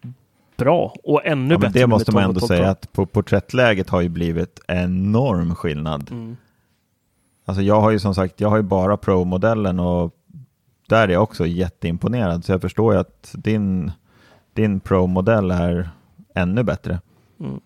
bra 0.60 0.94
och 1.04 1.26
ännu 1.26 1.54
Ja, 1.54 1.58
bättre. 1.58 1.72
men 1.74 1.82
det 1.82 1.88
måste 1.88 2.12
man 2.12 2.24
12 2.24 2.30
och 2.30 2.30
ändå 2.36 2.40
12 2.40 2.48
säga 2.48 2.70
att 2.70 2.92
på 2.94 3.06
porträttläget 3.06 3.90
har 3.90 4.02
ju 4.02 4.10
blivit 4.10 4.60
enorm 4.68 5.56
skillnad. 5.56 6.12
Mm. 6.12 6.38
Alltså 7.46 7.62
jag 7.62 7.82
har 7.82 7.92
ju 7.92 8.00
som 8.00 8.16
sagt, 8.16 8.42
jag 8.42 8.50
har 8.50 8.58
ju 8.58 8.64
bara 8.64 8.98
Pro-modellen 8.98 9.80
och 9.80 10.12
där 10.90 11.08
är 11.08 11.14
jag 11.14 11.24
också 11.24 11.46
jätteimponerad. 11.48 12.46
Så 12.46 12.52
jag 12.52 12.62
förstår 12.62 12.94
ju 12.94 13.00
att 13.00 13.32
din, 13.38 13.92
din 14.54 14.80
Pro-modell 14.80 15.52
är 15.52 15.90
ännu 16.36 16.64
bättre. 16.64 17.00
Mm. 17.40 17.60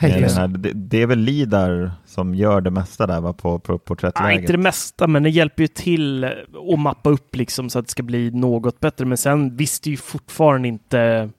Det 0.00 0.08
här- 0.08 0.48
det, 0.48 0.72
det 0.72 1.02
är 1.02 1.06
väl 1.06 1.18
Lidar 1.18 1.92
som 2.06 2.34
gör 2.34 2.60
det 2.60 2.70
mesta 2.70 3.06
där 3.06 3.20
va, 3.20 3.32
på, 3.32 3.58
på 3.58 3.72
Nej, 3.72 3.78
porträttläget? 3.78 4.40
inte 4.40 4.52
det 4.52 4.58
mesta, 4.58 5.06
men 5.06 5.22
det 5.22 5.30
hjälper 5.30 5.62
ju 5.62 5.66
till 5.68 6.24
att 6.72 6.78
mappa 6.78 7.10
upp 7.10 7.36
liksom 7.36 7.70
så 7.70 7.78
att 7.78 7.84
det 7.86 7.90
ska 7.90 8.02
bli 8.02 8.30
något 8.30 8.80
bättre. 8.80 9.04
Men 9.04 9.16
sen 9.18 9.56
visst, 9.56 9.82
det 9.84 9.88
är 9.88 9.92
ju 9.92 9.96
fortfarande 9.96 10.68
inte 10.68 11.30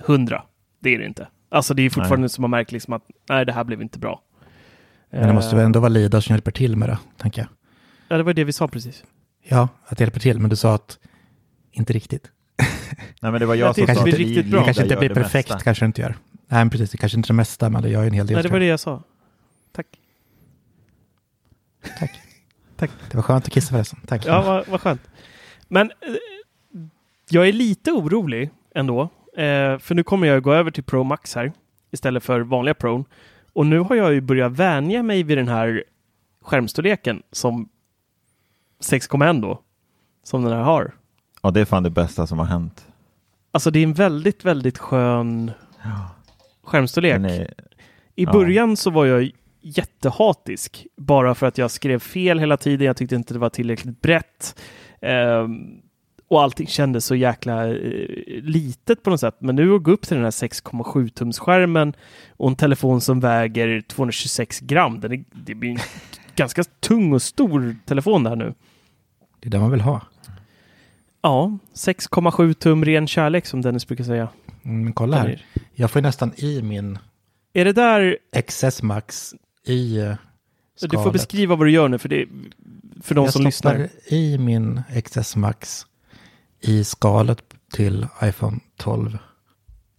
hundra. 0.00 0.42
Det 0.80 0.94
är 0.94 0.98
det 0.98 1.06
inte. 1.06 1.28
Alltså 1.48 1.74
det 1.74 1.82
är 1.82 1.90
fortfarande 1.90 2.28
som 2.28 2.42
man 2.42 2.50
märker 2.50 2.72
liksom 2.72 2.92
att 2.94 3.02
nej, 3.28 3.46
det 3.46 3.52
här 3.52 3.64
blev 3.64 3.82
inte 3.82 3.98
bra. 3.98 4.22
Men 5.10 5.26
det 5.28 5.32
måste 5.34 5.54
väl 5.56 5.60
Eh, 5.62 5.66
ändå 5.66 5.80
vara 5.80 5.88
Lida 5.88 6.20
som 6.20 6.32
hjälper 6.34 6.50
till 6.50 6.76
med 6.76 6.88
det, 6.88 6.98
tänker 7.16 7.40
jag. 7.42 7.48
Ja, 8.08 8.16
det 8.16 8.22
var 8.22 8.32
det 8.32 8.44
vi 8.44 8.52
sa 8.52 8.68
precis. 8.68 9.04
Ja, 9.42 9.68
att 9.86 9.98
det 9.98 10.04
hjälper 10.04 10.20
till, 10.20 10.38
men 10.40 10.50
du 10.50 10.56
sa 10.56 10.74
att 10.74 10.98
inte 11.70 11.92
riktigt. 11.92 12.30
Nej 13.20 13.32
men 13.32 13.40
det 13.40 13.46
var 13.46 13.54
Jag 13.54 13.68
jag 13.68 13.74
som 13.74 13.86
sa 13.86 13.92
det 13.92 13.98
att 13.98 14.04
blir 14.04 14.16
Li- 14.18 14.24
riktigt 14.24 14.46
bra. 14.50 14.60
Det 14.60 14.64
kanske 14.64 14.82
inte 14.82 14.96
blir 14.96 15.08
det 15.08 15.14
perfekt, 15.14 15.48
mesta. 15.48 15.64
kanske 15.64 15.84
det 15.84 15.86
inte 15.86 16.00
gör. 16.02 16.14
Nej, 16.48 16.58
men 16.60 16.70
precis, 16.70 16.90
det 16.90 16.96
kanske 16.98 17.18
inte 17.18 17.26
är 17.26 17.32
det 17.32 17.36
mesta, 17.36 17.70
men 17.70 17.82
det 17.82 17.88
gör 17.88 18.02
ju 18.02 18.06
en 18.06 18.12
hel 18.14 18.26
del. 18.26 18.34
Nej, 18.34 18.42
det 18.42 18.48
var 18.48 18.56
jag. 18.56 18.62
det 18.62 18.66
jag 18.66 18.80
sa. 18.80 19.02
Tack. 19.72 19.86
Tack. 21.98 22.20
Tack. 22.76 22.90
Det 23.10 23.16
var 23.16 23.22
skönt 23.22 23.44
att 23.44 23.52
kissa 23.52 23.72
förresten. 23.74 23.98
Tack. 24.06 24.26
Ja, 24.26 24.42
vad, 24.42 24.68
vad 24.68 24.80
skönt. 24.80 25.00
Men 25.68 25.90
eh, 25.90 25.96
jag 27.30 27.48
är 27.48 27.52
lite 27.52 27.92
orolig 27.92 28.50
ändå. 28.74 29.08
Eh, 29.36 29.78
för 29.78 29.94
nu 29.94 30.02
kommer 30.02 30.26
jag 30.26 30.42
gå 30.42 30.52
över 30.54 30.70
till 30.70 30.84
Pro 30.84 31.04
Max 31.04 31.34
här 31.34 31.52
istället 31.90 32.22
för 32.24 32.40
vanliga 32.40 32.74
Pro. 32.74 33.04
Och 33.52 33.66
nu 33.66 33.78
har 33.78 33.96
jag 33.96 34.12
ju 34.12 34.20
börjat 34.20 34.52
vänja 34.52 35.02
mig 35.02 35.22
vid 35.22 35.38
den 35.38 35.48
här 35.48 35.84
skärmstorleken 36.42 37.22
som 37.32 37.68
6,1 38.82 39.42
då. 39.42 39.60
Som 40.22 40.42
den 40.44 40.52
här 40.52 40.62
har. 40.62 40.92
Ja, 41.42 41.50
det 41.50 41.60
är 41.60 41.64
fan 41.64 41.82
det 41.82 41.90
bästa 41.90 42.26
som 42.26 42.38
har 42.38 42.46
hänt. 42.46 42.86
Alltså 43.52 43.70
det 43.70 43.78
är 43.78 43.82
en 43.82 43.92
väldigt, 43.94 44.44
väldigt 44.44 44.78
skön 44.78 45.50
skärmstorlek. 46.62 47.12
Den 47.12 47.24
är, 47.24 47.54
I 48.14 48.24
Ja. 48.24 48.32
början 48.32 48.76
så 48.76 48.90
var 48.90 49.06
jag 49.06 49.30
jättehatisk 49.60 50.86
bara 50.96 51.34
för 51.34 51.46
att 51.46 51.58
jag 51.58 51.70
skrev 51.70 51.98
fel 51.98 52.38
hela 52.38 52.56
tiden. 52.56 52.86
Jag 52.86 52.96
tyckte 52.96 53.14
inte 53.16 53.34
det 53.34 53.40
var 53.40 53.50
tillräckligt 53.50 54.00
brett. 54.02 54.60
Ehm, 55.00 55.80
och 56.30 56.42
allting 56.42 56.66
kändes 56.66 57.04
så 57.04 57.14
jäkla 57.14 57.68
eh, 57.68 57.74
litet 58.42 59.02
på 59.02 59.10
något 59.10 59.20
sätt. 59.20 59.36
Men 59.38 59.56
nu 59.56 59.74
att 59.74 59.82
gå 59.82 59.90
upp 59.90 60.06
till 60.06 60.16
den 60.16 60.24
här 60.24 60.30
6,7 60.30 61.08
tums 61.08 61.38
skärmen 61.38 61.92
och 62.36 62.48
en 62.48 62.56
telefon 62.56 63.00
som 63.00 63.20
väger 63.20 63.80
226 63.80 64.60
gram. 64.60 65.00
Den 65.00 65.12
är, 65.12 65.24
det 65.30 65.54
blir 65.54 65.70
en 65.70 65.78
ganska 66.36 66.64
tung 66.64 67.12
och 67.12 67.22
stor 67.22 67.76
telefon 67.86 68.22
det 68.24 68.28
här 68.28 68.36
nu. 68.36 68.54
Det 69.40 69.48
är 69.48 69.50
det 69.50 69.60
man 69.60 69.70
vill 69.70 69.80
ha. 69.80 70.00
Ja, 71.22 71.58
6,7 71.74 72.52
tum 72.54 72.84
ren 72.84 73.06
kärlek 73.06 73.46
som 73.46 73.62
Dennis 73.62 73.86
brukar 73.86 74.04
säga. 74.04 74.28
Mm, 74.64 74.84
Men 74.84 74.92
kolla 74.92 75.16
här. 75.16 75.46
Jag 75.74 75.90
får 75.90 76.00
nästan 76.00 76.32
i 76.36 76.62
min 76.62 76.98
Är 77.52 77.64
det 77.64 77.72
där 77.72 78.18
XS 78.48 78.82
Max 78.82 79.34
i 79.66 79.98
eh, 79.98 80.14
skalet. 80.76 80.90
Du 80.90 81.02
får 81.02 81.12
beskriva 81.12 81.56
vad 81.56 81.66
du 81.66 81.70
gör 81.70 81.88
nu 81.88 81.98
för, 81.98 82.08
det, 82.08 82.26
för 83.02 83.14
de 83.14 83.24
jag 83.24 83.32
som 83.32 83.52
stoppar 83.52 83.78
lyssnar. 83.78 84.14
i 84.14 84.38
min 84.38 84.82
XS 85.04 85.36
Max 85.36 85.86
i 86.60 86.84
skalet 86.84 87.42
till 87.72 88.06
iPhone 88.22 88.58
12 88.76 89.18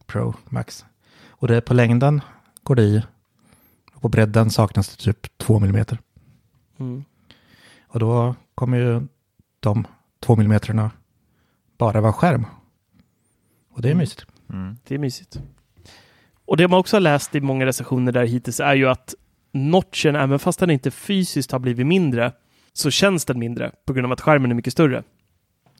Pro 0.06 0.34
Max. 0.50 0.86
Och 1.30 1.48
det 1.48 1.56
är 1.56 1.62
på 1.62 1.74
längden 1.74 2.22
går 2.64 2.76
det 2.76 2.84
i. 2.84 3.04
Och 3.94 4.02
på 4.02 4.10
bredden 4.10 4.50
saknas 4.50 4.90
det 4.98 5.04
typ 5.04 5.38
2 5.38 5.60
millimeter. 5.60 5.98
Mm. 6.80 7.04
Och 7.88 8.00
då 8.00 8.36
kommer 8.56 8.78
ju 8.78 9.02
de 9.60 9.88
2 10.20 10.36
millimeterna 10.36 10.92
bara 11.78 12.02
vara 12.02 12.14
skärm. 12.14 12.46
Och 13.72 13.82
det 13.82 13.88
är 13.88 13.92
Mm. 13.92 14.00
mysigt. 14.00 14.26
mm. 14.50 14.78
Det 14.88 14.96
är 14.96 15.00
mysigt. 15.00 15.42
Och 16.46 16.58
det 16.58 16.68
man 16.68 16.80
också 16.80 16.96
har 16.96 17.02
läst 17.02 17.36
i 17.36 17.42
många 17.42 17.66
recensioner 17.66 18.12
där 18.12 18.26
hittills 18.26 18.60
är 18.60 18.74
ju 18.76 18.90
att 18.90 19.16
notchen, 19.52 20.16
även 20.16 20.40
fast 20.40 20.60
den 20.60 20.70
inte 20.70 20.92
fysiskt 20.92 21.52
har 21.52 21.60
blivit 21.60 21.88
mindre, 21.88 22.32
så 22.74 22.92
känns 22.92 23.26
den 23.26 23.40
mindre 23.40 23.72
på 23.86 23.94
grund 23.94 24.06
av 24.06 24.12
att 24.12 24.22
skärmen 24.22 24.52
är 24.52 24.56
mycket 24.56 24.74
större. 24.74 25.04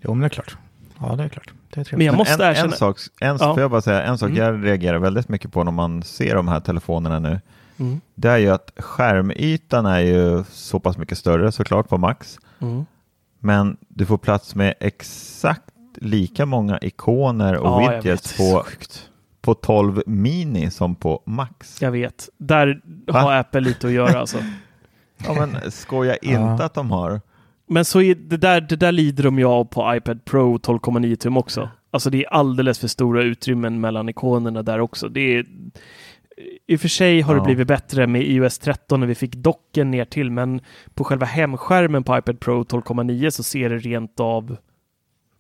Jo, 0.02 0.14
men 0.14 0.20
det 0.20 0.26
är 0.26 0.30
klart. 0.30 0.58
Ja, 1.02 1.16
det 1.16 1.24
är 1.24 1.30
klart. 1.30 1.54
Det 1.74 1.80
är 1.80 1.84
trevligt. 1.84 1.98
Men 1.98 2.06
jag 2.06 2.16
måste 2.18 2.46
en, 2.46 2.52
erkänna... 2.52 2.72
en 2.72 2.78
sak, 2.78 2.98
en, 3.22 3.38
Ja. 3.40 3.54
får 3.54 3.60
jag 3.62 3.72
bara 3.72 3.82
säga, 3.82 4.04
en 4.04 4.18
sak 4.18 4.30
Mm. 4.30 4.42
jag 4.44 4.66
reagerar 4.66 5.00
väldigt 5.00 5.30
mycket 5.30 5.52
på 5.52 5.64
när 5.64 5.72
man 5.72 6.04
ser 6.04 6.36
de 6.36 6.48
här 6.48 6.60
telefonerna 6.60 7.20
nu. 7.20 7.40
Mm. 7.78 8.02
Det 8.16 8.30
är 8.30 8.38
ju 8.38 8.50
att 8.50 8.72
skärmytan 8.78 9.86
är 9.86 10.00
ju 10.00 10.44
så 10.52 10.80
pass 10.80 10.98
mycket 10.98 11.18
större 11.18 11.52
såklart 11.52 11.90
på 11.90 11.98
Max. 11.98 12.40
Mm. 12.60 12.86
Men 13.40 13.78
du 13.88 14.06
får 14.06 14.18
plats 14.18 14.56
med 14.56 14.74
exakt 14.80 15.64
lika 15.96 16.46
många 16.46 16.80
ikoner 16.82 17.56
och 17.58 17.68
Ja, 17.68 17.90
widgets 17.92 18.38
på, 18.38 18.64
på 19.42 19.54
12 19.54 20.04
mini 20.06 20.72
som 20.72 20.96
på 20.96 21.22
Max. 21.26 21.82
Jag 21.82 21.92
vet. 21.92 22.30
Där 22.38 22.82
Va? 23.08 23.20
har 23.20 23.34
Apple 23.34 23.60
lite 23.62 23.88
att 23.88 23.94
göra 23.94 24.20
alltså. 24.20 24.38
Ja, 25.28 25.34
men 25.34 25.72
skoja 25.72 26.16
inte 26.16 26.34
Ja. 26.42 26.64
att 26.64 26.74
de 26.74 26.92
har. 26.92 27.22
Men 27.72 27.86
så 27.86 28.02
är 28.02 28.16
det, 28.16 28.38
där, 28.38 28.62
det 28.62 28.76
där 28.76 28.92
lider 28.92 29.24
de 29.24 29.40
ju 29.40 29.46
av 29.46 29.66
på 29.66 29.96
iPad 29.96 30.26
Pro 30.26 30.58
12,9 30.58 31.16
tum 31.16 31.38
också. 31.38 31.70
Alltså 31.92 32.10
det 32.10 32.26
är 32.26 32.30
alldeles 32.34 32.80
för 32.80 32.88
stora 32.88 33.24
utrymmen 33.24 33.82
mellan 33.82 34.10
ikonerna 34.10 34.64
där 34.64 34.80
också. 34.80 35.10
Det 35.10 35.36
är, 35.36 35.46
I 36.68 36.76
och 36.76 36.80
för 36.82 36.88
sig 36.88 37.22
har 37.22 37.34
det 37.36 37.40
Ja. 37.40 37.46
blivit 37.46 37.68
bättre 37.68 38.08
med 38.08 38.22
iOS 38.22 38.60
13 38.60 39.00
när 39.00 39.08
vi 39.08 39.16
fick 39.16 39.36
docken 39.36 39.92
ner 39.92 40.06
till, 40.06 40.32
men 40.32 40.62
på 40.94 41.04
själva 41.04 41.26
hemskärmen 41.26 42.04
på 42.04 42.18
iPad 42.18 42.40
Pro 42.40 42.64
12,9 42.64 43.30
så 43.30 43.44
ser 43.44 43.70
det 43.70 43.78
rent 43.78 44.20
av 44.20 44.58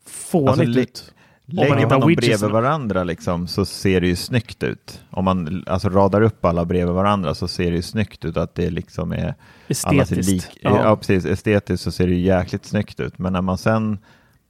fånigt 0.07 0.49
Alltså, 0.49 0.79
ut. 0.82 1.13
Om 1.48 1.56
man 1.56 1.66
Lägger 1.66 1.76
man 1.76 1.92
har 1.92 2.00
dem 2.00 2.16
bredvid 2.16 2.50
varandra 2.50 3.04
liksom, 3.04 3.48
så 3.48 3.66
ser 3.66 4.02
det 4.02 4.08
ju 4.08 4.16
snyggt 4.16 4.64
ut. 4.64 5.02
Om 5.10 5.26
man 5.26 5.64
alltså, 5.68 5.89
radar 5.89 6.22
upp 6.22 6.46
alla 6.46 6.66
bredvid 6.66 6.96
varandra 6.96 7.36
så 7.36 7.48
ser 7.48 7.72
det 7.72 7.76
ju 7.76 7.82
snyggt 7.82 8.26
ut 8.26 8.38
att 8.38 8.56
det 8.56 8.70
liksom 8.70 9.12
är 9.12 9.36
Estetiskt. 9.68 10.32
lik, 10.32 10.60
ja. 10.62 10.96
precis. 10.96 11.26
Estetiskt 11.26 11.84
så 11.84 11.92
ser 11.92 12.08
det 12.08 12.14
ju 12.14 12.20
jäkligt 12.20 12.66
snyggt 12.66 13.00
ut. 13.00 13.20
Men 13.20 13.34
när 13.34 13.42
man 13.42 13.58
sen 13.58 13.98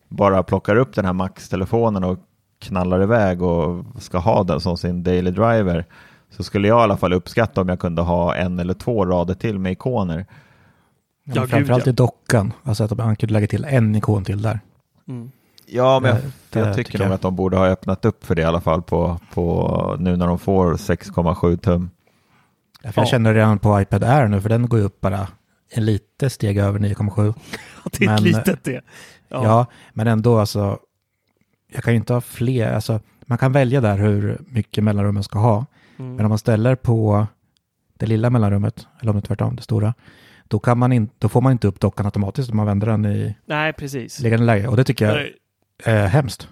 bara 0.10 0.44
plockar 0.44 0.76
upp 0.76 0.96
den 0.96 1.06
här 1.06 1.14
Max-telefonen 1.14 2.04
och 2.04 2.20
knallar 2.60 3.04
iväg 3.04 3.42
och 3.42 3.86
ska 4.00 4.18
ha 4.18 4.44
den 4.44 4.62
som 4.62 4.78
sin 4.78 5.04
daily 5.04 5.32
driver 5.32 5.86
så 6.30 6.44
skulle 6.44 6.68
jag 6.68 6.80
i 6.80 6.84
alla 6.84 6.98
fall 6.98 7.14
uppskatta 7.14 7.62
om 7.62 7.70
jag 7.70 7.80
kunde 7.80 8.02
ha 8.02 8.36
en 8.36 8.60
eller 8.60 8.74
två 8.74 9.06
rader 9.06 9.34
till 9.34 9.60
med 9.60 9.72
ikoner. 9.72 10.26
Ja, 10.30 10.36
Ja, 11.24 11.42
gud, 11.42 11.50
framförallt 11.50 11.86
ja. 11.86 11.90
i 11.90 11.96
dockan. 11.96 12.54
Alltså 12.64 12.84
att 12.84 12.98
man 12.98 13.16
kunde 13.16 13.34
lägga 13.34 13.48
till 13.48 13.66
en 13.66 13.96
ikon 13.96 14.24
till 14.24 14.42
där. 14.42 14.60
Mm. 15.08 15.32
Ja, 15.74 16.00
men 16.00 16.10
jag, 16.16 16.22
det 16.50 16.60
jag 16.60 16.76
tycker 16.76 17.00
nog 17.00 17.12
att 17.12 17.22
de 17.22 17.36
borde 17.36 17.58
ha 17.58 17.68
öppnat 17.68 18.06
upp 18.06 18.26
för 18.26 18.36
det 18.36 18.42
i 18.42 18.46
alla 18.46 18.62
fall 18.62 18.82
på, 18.82 19.20
på 19.34 19.96
nu 20.00 20.18
när 20.18 20.28
de 20.28 20.40
får 20.40 20.74
6,7 20.74 21.58
tum. 21.58 21.90
För 22.82 22.88
jag 22.88 22.94
Ja. 22.98 23.06
känner 23.06 23.34
redan 23.34 23.60
på 23.60 23.82
iPad 23.82 24.04
Air 24.04 24.28
nu, 24.28 24.42
för 24.42 24.50
den 24.50 24.70
går 24.70 24.80
ju 24.80 24.86
upp 24.86 25.02
bara 25.02 25.28
en 25.74 25.86
lite 25.86 26.30
steg 26.30 26.58
över 26.58 26.80
9,7. 26.80 27.34
Det 27.98 28.06
är 28.06 28.08
Men- 28.08 28.16
ett 28.16 28.22
litet 28.22 28.64
det. 28.64 28.82
Ja. 29.30 29.66
men 29.94 30.08
ändå 30.08 30.40
alltså. 30.40 30.80
Jag 31.74 31.84
kan 31.84 31.94
ju 31.94 31.98
inte 31.98 32.14
ha 32.14 32.22
fler, 32.22 32.74
alltså 32.74 33.00
man 33.26 33.38
kan 33.38 33.52
välja 33.52 33.82
där 33.82 33.98
hur 33.98 34.42
mycket 34.48 34.84
mellanrum 34.84 35.14
man 35.14 35.24
ska 35.24 35.40
ha. 35.40 35.66
Mm. 36.00 36.16
Men 36.16 36.26
om 36.26 36.30
man 36.30 36.38
ställer 36.38 36.76
på 36.76 37.28
det 37.98 38.06
lilla 38.06 38.30
mellanrummet, 38.30 38.88
eller 39.02 39.10
om 39.12 39.16
det 39.16 39.20
är 39.20 39.28
tvärtom, 39.28 39.56
det 39.56 39.62
stora, 39.62 39.94
då, 40.48 40.60
kan 40.60 40.78
man 40.78 40.92
in, 40.94 41.10
då 41.20 41.30
får 41.30 41.42
man 41.42 41.52
inte 41.52 41.68
upp 41.68 41.80
dockan 41.80 42.06
automatiskt 42.06 42.50
om 42.52 42.58
man 42.58 42.66
vänder 42.66 42.88
den 42.88 43.06
i 43.06 43.36
Nej, 43.46 43.74
precis. 43.74 44.20
liggande 44.20 44.46
läge. 44.46 44.68
Och 44.68 44.78
det 44.78 44.84
tycker 44.84 45.06
jag 45.06 45.16
Nej, 45.16 45.36
är 45.84 46.08
hemskt. 46.08 46.50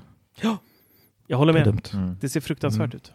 Jag 1.27 1.38
håller 1.38 1.53
Det 1.53 1.59
med. 1.59 1.67
dumt. 1.67 1.82
Mm. 1.93 2.17
Det 2.21 2.30
ser 2.30 2.41
fruktansvärt 2.41 2.86
Mm. 2.93 2.95
ut. 2.97 3.11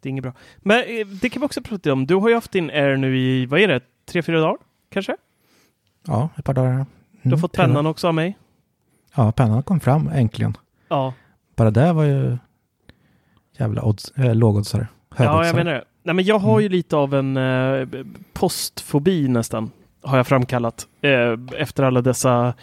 Det 0.00 0.08
är 0.08 0.10
inget 0.10 0.22
bra. 0.22 0.32
Men 0.58 0.78
eh, 0.78 1.06
det 1.06 1.30
kan 1.30 1.40
vi 1.40 1.46
också 1.46 1.62
prata 1.62 1.92
om. 1.92 2.06
Du 2.06 2.14
har 2.14 2.28
ju 2.28 2.34
haft 2.34 2.52
din 2.52 2.70
Air 2.70 2.96
nu 2.96 3.18
i, 3.18 3.46
vad 3.46 3.60
är 3.60 3.68
det, 3.68 3.80
tre, 4.06 4.22
fyra 4.22 4.40
dagar? 4.40 4.56
Kanske? 4.90 5.16
Ja, 6.06 6.28
ett 6.36 6.44
par 6.44 6.54
dagar. 6.54 6.70
Mm, 6.72 6.86
Du 7.22 7.30
har 7.30 7.36
fått 7.38 7.52
tre 7.52 7.62
dagar. 7.62 7.68
pennan 7.74 7.86
också 7.86 8.08
av 8.08 8.14
mig. 8.14 8.38
Ja, 9.14 9.32
pennan 9.32 9.62
kom 9.62 9.80
fram 9.80 10.08
äntligen. 10.08 10.56
Ja, 10.88 11.14
Bara 11.56 11.70
det 11.70 11.92
var 11.92 12.04
ju 12.04 12.38
jävla 13.58 13.82
odds, 13.84 14.10
äh, 14.10 14.34
lågoddsare. 14.34 14.88
ja 15.16 15.46
jag 15.46 15.56
menar 15.56 15.72
det. 15.72 15.84
Nej, 16.02 16.14
men 16.14 16.24
jag 16.24 16.38
har 16.38 16.50
Mm. 16.52 16.62
ju 16.62 16.68
lite 16.68 16.96
av 16.96 17.14
en 17.14 17.36
eh, 17.36 17.88
postfobi 18.32 19.28
nästan. 19.28 19.70
Har 20.02 20.16
jag 20.16 20.26
framkallat. 20.26 20.86
Eh, 21.00 21.38
efter 21.56 21.82
alla 21.82 22.00
dessa 22.02 22.54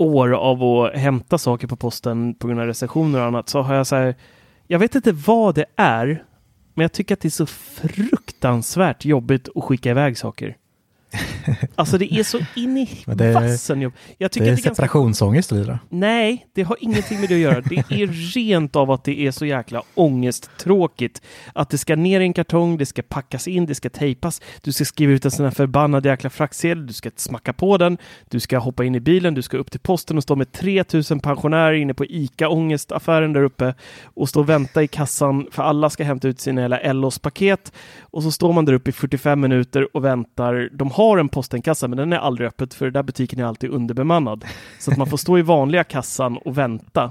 år 0.00 0.32
av 0.32 0.62
att 0.62 0.94
hämta 0.94 1.38
saker 1.38 1.66
på 1.66 1.76
posten 1.76 2.34
på 2.34 2.46
grund 2.46 2.60
av 2.60 2.66
recensioner 2.66 3.20
och 3.20 3.26
annat 3.26 3.48
så 3.48 3.62
har 3.62 3.74
jag 3.74 3.86
så 3.86 3.96
här. 3.96 4.14
Jag 4.66 4.78
vet 4.78 4.94
inte 4.94 5.12
vad 5.12 5.54
det 5.54 5.64
är, 5.76 6.24
Men 6.74 6.82
jag 6.82 6.92
tycker 6.92 7.14
att 7.14 7.20
det 7.20 7.28
är 7.28 7.30
så 7.30 7.46
fruktansvärt 7.46 9.04
jobbigt 9.04 9.48
att 9.54 9.64
skicka 9.64 9.90
iväg 9.90 10.18
saker. 10.18 10.56
Alltså 11.74 11.98
det 11.98 12.14
är 12.14 12.22
så 12.22 12.38
in 12.56 12.76
i 12.76 12.88
det 13.06 13.32
vassen 13.32 13.80
jobb. 13.80 13.92
Jag 14.18 14.32
tycker 14.32 14.44
det 14.44 14.50
är 14.50 14.52
att 14.52 14.56
det 14.56 14.62
är 14.62 14.68
ganska 14.68 14.74
separationsångest 14.74 15.52
i 15.52 15.64
det. 15.64 15.78
Nej, 15.88 16.46
det 16.54 16.62
har 16.62 16.76
ingenting 16.80 17.20
med 17.20 17.28
det 17.28 17.34
att 17.34 17.40
göra. 17.40 17.60
Det 17.60 17.76
är 17.76 18.34
rent 18.34 18.76
av 18.76 18.90
att 18.90 19.04
det 19.04 19.20
är 19.20 19.30
så 19.30 19.46
jäkla 19.46 19.82
ångesttråkigt. 19.94 21.22
Att 21.54 21.70
det 21.70 21.78
ska 21.78 21.96
ner 21.96 22.20
i 22.20 22.24
en 22.24 22.32
kartong, 22.32 22.78
det 22.78 22.86
ska 22.86 23.02
packas 23.02 23.48
in, 23.48 23.66
det 23.66 23.74
ska 23.74 23.90
tejpas. 23.90 24.42
Du 24.62 24.72
ska 24.72 24.84
skriva 24.84 25.12
ut 25.12 25.24
en 25.24 25.30
sån 25.30 25.44
här 25.44 25.50
förbannad 25.50 26.06
jäkla 26.06 26.30
fraktsedel, 26.30 26.86
du 26.86 26.92
ska 26.92 27.10
smacka 27.16 27.52
på 27.52 27.78
den, 27.78 27.98
du 28.28 28.40
ska 28.40 28.58
hoppa 28.58 28.84
in 28.84 28.94
i 28.94 29.00
bilen, 29.00 29.34
du 29.34 29.42
ska 29.42 29.56
upp 29.56 29.70
till 29.70 29.80
posten 29.80 30.16
och 30.16 30.22
stå 30.22 30.36
med 30.36 30.52
3000 30.52 31.20
pensionärer 31.20 31.72
inne 31.72 31.94
på 31.94 32.04
ICA 32.04 32.48
Ångestaffären 32.48 33.32
där 33.32 33.42
uppe 33.42 33.74
och 34.04 34.28
stå 34.28 34.40
och 34.40 34.48
vänta 34.48 34.82
i 34.82 34.88
kassan 34.88 35.46
för 35.50 35.62
alla 35.62 35.90
ska 35.90 36.04
hämta 36.04 36.28
ut 36.28 36.40
sina 36.40 36.60
jävla 36.60 36.78
Ellos-paket. 36.78 37.72
Och 38.00 38.22
så 38.22 38.30
står 38.30 38.52
man 38.52 38.64
där 38.64 38.72
uppe 38.72 38.90
i 38.90 38.92
45 38.92 39.40
minuter 39.40 39.96
och 39.96 40.04
väntar. 40.04 40.70
De 40.72 40.90
har 40.98 41.18
en 41.18 41.28
postenkassa, 41.28 41.88
men 41.88 41.98
den 41.98 42.12
är 42.12 42.16
aldrig 42.16 42.48
öppet 42.48 42.74
för 42.74 42.84
den 42.84 42.92
där 42.92 43.02
butiken 43.02 43.38
är 43.38 43.44
alltid 43.44 43.70
underbemannad. 43.70 44.44
Så 44.78 44.90
att 44.90 44.96
man 44.96 45.06
får 45.06 45.16
stå 45.16 45.38
i 45.38 45.42
vanliga 45.42 45.84
kassan 45.84 46.36
och 46.36 46.58
vänta. 46.58 47.10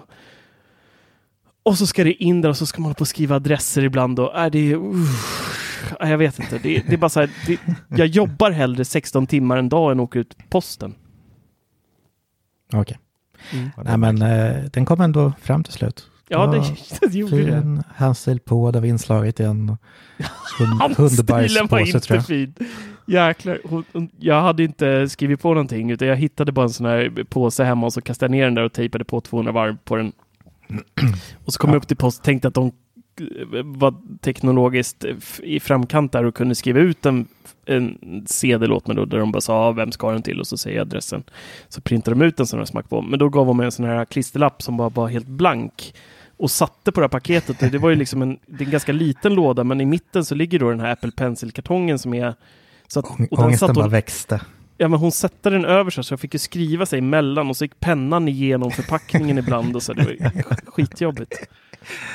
Och 1.64 1.78
så 1.78 1.88
ska 1.88 2.04
det 2.04 2.14
in 2.14 2.42
där 2.42 2.50
och 2.50 2.58
så 2.58 2.66
ska 2.66 2.82
man 2.82 2.86
hålla 2.86 2.96
på 2.96 3.02
och 3.02 3.08
skriva 3.08 3.36
adresser 3.36 3.84
ibland 3.84 4.20
och 4.20 4.36
är 4.36 4.50
det 4.50 4.76
uff, 4.76 5.58
Nej, 6.02 6.12
jag 6.12 6.18
vet 6.18 6.40
inte. 6.40 6.58
Det, 6.58 6.84
det 6.88 6.94
är 6.94 6.98
bara 6.98 7.10
så 7.10 7.20
här, 7.20 7.30
det, 7.48 7.60
jag 7.90 8.08
jobbar 8.08 8.52
hellre 8.52 8.86
16 8.86 9.28
timmar 9.28 9.58
en 9.58 9.70
dag 9.70 9.92
än 9.92 10.00
åker 10.00 10.20
ut 10.20 10.38
posten. 10.50 10.96
Okej. 12.74 13.00
Mm. 13.54 13.70
Nej 13.84 13.98
men 13.98 14.22
eh, 14.22 14.64
den 14.74 14.86
kom 14.86 15.02
ändå 15.02 15.34
fram 15.42 15.64
till 15.64 15.74
slut. 15.74 16.10
Ja, 16.28 16.46
var 16.46 16.56
det, 16.56 17.08
det 17.08 17.18
gjorde 17.18 17.38
det. 17.38 17.62
Fin 17.62 17.84
handstil 17.96 18.40
på, 18.40 18.72
det 18.72 18.80
var 18.80 18.88
inslaget 18.88 19.40
i 19.40 19.44
en 19.44 19.50
hund, 20.60 20.82
Handstilen 20.82 21.26
var 21.28 21.80
hundbajspåse 21.80 21.82
inte 21.82 22.00
tror 22.00 22.18
jag. 22.18 22.26
fin. 22.26 22.54
Jäklar, 23.08 23.60
hon, 23.64 23.84
hon, 23.94 24.10
jag 24.20 24.42
hade 24.42 24.64
inte 24.64 25.10
skrivit 25.10 25.42
på 25.42 25.48
någonting 25.50 25.92
utan 25.92 26.08
jag 26.08 26.16
hittade 26.16 26.52
bara 26.52 26.64
en 26.64 26.70
sån 26.70 26.86
här 26.86 27.24
påse 27.30 27.64
hemma 27.64 27.86
och 27.86 27.94
så 27.94 28.02
kastade 28.02 28.26
jag 28.34 28.38
ner 28.40 28.46
den 28.46 28.56
där 28.56 28.64
och 28.64 28.74
tejpade 28.74 29.06
på 29.06 29.22
200 29.22 29.52
varv 29.52 29.78
på 29.84 29.96
den. 29.96 30.12
Och 31.46 31.54
så 31.54 31.60
kom 31.60 31.70
jag 31.70 31.78
upp 31.78 31.88
till 31.88 31.98
post 31.98 32.20
och 32.20 32.26
tänkte 32.26 32.48
att 32.48 32.54
de 32.54 32.72
eh, 33.22 33.64
var 33.64 33.94
teknologiskt 34.22 35.06
f- 35.18 35.40
i 35.44 35.60
framkant 35.60 36.12
där 36.12 36.24
och 36.24 36.36
kunde 36.36 36.56
skriva 36.56 36.80
ut 36.80 37.06
en, 37.06 37.28
en 37.66 37.98
sedel 38.28 38.72
åt 38.72 38.88
mig 38.88 38.96
då 38.96 39.06
där 39.06 39.18
de 39.18 39.32
bara 39.32 39.42
sa 39.42 39.56
ah, 39.68 39.72
vem 39.72 39.92
ska 39.92 40.12
den 40.12 40.22
till 40.22 40.40
och 40.40 40.48
så 40.48 40.58
säger 40.58 40.78
jag 40.78 40.86
adressen. 40.88 41.24
Så 41.70 41.82
printar 41.82 42.12
de 42.12 42.22
ut 42.22 42.40
en 42.40 42.48
sån 42.48 42.60
här 42.60 42.66
smack 42.66 42.90
på. 42.90 43.02
Men 43.02 43.20
då 43.20 43.30
gav 43.30 43.46
de 43.48 43.58
mig 43.58 43.66
en 43.66 43.72
sån 43.72 43.86
här 43.86 44.06
klisterlapp 44.06 44.62
som 44.62 44.78
bara 44.78 44.90
var 44.90 45.08
helt 45.08 45.28
blank 45.28 45.94
och 46.38 46.52
satte 46.52 46.92
på 46.92 47.00
det 47.00 47.04
här 47.04 47.10
paketet. 47.10 47.62
Och 47.64 47.70
Det 47.72 47.78
var 47.78 47.90
ju 47.90 47.96
liksom 47.96 48.22
en, 48.22 48.38
det 48.46 48.64
är 48.64 48.66
en 48.66 48.72
ganska 48.72 48.92
liten 48.92 49.34
låda, 49.34 49.64
men 49.64 49.82
i 49.82 49.86
mitten 49.86 50.26
så 50.26 50.36
ligger 50.36 50.60
då 50.60 50.70
den 50.70 50.80
här 50.80 50.92
Apple 50.92 51.12
Pencil-kartongen 51.12 52.00
som 52.00 52.14
är... 52.14 52.34
Så 52.88 53.00
att, 53.00 53.06
och 53.32 53.40
Ångesten 53.40 53.74
bara 53.74 53.82
hon, 53.82 53.92
växte. 53.92 54.42
ja, 54.78 54.88
men 54.88 55.00
hon 55.00 55.12
satte 55.12 55.50
den 55.50 55.66
över 55.66 55.92
sig 55.92 56.04
så 56.04 56.14
jag 56.14 56.20
fick 56.20 56.34
ju 56.34 56.40
skriva 56.40 56.86
sig 56.86 57.00
emellan 57.00 57.50
och 57.50 57.58
så 57.58 57.64
gick 57.66 57.80
pennan 57.80 58.28
igenom 58.28 58.72
förpackningen 58.72 59.38
ibland 59.38 59.76
och 59.76 59.84
så. 59.84 59.94
Det 59.94 60.04
var 60.04 60.54
skitjobbigt. 60.72 61.50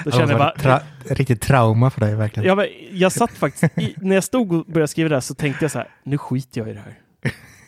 Då 0.04 0.10
Det 0.10 0.16
kände 0.16 0.32
jag 0.32 0.38
var 0.38 0.54
bara... 0.64 0.78
tra- 0.78 1.14
riktigt 1.14 1.40
trauma 1.40 1.90
för 1.90 2.00
dig 2.00 2.14
verkligen. 2.14 2.48
Ja, 2.48 2.54
men 2.54 2.66
jag 2.90 3.12
satt 3.12 3.30
faktiskt, 3.32 3.78
i, 3.78 3.94
när 3.96 4.14
jag 4.14 4.24
stod 4.24 4.52
och 4.52 4.64
började 4.66 4.88
skriva 4.88 5.08
det 5.08 5.14
här 5.16 5.20
så 5.20 5.34
tänkte 5.34 5.64
jag 5.64 5.70
så 5.72 5.78
här, 5.78 5.88
nu 6.04 6.18
skiter 6.18 6.60
jag 6.60 6.68
i 6.70 6.72
det 6.72 6.80
här. 6.80 6.94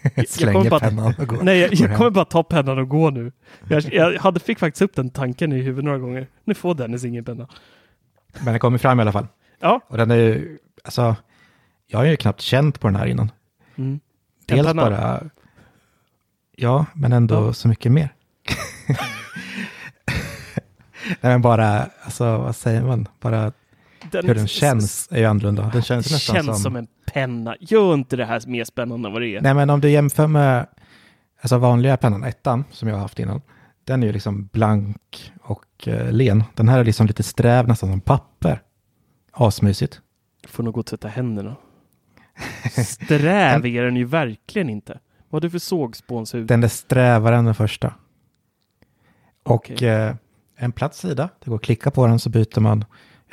jag 0.15 0.29
Slänger 0.29 0.53
kommer 0.53 0.71
bara- 0.71 0.81
pennan 0.81 1.15
och 1.19 1.27
går. 1.29 1.43
Nej, 1.43 1.59
jag, 1.59 1.75
jag 1.75 1.97
kommer 1.97 2.11
bara 2.11 2.25
ta 2.25 2.43
pennan 2.43 2.79
och 2.79 2.89
gå 2.89 3.11
nu. 3.11 3.33
Jag, 3.69 3.83
jag 3.93 4.19
hade, 4.21 4.41
fick 4.41 4.59
faktiskt 4.59 4.83
upp 4.83 4.95
den 4.95 5.11
tanken 5.11 5.53
i 5.53 5.57
huvudet 5.63 5.85
några 5.85 5.99
gånger. 5.99 6.27
Nu 6.45 6.55
får 6.55 6.75
Dennis 6.75 7.05
ingen 7.05 7.25
penna. 7.25 7.49
Men 8.39 8.45
den 8.53 8.59
kommer 8.59 8.79
fram 8.79 8.99
i 8.99 9.03
alla 9.03 9.13
fall. 9.13 9.27
Ja. 9.61 9.81
Och 9.89 9.97
den 9.97 10.11
är 10.11 10.17
ju, 10.17 10.59
alltså, 10.85 11.17
jag 11.87 11.99
har 11.99 12.05
ju 12.05 12.17
knappt 12.17 12.41
känt 12.41 12.81
på 12.81 12.87
den 12.89 12.97
här 12.97 13.07
innan. 13.07 13.31
Mm. 13.77 14.01
Dels 14.47 14.67
penna. 14.67 14.83
bara, 14.83 15.21
ja, 16.57 16.87
men 16.95 17.13
ändå 17.13 17.35
Ja. 17.35 17.53
så 17.53 17.69
mycket 17.69 17.93
mer. 17.93 18.15
Nej, 21.07 21.33
men 21.33 21.43
bara, 21.43 21.89
alltså 22.05 22.39
vad 22.39 22.57
säger 22.57 22.83
man, 22.83 23.09
bara 23.21 23.53
Den, 24.11 24.27
hur 24.27 24.35
den 24.35 24.47
känns 24.49 25.09
är 25.11 25.19
ju 25.19 25.25
annorlunda. 25.25 25.71
Den 25.73 25.83
känns 25.83 26.11
nästan 26.13 26.35
känns 26.37 26.47
som, 26.47 26.57
som 26.57 26.77
en 26.77 26.87
penna. 27.13 27.57
Gör 27.61 27.95
inte 27.95 28.17
det 28.17 28.25
här 28.25 28.43
mer 28.47 28.65
spännande 28.65 29.09
än 29.09 29.13
vad 29.13 29.23
det 29.23 29.37
är. 29.37 29.41
nej 29.41 29.55
men 29.55 29.71
om 29.71 29.81
du 29.81 29.91
jämför 29.91 30.27
med, 30.27 30.67
alltså 31.41 31.59
vanliga 31.59 31.97
pennan, 31.97 32.25
ettan, 32.25 32.65
som 32.71 32.89
jag 32.89 32.95
har 32.97 33.03
haft 33.03 33.19
innan, 33.19 33.41
den 33.85 34.03
är 34.03 34.07
ju 34.07 34.13
liksom 34.13 34.47
blank 34.53 35.33
och 35.43 35.89
eh, 35.89 36.13
len. 36.13 36.45
Den 36.55 36.69
här 36.69 36.79
är 36.79 36.85
liksom 36.85 37.07
lite 37.07 37.23
sträv, 37.23 37.69
nästan 37.69 37.91
som 37.91 38.01
papper. 38.01 38.63
Asmysigt. 39.33 40.01
Får 40.49 40.63
nog 40.63 40.75
gå 40.75 40.81
och 40.81 40.87
tvätta 40.87 41.09
händerna. 41.09 41.57
Sträv 42.85 43.67
är 43.67 43.83
den 43.83 43.97
ju 43.97 44.05
verkligen 44.05 44.71
inte. 44.71 45.01
Vad 45.29 45.43
har 45.43 45.49
du 45.49 45.51
för 45.51 45.59
sågspånshud? 45.59 46.47
Den 46.47 46.65
är 46.65 46.69
strävare 46.69 47.37
än 47.37 47.45
den 47.45 47.55
första. 47.55 47.95
Och 49.43 49.71
Okej. 49.71 49.89
eh, 49.89 50.15
en 50.57 50.73
platt 50.73 50.95
sida, 50.95 51.29
det 51.45 51.51
går 51.51 51.57
att 51.57 51.63
klicka 51.63 51.91
på 51.91 52.07
den 52.07 52.19
så 52.19 52.31
byter 52.31 52.61
man, 52.61 52.81
i 52.81 52.85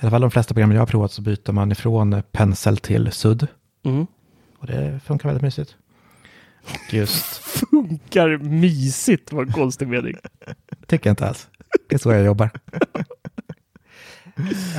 alla 0.02 0.12
fall 0.12 0.22
de 0.22 0.32
flesta 0.32 0.54
program 0.54 0.72
jag 0.72 0.82
har 0.82 0.86
provat 0.86 1.12
så 1.12 1.22
byter 1.22 1.52
man 1.52 1.72
ifrån 1.72 2.14
eh, 2.14 2.22
pensel 2.22 2.78
till 2.78 3.12
sudd. 3.12 3.47
Mm. 3.84 4.08
Och 4.58 4.68
det 4.68 4.99
funkar 5.06 5.30
väldigt 5.30 5.43
mysigt. 5.43 5.76
Och 6.64 6.93
just, 6.93 7.26
Funkar 7.38 8.38
mysigt, 8.38 9.32
var 9.32 9.43
en 9.43 9.52
konstig 9.52 9.88
mening. 9.88 10.16
tycker 10.88 11.10
jag 11.10 11.12
inte 11.12 11.28
alls. 11.28 11.49
Det 11.89 11.95
är 11.95 11.99
så 11.99 12.12
jag 12.12 12.26
jobbar. 12.26 12.49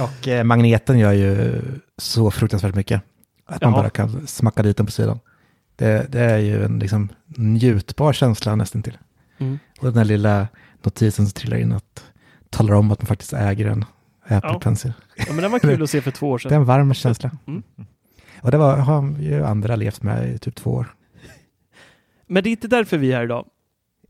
Och 0.02 0.28
eh, 0.28 0.44
magneten 0.44 0.98
gör 0.98 1.12
ju 1.12 1.62
så 1.98 2.30
fruktansvärt 2.30 2.74
mycket. 2.74 3.02
Att 3.46 3.62
man 3.62 3.72
Jaha. 3.72 3.82
bara 3.82 3.90
kan 3.90 4.26
smacka 4.26 4.62
dit 4.62 4.76
den 4.76 4.86
på 4.86 4.92
sidan. 4.92 5.20
Det, 5.76 6.12
det 6.12 6.20
är 6.20 6.38
ju 6.38 6.64
en 6.64 6.78
liksom 6.78 7.08
njutbar 7.26 8.12
känsla 8.12 8.54
nästan 8.56 8.82
till. 8.82 8.98
Mm. 9.38 9.58
Och 9.80 9.84
den 9.84 9.94
där 9.94 10.04
lilla 10.04 10.48
notisen 10.82 11.26
som 11.26 11.32
trillar 11.32 11.56
in 11.56 11.72
att 11.72 12.04
talar 12.50 12.74
om 12.74 12.90
att 12.90 13.02
man 13.02 13.06
faktiskt 13.06 13.32
äger 13.32 13.66
en 13.66 13.84
Apple 14.28 14.50
Ja. 14.52 14.60
Pencil. 14.60 14.92
Ja, 15.16 15.24
men 15.28 15.36
den 15.36 15.50
var 15.52 15.58
kul 15.58 15.82
att 15.82 15.90
se 15.90 16.00
för 16.00 16.10
två 16.10 16.30
år 16.30 16.38
Det 16.38 16.46
är 16.46 16.48
sedan. 16.48 16.60
en 16.60 16.64
varm 16.66 16.94
känsla. 16.94 17.30
Mm. 17.46 17.62
Och 18.42 18.50
det 18.50 18.56
var, 18.58 18.76
har 18.76 19.18
ju 19.20 19.44
andra 19.44 19.76
levt 19.76 20.02
med 20.02 20.34
i 20.34 20.38
typ 20.38 20.54
två 20.54 20.70
år. 20.70 20.94
Men 22.26 22.42
det 22.42 22.48
är 22.48 22.50
inte 22.50 22.68
därför 22.68 22.98
vi 22.98 23.12
är 23.12 23.16
här 23.16 23.24
idag. 23.24 23.46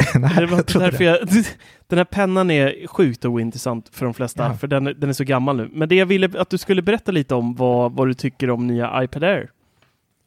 Nej, 0.21 0.33
Det 0.37 0.47
var 0.47 0.57
jag 0.57 0.83
därför 0.83 1.05
jag, 1.05 1.19
den 1.87 1.99
här 1.99 2.05
pennan 2.05 2.51
är 2.51 2.87
sjukt 2.87 3.25
ointressant 3.25 3.89
för 3.93 4.05
de 4.05 4.15
flesta, 4.15 4.43
Ja. 4.47 4.55
för 4.55 4.67
den, 4.67 4.85
den 4.85 5.09
är 5.09 5.13
så 5.13 5.25
gammal 5.25 5.57
nu. 5.57 5.69
Men 5.73 5.89
det 5.89 5.95
jag 5.95 6.07
ville 6.07 6.31
att 6.41 6.51
du 6.51 6.59
skulle 6.59 6.83
berätta 6.83 7.13
lite 7.13 7.35
om 7.35 7.55
vad, 7.55 7.93
vad 7.93 8.09
du 8.09 8.15
tycker 8.15 8.51
om 8.51 8.67
nya 8.67 9.05
iPad 9.05 9.25
Air. 9.25 9.51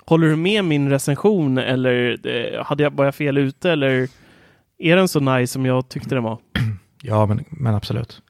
Håller 0.05 0.27
du 0.27 0.35
med 0.35 0.65
min 0.65 0.89
recension 0.89 1.57
eller 1.57 2.17
eh, 2.27 2.63
hade 2.65 2.83
jag, 2.83 2.91
var 2.91 3.05
jag 3.05 3.15
fel 3.15 3.37
ute 3.37 3.71
eller 3.71 4.07
är 4.77 4.95
den 4.95 5.07
så 5.07 5.19
nice 5.19 5.53
som 5.53 5.65
jag 5.65 5.89
tyckte 5.89 6.15
den 6.15 6.23
var? 6.23 6.39
Ja, 7.01 7.25
men, 7.25 7.45
men 7.49 7.75
absolut. 7.75 8.21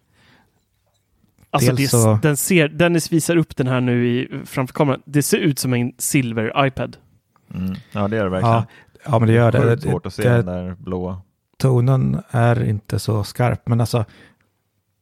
Alltså 1.50 1.74
det, 1.74 1.88
så- 1.88 2.20
den 2.22 2.38
ser, 2.38 2.68
Dennis 2.68 3.12
visar 3.12 3.36
upp 3.38 3.56
den 3.56 3.68
här 3.68 3.82
nu 3.82 4.08
i, 4.08 4.30
framför 4.46 4.74
kameran. 4.74 5.02
Det 5.06 5.24
ser 5.24 5.38
ut 5.38 5.60
som 5.60 5.74
en 5.74 5.94
silver 5.98 6.66
iPad. 6.68 6.98
Mm. 7.54 7.76
Ja, 7.92 8.08
det 8.08 8.18
är 8.18 8.24
det 8.24 8.30
verkligen. 8.30 8.54
Ja, 8.56 8.66
ja, 9.06 9.20
men 9.20 9.28
det 9.28 9.34
gör 9.34 9.52
det. 9.52 9.62
Sjukt 9.62 9.84
svårt 9.84 10.06
att 10.06 10.14
se 10.14 10.30
det 10.30 10.36
den 10.36 10.46
där 10.46 10.76
blåa. 10.80 11.22
Tonen 11.58 12.22
är 12.30 12.64
inte 12.64 13.00
så 13.00 13.24
skarp, 13.24 13.68
men 13.68 13.82
alltså 13.82 14.06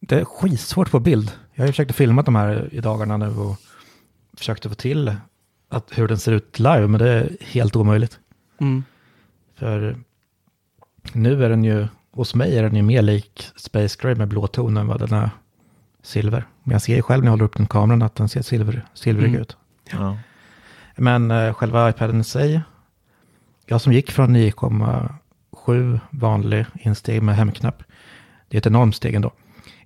det 0.00 0.20
är 0.20 0.24
skitsvårt 0.24 0.90
på 0.90 1.00
bild. 1.00 1.32
Jag 1.54 1.62
har 1.62 1.66
ju 1.66 1.72
försökt 1.72 1.94
filma 1.94 2.22
de 2.22 2.34
här 2.34 2.68
i 2.74 2.80
dagarna 2.80 3.16
nu 3.16 3.28
och 3.28 3.56
försökt 4.38 4.66
att 4.66 4.72
få 4.72 4.76
till 4.76 5.16
att, 5.68 5.98
hur 5.98 6.08
den 6.08 6.18
ser 6.18 6.32
ut 6.32 6.58
live, 6.58 6.86
men 6.86 6.98
det 7.00 7.10
är 7.10 7.36
helt 7.40 7.76
omöjligt. 7.76 8.18
Mm. 8.60 8.84
För 9.54 9.96
nu 11.12 11.44
är 11.44 11.48
den 11.50 11.64
ju, 11.64 11.86
hos 12.12 12.34
mig 12.34 12.58
är 12.58 12.62
den 12.62 12.76
ju 12.76 12.82
mer 12.82 13.02
lik 13.02 13.48
Space 13.56 13.98
Gray 14.02 14.14
med 14.14 14.28
blå 14.28 14.46
ton 14.46 14.76
än 14.76 14.86
vad 14.86 14.98
den 15.00 15.12
är 15.12 15.30
silver. 16.02 16.44
Men 16.62 16.72
jag 16.72 16.82
ser 16.82 16.96
ju 16.96 17.02
själv 17.02 17.24
när 17.24 17.26
jag 17.28 17.32
håller 17.32 17.44
upp 17.44 17.56
den 17.56 17.66
kameran 17.66 18.02
att 18.02 18.14
den 18.14 18.28
ser 18.28 18.42
silver, 18.42 18.86
silvrig 18.94 19.28
Mm. 19.28 19.40
ut. 19.40 19.56
Ja. 19.90 20.18
Men 20.96 21.30
eh, 21.30 21.54
själva 21.54 21.90
iPaden 21.90 22.20
i 22.20 22.24
sig, 22.24 22.60
jag 23.66 23.80
som 23.80 23.92
gick 23.92 24.10
från 24.10 24.32
9,7 25.64 26.00
vanlig 26.10 26.66
insteg 26.74 27.22
med 27.22 27.36
hemknapp, 27.36 27.82
det 28.48 28.56
är 28.56 28.58
ett 28.58 28.66
enormt 28.66 28.96
steg 28.96 29.14
ändå. 29.14 29.32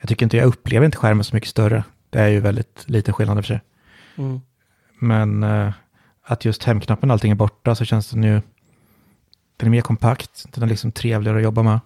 Jag 0.01 0.09
tycker 0.09 0.26
inte, 0.26 0.37
jag 0.37 0.47
upplever 0.47 0.87
inte 0.87 0.99
skärmen 0.99 1.24
så 1.24 1.37
mycket 1.37 1.51
större. 1.51 1.85
Det 2.11 2.20
är 2.20 2.29
ju 2.29 2.41
väldigt 2.41 2.85
liten 2.87 3.14
skillnad 3.14 3.39
i 3.39 3.41
och 3.41 3.45
för 3.45 3.55
sig. 3.55 3.61
Mm. 4.16 4.41
Men 4.99 5.43
eh, 5.43 5.72
att 6.22 6.45
just 6.45 6.64
hemknappen 6.64 7.11
allting 7.11 7.31
är 7.31 7.37
borta 7.37 7.74
så 7.74 7.85
känns 7.85 8.11
den 8.11 8.22
ju, 8.22 8.41
den 9.57 9.66
är 9.66 9.70
mer 9.70 9.81
kompakt, 9.81 10.47
den 10.55 10.62
är 10.62 10.66
liksom 10.66 10.93
trevligare 10.93 11.37
att 11.37 11.45
jobba 11.45 11.62
med. 11.62 11.81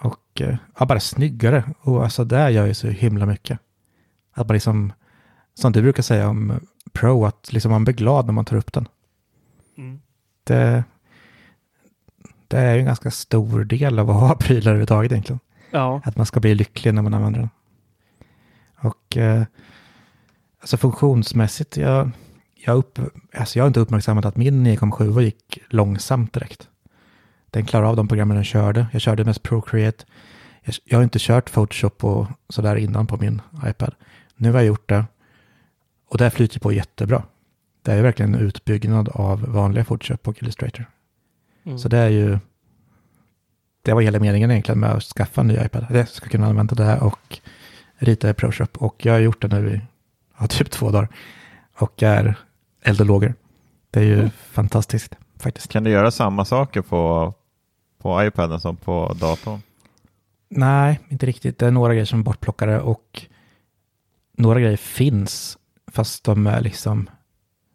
Och 0.00 0.40
eh, 0.40 0.56
ja, 0.78 0.86
bara 0.86 1.00
snyggare. 1.00 1.64
Och 1.80 2.04
alltså 2.04 2.24
det 2.24 2.50
gör 2.50 2.66
ju 2.66 2.74
så 2.74 2.88
himla 2.88 3.26
mycket. 3.26 3.58
Att 4.32 4.48
man 4.48 4.54
liksom, 4.54 4.92
som 5.54 5.72
du 5.72 5.82
brukar 5.82 6.02
säga 6.02 6.28
om 6.28 6.60
Pro, 6.92 7.24
att 7.24 7.52
liksom 7.52 7.70
man 7.70 7.84
blir 7.84 7.94
glad 7.94 8.26
när 8.26 8.32
man 8.32 8.44
tar 8.44 8.56
upp 8.56 8.72
den. 8.72 8.88
Mm. 9.78 10.00
Det, 10.44 10.84
det 12.48 12.58
är 12.58 12.74
ju 12.74 12.80
en 12.80 12.86
ganska 12.86 13.10
stor 13.10 13.64
del 13.64 13.98
av 13.98 14.10
att 14.10 14.16
ha 14.16 14.34
prylar 14.40 14.70
överhuvudtaget 14.70 15.12
egentligen. 15.12 15.40
Ja. 15.70 16.00
Att 16.04 16.16
man 16.16 16.26
ska 16.26 16.40
bli 16.40 16.54
lycklig 16.54 16.94
när 16.94 17.02
man 17.02 17.14
använder 17.14 17.40
den. 17.40 17.50
Och 18.76 19.16
eh, 19.16 19.42
Alltså 20.66 20.76
funktionsmässigt, 20.76 21.76
jag, 21.76 22.10
jag, 22.54 22.76
upp, 22.76 22.98
alltså 23.34 23.58
jag 23.58 23.64
har 23.64 23.66
inte 23.68 23.80
uppmärksammat 23.80 24.24
att 24.24 24.36
min 24.36 24.66
9,7 24.66 25.20
gick 25.20 25.58
långsamt 25.68 26.32
direkt. 26.32 26.68
Den 27.50 27.64
klarar 27.64 27.86
av 27.86 27.96
de 27.96 28.08
programmen 28.08 28.34
den 28.34 28.44
körde. 28.44 28.86
Jag 28.92 29.00
körde 29.00 29.24
mest 29.24 29.42
Procreate. 29.42 30.04
Jag, 30.62 30.74
jag 30.84 30.98
har 30.98 31.02
inte 31.02 31.18
kört 31.18 31.52
Photoshop 31.52 32.04
och 32.04 32.26
sådär 32.48 32.76
innan 32.76 33.06
på 33.06 33.16
min 33.16 33.42
iPad. 33.66 33.94
Nu 34.36 34.52
har 34.52 34.58
jag 34.58 34.66
gjort 34.66 34.88
det. 34.88 35.04
Och 36.08 36.18
det 36.18 36.30
flyter 36.30 36.60
på 36.60 36.72
jättebra. 36.72 37.22
Det 37.82 37.92
är 37.92 38.02
verkligen 38.02 38.34
en 38.34 38.40
utbyggnad 38.40 39.08
av 39.08 39.40
vanliga 39.40 39.84
Photoshop 39.84 40.28
och 40.28 40.42
Illustrator. 40.42 40.90
Mm. 41.66 41.78
Så 41.78 41.88
det 41.88 41.98
är 41.98 42.08
ju... 42.08 42.38
Det 43.82 43.92
var 43.92 44.02
hela 44.02 44.18
meningen 44.20 44.50
egentligen 44.50 44.80
med 44.80 44.90
att 44.90 45.02
skaffa 45.02 45.40
en 45.40 45.46
ny 45.46 45.54
iPad. 45.54 45.86
Jag 45.90 46.08
ska 46.08 46.28
kunna 46.28 46.46
använda 46.46 46.74
det 46.74 46.84
här 46.84 47.02
och 47.02 47.40
rita 47.96 48.30
i 48.30 48.34
ProShop. 48.34 48.76
Och 48.76 49.06
jag 49.06 49.12
har 49.12 49.20
gjort 49.20 49.42
det 49.42 49.48
nu 49.48 49.70
i 49.70 49.80
ja, 50.38 50.46
typ 50.46 50.70
två 50.70 50.90
dagar. 50.90 51.08
Och 51.78 52.02
är 52.02 52.34
eld 52.82 53.00
och 53.00 53.06
lågor. 53.06 53.34
Det 53.90 54.00
är 54.00 54.04
ju 54.04 54.30
fantastiskt 54.30 55.16
faktiskt. 55.38 55.68
Kan 55.68 55.84
du 55.84 55.90
göra 55.90 56.10
samma 56.10 56.44
saker 56.44 56.82
på, 56.82 57.34
på 57.98 58.24
iPaden 58.24 58.60
som 58.60 58.76
på 58.76 59.16
datorn? 59.20 59.60
Nej, 60.48 61.00
inte 61.08 61.26
riktigt. 61.26 61.58
Det 61.58 61.66
är 61.66 61.70
några 61.70 61.92
grejer 61.92 62.04
som 62.04 62.20
är 62.20 62.24
bortplockade 62.24 62.80
och 62.80 63.26
några 64.32 64.60
grejer 64.60 64.76
finns, 64.76 65.58
fast 65.86 66.24
de 66.24 66.46
är 66.46 66.60
liksom 66.60 67.10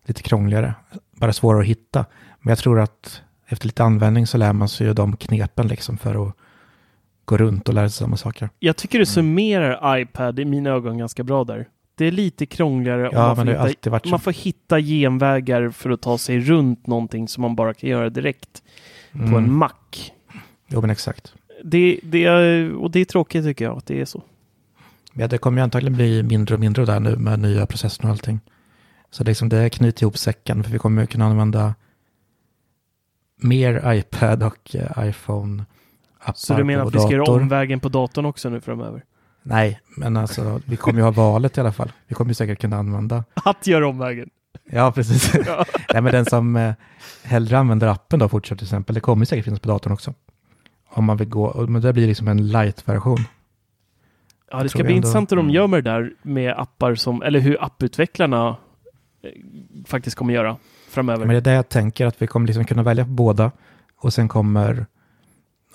lite 0.06 0.24
krångligare. 0.24 0.74
Bara 1.12 1.34
svårare 1.34 1.62
att 1.62 1.68
hitta. 1.68 2.06
Men 2.40 2.52
jag 2.52 2.58
tror 2.58 2.80
att 2.80 3.22
efter 3.52 3.68
lite 3.68 3.84
användning 3.84 4.28
så 4.28 4.38
lär 4.38 4.54
man 4.54 4.70
sig 4.70 4.88
ju 4.88 4.94
de 4.94 5.16
knepen 5.18 5.68
liksom 5.68 5.98
för 5.98 6.28
att 6.28 6.34
gå 7.26 7.38
runt 7.38 7.68
och 7.68 7.74
lära 7.74 7.90
sig 7.90 7.98
samma 7.98 8.18
saker. 8.18 8.50
Jag 8.60 8.78
tycker 8.78 9.00
du 9.00 9.06
summerar 9.06 10.00
iPad 10.00 10.40
i 10.40 10.46
mina 10.46 10.70
ögon 10.70 10.98
ganska 10.98 11.24
bra 11.24 11.44
där. 11.44 11.68
Det 11.96 12.06
är 12.06 12.12
lite 12.12 12.46
krångligare 12.46 13.10
Ja, 13.12 13.36
man, 13.36 13.36
får 13.36 13.68
hitta, 13.68 14.00
man 14.10 14.20
får 14.20 14.32
hitta 14.32 14.80
genvägar 14.82 15.70
för 15.70 15.90
att 15.90 16.02
ta 16.02 16.18
sig 16.18 16.40
runt 16.40 16.88
någonting 16.88 17.28
som 17.28 17.42
man 17.42 17.56
bara 17.56 17.74
kan 17.74 17.90
göra 17.90 18.10
direkt 18.10 18.64
på 19.12 19.18
Mm. 19.20 19.36
en 19.36 19.54
Mac. 19.54 19.70
Jo, 20.68 20.82
men 20.82 20.90
exakt. 20.90 21.34
Det, 21.64 22.00
det 22.04 22.26
är, 22.26 22.74
och 22.76 22.92
det 22.92 23.00
är 23.00 23.06
tråkigt 23.06 23.46
tycker 23.46 23.66
jag 23.66 23.78
att 23.78 23.86
det 23.86 24.02
är 24.02 24.06
så. 24.06 24.24
Ja, 25.14 25.28
det 25.28 25.38
kommer 25.38 25.58
ju 25.58 25.64
antagligen 25.64 25.96
bli 25.96 26.24
mindre 26.24 26.56
och 26.56 26.60
mindre 26.62 26.86
där 26.86 27.00
nu 27.00 27.16
med 27.16 27.40
nya 27.40 27.66
processorn 27.66 28.06
och 28.06 28.12
allting. 28.12 28.40
Så 29.12 29.24
liksom 29.24 29.50
det 29.50 29.70
knyter 29.70 30.04
ihop 30.04 30.18
säcken, 30.18 30.64
för 30.64 30.72
vi 30.72 30.80
kommer 30.80 31.02
ju 31.02 31.08
kunna 31.08 31.26
använda 31.26 31.76
mer 33.42 33.94
iPad 33.94 34.44
och 34.44 34.76
eh, 34.76 35.08
iPhone-appar 35.10 36.34
Så 36.36 36.54
du 36.54 36.64
menar 36.64 36.86
att 36.86 36.96
vi 36.96 37.00
ska 37.00 37.12
göra 37.12 37.24
omvägen 37.34 37.80
på 37.80 37.90
datorn 37.90 38.26
också 38.26 38.50
nu 38.50 38.62
framöver? 38.62 39.04
Nej, 39.44 39.80
men 39.98 40.18
alltså 40.18 40.62
vi 40.66 40.78
kommer 40.78 41.00
ju 41.00 41.04
ha 41.04 41.12
valet 41.12 41.58
i 41.58 41.62
alla 41.62 41.72
fall. 41.72 41.92
Vi 42.08 42.16
kommer 42.16 42.30
ju 42.32 42.36
säkert 42.36 42.62
kunna 42.62 42.78
använda. 42.78 43.24
Att 43.34 43.68
göra 43.68 43.88
omvägen? 43.88 44.30
Ja, 44.72 44.92
precis. 44.92 45.34
Ja. 45.48 45.66
Nej, 45.94 46.02
men 46.02 46.12
den 46.14 46.26
som 46.26 46.56
eh, 46.56 46.74
hellre 47.24 47.58
använder 47.60 47.88
appen 47.88 48.20
då 48.20 48.30
fortsatt 48.30 48.58
till 48.58 48.66
exempel, 48.66 48.96
det 48.96 49.02
kommer 49.02 49.26
säkert 49.26 49.46
finnas 49.46 49.60
på 49.60 49.68
datorn 49.68 49.94
också. 49.94 50.14
Om 50.90 51.06
man 51.06 51.18
vill 51.18 51.30
gå, 51.30 51.66
men 51.68 51.82
det 51.82 51.94
blir 51.94 52.08
liksom 52.08 52.28
en 52.28 52.48
light-version. 52.48 53.18
Ja, 54.52 54.64
det 54.64 54.70
ska 54.70 54.78
bli 54.84 54.86
ändå- 54.94 54.96
intressant 54.98 55.32
hur 55.32 55.36
de 55.38 55.46
Mm. 55.46 55.56
gör 55.56 55.68
med 55.68 55.84
det 55.84 55.92
där 55.92 56.14
med 56.22 56.54
appar 56.58 56.96
som, 56.96 57.22
eller 57.22 57.40
hur 57.40 57.64
apputvecklarna 57.64 58.58
eh, 59.24 59.30
faktiskt 59.86 60.16
kommer 60.18 60.34
göra 60.34 60.58
framöver. 60.92 61.26
Men 61.26 61.30
det 61.34 61.38
är 61.40 61.42
det 61.42 61.54
jag 61.54 61.70
tänker, 61.70 62.06
att 62.06 62.22
vi 62.22 62.28
kommer 62.28 62.48
liksom 62.48 62.66
kunna 62.66 62.84
välja 62.84 63.06
på 63.06 63.12
båda. 63.12 63.52
Och 63.98 64.14
sen 64.14 64.28
kommer, 64.28 64.86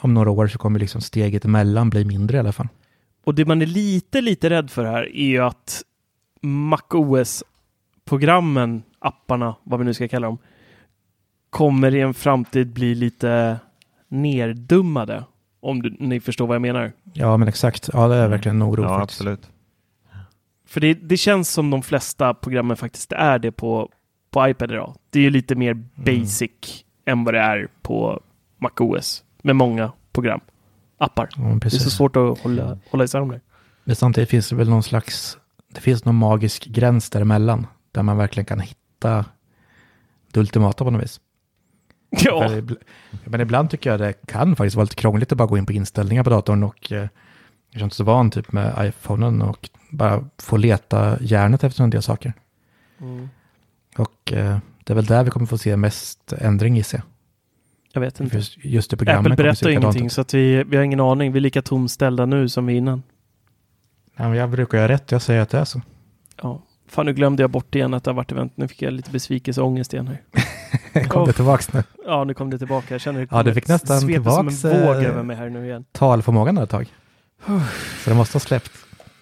om 0.00 0.14
några 0.14 0.30
år 0.30 0.46
så 0.46 0.58
kommer 0.58 0.78
liksom 0.80 1.00
steget 1.00 1.44
emellan 1.44 1.90
bli 1.90 2.04
mindre 2.04 2.36
i 2.36 2.40
alla 2.40 2.52
fall. 2.52 2.68
Och 3.24 3.34
det 3.34 3.44
man 3.44 3.62
är 3.62 3.66
lite, 3.66 4.20
lite 4.20 4.50
rädd 4.50 4.70
för 4.70 4.84
här 4.84 5.16
är 5.16 5.26
ju 5.26 5.38
att 5.38 5.82
MacOS-programmen, 6.40 8.82
apparna, 8.98 9.54
vad 9.62 9.78
vi 9.80 9.84
nu 9.84 9.94
ska 9.94 10.08
kalla 10.08 10.26
dem, 10.26 10.38
kommer 11.50 11.94
i 11.94 12.00
en 12.00 12.14
framtid 12.14 12.72
bli 12.72 12.94
lite 12.94 13.58
nerdummade. 14.08 15.24
Om 15.60 15.82
du, 15.82 15.96
ni 16.00 16.20
förstår 16.20 16.46
vad 16.46 16.54
jag 16.54 16.62
menar. 16.62 16.92
Ja, 17.12 17.36
men 17.36 17.48
exakt. 17.48 17.88
Ja, 17.92 18.08
det 18.08 18.14
är 18.14 18.28
verkligen 18.28 18.56
en 18.56 18.62
oro 18.68 18.82
Ja, 18.82 18.98
faktiskt. 18.98 19.20
absolut. 19.20 19.48
För 20.66 20.80
det, 20.80 20.94
det 20.94 21.16
känns 21.16 21.50
som 21.50 21.70
de 21.70 21.82
flesta 21.82 22.34
programmen 22.34 22.76
faktiskt 22.76 23.12
är 23.12 23.38
det 23.38 23.52
på, 23.52 23.90
på 24.30 24.48
iPad 24.48 24.70
idag. 24.70 24.96
Det 25.10 25.18
är 25.18 25.22
ju 25.22 25.30
lite 25.30 25.54
mer 25.54 25.74
basic 25.94 26.84
än 27.04 27.24
vad 27.24 27.34
det 27.34 27.40
är 27.40 27.68
på 27.82 28.22
MacOS 28.58 29.24
med 29.42 29.56
många 29.56 29.92
program, 30.12 30.40
appar. 30.98 31.28
Ja, 31.36 31.42
Det 31.42 31.66
är 31.66 31.70
så 31.70 31.90
svårt 31.90 32.16
att 32.16 32.38
hålla, 32.38 32.78
hålla 32.90 33.04
isär 33.04 33.18
dem 33.18 33.28
där. 33.28 33.40
Men 33.84 33.96
samtidigt 33.96 34.30
finns 34.30 34.48
det 34.48 34.56
väl 34.56 34.68
någon 34.68 34.82
slags, 34.82 35.38
det 35.74 35.80
finns 35.80 36.04
någon 36.04 36.14
magisk 36.14 36.66
gräns 36.66 37.10
däremellan. 37.10 37.66
Där 37.92 38.02
man 38.02 38.16
verkligen 38.16 38.44
kan 38.44 38.60
hitta 38.60 39.24
det 40.32 40.40
ultimata 40.40 40.84
på 40.84 40.90
något 40.90 41.02
vis. 41.02 41.20
Ja, 42.10 42.50
Men 43.24 43.40
ibland 43.40 43.70
tycker 43.70 43.90
jag 43.90 44.00
det 44.00 44.12
kan 44.12 44.56
faktiskt 44.56 44.76
vara 44.76 44.84
lite 44.84 44.94
krångligt 44.94 45.32
att 45.32 45.38
bara 45.38 45.48
gå 45.48 45.58
in 45.58 45.66
på 45.66 45.72
inställningar 45.72 46.24
på 46.24 46.30
datorn 46.30 46.62
och 46.62 46.92
eh, 46.92 47.08
jag 47.70 47.80
är 47.80 47.84
inte 47.84 47.96
så 47.96 48.04
van 48.04 48.30
typ 48.30 48.52
med 48.52 48.88
iPhonen 48.88 49.42
och 49.42 49.70
bara 49.90 50.24
få 50.38 50.56
leta 50.56 51.18
hjärnet 51.20 51.64
efter 51.64 51.84
en 51.84 51.90
del 51.90 52.02
saker. 52.02 52.32
Mm. 53.00 53.28
Och 53.96 54.32
eh, 54.32 54.58
det 54.84 54.92
är 54.92 54.94
väl 54.94 55.04
där 55.06 55.24
vi 55.24 55.30
kommer 55.30 55.46
få 55.46 55.58
se 55.58 55.76
mest 55.76 56.32
ändring 56.32 56.78
i 56.78 56.82
sig. 56.82 57.02
jag 57.92 58.00
vet 58.00 58.20
inte. 58.20 58.36
Just, 58.36 58.64
just 58.64 58.90
det 58.90 58.96
programmen 58.96 59.32
Apple 59.32 59.44
berättar 59.44 59.70
ingenting 59.70 60.10
så 60.10 60.20
att 60.20 60.34
vi, 60.34 60.64
vi 60.64 60.76
har 60.76 60.84
ingen 60.84 61.00
aning. 61.00 61.32
Vi 61.32 61.38
är 61.38 61.40
lika 61.40 61.62
tomställda 61.62 62.26
nu 62.26 62.48
som 62.48 62.66
vi 62.66 62.74
innan. 62.76 63.02
Ja, 64.16 64.28
men 64.28 64.38
jag 64.38 64.50
brukar 64.50 64.78
göra 64.78 64.88
rätt, 64.88 65.12
jag 65.12 65.22
säger 65.22 65.40
att 65.40 65.50
det 65.50 65.58
är 65.58 65.64
så. 65.64 65.80
Ja. 66.42 66.62
Fan, 66.88 67.06
nu 67.06 67.12
glömde 67.12 67.42
jag 67.42 67.50
bort 67.50 67.74
igen 67.74 67.94
att 67.94 68.04
det 68.04 68.10
har 68.10 68.16
varit 68.16 68.32
event. 68.32 68.52
Nu 68.56 68.68
fick 68.68 68.82
jag 68.82 68.92
lite 68.92 69.10
besvikelse 69.10 69.60
och 69.60 69.66
ångest 69.66 69.92
igen 69.94 70.08
här. 70.08 70.22
Kom 71.08 71.20
Åh. 71.22 71.26
det 71.26 71.32
tillbaks 71.32 71.72
nu. 71.72 71.82
Ja, 72.06 72.24
nu 72.24 72.34
kom 72.34 72.50
det 72.50 72.58
tillbaka. 72.58 72.94
Jag 72.94 73.00
känner 73.00 73.20
det 73.20 73.26
Ja, 73.30 73.42
det 73.42 73.54
fick 73.54 73.68
nästan 73.68 74.00
svepa 74.00 74.30
som 74.30 74.48
en 74.48 74.54
tillbaks, 74.54 74.64
våg 74.86 74.96
eh, 74.96 75.08
över 75.10 75.22
mig 75.22 75.36
här 75.36 75.48
nu 75.50 75.64
igen. 75.66 75.84
Talförmågan 75.92 76.54
där 76.54 76.62
ett 76.62 76.70
tag. 76.70 76.86
Så 78.04 78.10
det 78.10 78.16
måste 78.16 78.34
ha 78.34 78.40
släppt. 78.40 78.70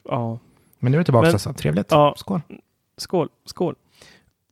Ja, 0.09 0.39
Men 0.79 0.93
nu 0.93 0.97
är 0.97 1.01
det 1.01 1.05
tillbaka 1.05 1.27
Men- 1.27 1.35
alltså. 1.35 1.53
Trevligt. 1.53 1.87
Ja. 1.91 2.14
Skål. 2.16 2.41
skål, 2.99 3.29
skål. 3.47 3.75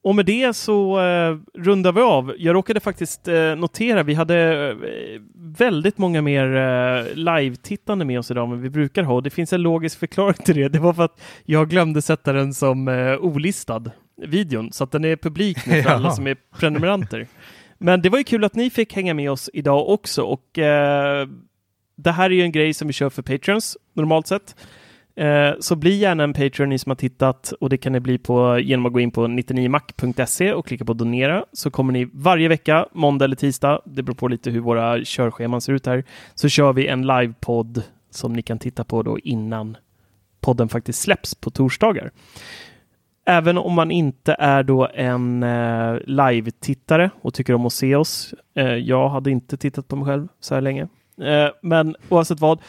Och 0.04 0.14
med 0.14 0.26
det 0.26 0.56
så 0.56 1.00
eh, 1.00 1.36
rundar 1.54 1.92
vi 1.92 2.00
av. 2.00 2.34
Jag 2.38 2.54
råkade 2.54 2.80
faktiskt 2.80 3.28
eh, 3.28 3.56
notera, 3.56 4.02
vi 4.02 4.14
hade 4.14 4.68
eh, 4.70 4.76
väldigt 5.34 5.98
många 5.98 6.22
mer 6.22 6.56
eh, 6.56 7.14
live-tittande 7.14 8.04
med 8.04 8.18
oss 8.18 8.30
idag 8.30 8.44
än 8.44 8.50
vad 8.50 8.60
vi 8.60 8.70
brukar 8.70 9.02
ha. 9.02 9.14
Och 9.14 9.22
Det 9.22 9.30
finns 9.30 9.52
en 9.52 9.62
logisk 9.62 9.98
förklaring 9.98 10.34
till 10.44 10.56
det. 10.56 10.68
Det 10.68 10.78
var 10.78 10.92
för 10.92 11.02
att 11.02 11.20
jag 11.44 11.68
glömde 11.70 12.02
sätta 12.02 12.32
den 12.32 12.54
som 12.54 12.88
eh, 12.88 13.16
olistad, 13.16 13.84
videon. 14.22 14.72
Så 14.72 14.84
att 14.84 14.90
den 14.90 15.04
är 15.04 15.16
publik 15.16 15.66
nu 15.66 15.82
för 15.82 15.90
alla 15.94 16.10
som 16.10 16.26
är 16.26 16.36
prenumeranter. 16.58 17.26
Men 17.78 18.02
det 18.02 18.08
var 18.08 18.18
ju 18.18 18.24
kul 18.24 18.44
att 18.44 18.54
ni 18.54 18.70
fick 18.70 18.94
hänga 18.94 19.14
med 19.14 19.30
oss 19.30 19.50
idag 19.52 19.88
också. 19.88 20.22
Och 20.22 20.58
eh, 20.58 21.28
det 21.96 22.10
här 22.12 22.30
är 22.30 22.34
ju 22.34 22.42
en 22.42 22.52
grej 22.52 22.74
som 22.74 22.86
vi 22.86 22.92
kör 22.92 23.10
för 23.10 23.22
patrons 23.22 23.76
normalt 23.94 24.26
sett. 24.26 24.56
Eh, 25.16 25.50
Så 25.60 25.76
bli 25.76 25.96
gärna 25.96 26.24
en 26.24 26.32
Patreon 26.32 26.68
ni 26.68 26.78
som 26.78 26.90
har 26.90 26.96
tittat 26.96 27.52
och 27.60 27.68
det 27.68 27.76
kan 27.76 27.92
ni 27.92 28.00
bli 28.00 28.18
på 28.18 28.58
genom 28.58 28.86
att 28.86 28.92
gå 28.92 29.00
in 29.00 29.10
på 29.10 29.26
99mac.se 29.26 30.52
och 30.52 30.66
klicka 30.66 30.84
på 30.84 30.92
donera 30.92 31.44
så 31.52 31.70
kommer 31.70 31.92
ni 31.92 32.08
varje 32.12 32.48
vecka, 32.48 32.86
måndag 32.92 33.24
eller 33.24 33.36
tisdag, 33.36 33.80
det 33.84 34.02
beror 34.02 34.14
på 34.14 34.28
lite 34.28 34.50
hur 34.50 34.60
våra 34.60 35.04
körscheman 35.04 35.60
ser 35.60 35.72
ut 35.72 35.86
här, 35.86 36.04
så 36.34 36.48
kör 36.48 36.72
vi 36.72 36.86
en 36.86 37.06
livepodd 37.06 37.82
som 38.10 38.32
ni 38.32 38.42
kan 38.42 38.58
titta 38.58 38.84
på 38.84 39.02
då 39.02 39.18
innan 39.18 39.76
podden 40.40 40.68
faktiskt 40.68 41.00
släpps 41.02 41.34
på 41.34 41.50
torsdagar. 41.50 42.10
Även 43.26 43.58
om 43.58 43.72
man 43.72 43.90
inte 43.90 44.36
är 44.38 44.62
då 44.62 44.88
en 44.94 45.42
eh, 45.42 45.96
live-tittare 46.06 47.10
och 47.22 47.34
tycker 47.34 47.54
om 47.54 47.66
att 47.66 47.72
se 47.72 47.96
oss. 47.96 48.34
Eh, 48.54 48.66
jag 48.66 49.08
hade 49.08 49.30
inte 49.30 49.56
tittat 49.56 49.88
på 49.88 49.96
mig 49.96 50.06
själv 50.06 50.28
så 50.40 50.54
här 50.54 50.60
länge. 50.60 50.88
Eh, 51.20 51.48
men 51.62 51.96
oavsett 52.08 52.40
vad, 52.40 52.60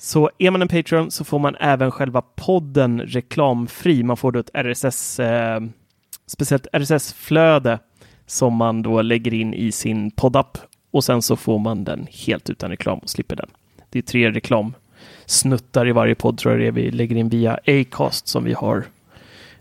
så 0.00 0.30
är 0.38 0.50
man 0.50 0.62
en 0.62 0.68
Patreon 0.68 1.10
så 1.10 1.24
får 1.24 1.38
man 1.38 1.56
även 1.60 1.90
själva 1.90 2.22
podden 2.22 3.00
reklamfri. 3.00 4.02
Man 4.02 4.16
får 4.16 4.32
då 4.32 4.38
ett 4.38 4.50
RSS, 4.54 5.20
eh, 5.20 5.60
speciellt 6.26 6.66
RSS-flöde 6.72 7.78
som 8.26 8.54
man 8.54 8.82
då 8.82 9.02
lägger 9.02 9.34
in 9.34 9.54
i 9.54 9.72
sin 9.72 10.10
poddapp 10.10 10.58
och 10.90 11.04
sen 11.04 11.22
så 11.22 11.36
får 11.36 11.58
man 11.58 11.84
den 11.84 12.06
helt 12.26 12.50
utan 12.50 12.70
reklam 12.70 12.98
och 12.98 13.10
slipper 13.10 13.36
den. 13.36 13.48
Det 13.90 13.98
är 13.98 14.02
tre 14.02 14.30
reklamsnuttar 14.30 15.88
i 15.88 15.92
varje 15.92 16.14
podd 16.14 16.38
tror 16.38 16.54
jag 16.54 16.60
det 16.60 16.66
är 16.66 16.72
vi 16.72 16.90
lägger 16.90 17.16
in 17.16 17.28
via 17.28 17.58
Acast 17.66 18.28
som 18.28 18.44
vi 18.44 18.52
har. 18.52 18.84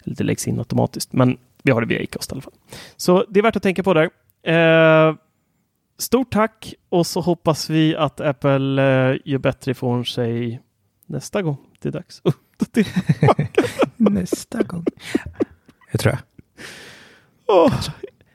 Det 0.04 0.24
läggs 0.24 0.48
in 0.48 0.60
automatiskt, 0.60 1.14
men 1.14 1.38
vi 1.64 1.72
har 1.72 1.82
det 1.82 1.88
via 1.88 2.04
Acast 2.04 2.32
i 2.32 2.34
alla 2.34 2.42
fall. 2.42 2.54
Så 2.98 3.26
det 3.30 3.40
är 3.40 3.44
värt 3.44 3.56
att 3.56 3.64
tänka 3.64 3.84
på 3.84 3.94
där. 3.94 4.10
Eh, 4.44 5.16
Stort 6.00 6.32
tack 6.34 6.74
och 6.90 7.08
så 7.08 7.22
hoppas 7.22 7.70
vi 7.70 7.96
att 7.96 8.22
Apple 8.22 8.82
eh, 9.12 9.18
gör 9.26 9.38
bättre 9.38 9.72
ifrån 9.72 10.06
sig 10.06 10.62
nästa 11.06 11.42
gång 11.42 11.58
det 11.80 11.90
är 11.90 11.94
dags. 11.94 12.22
Det- 12.72 12.88
Nästa 13.98 14.64
gång. 14.64 14.86
Jag 15.92 16.00
tror 16.02 16.14
jag. 16.14 16.20
Åh, 17.48 17.74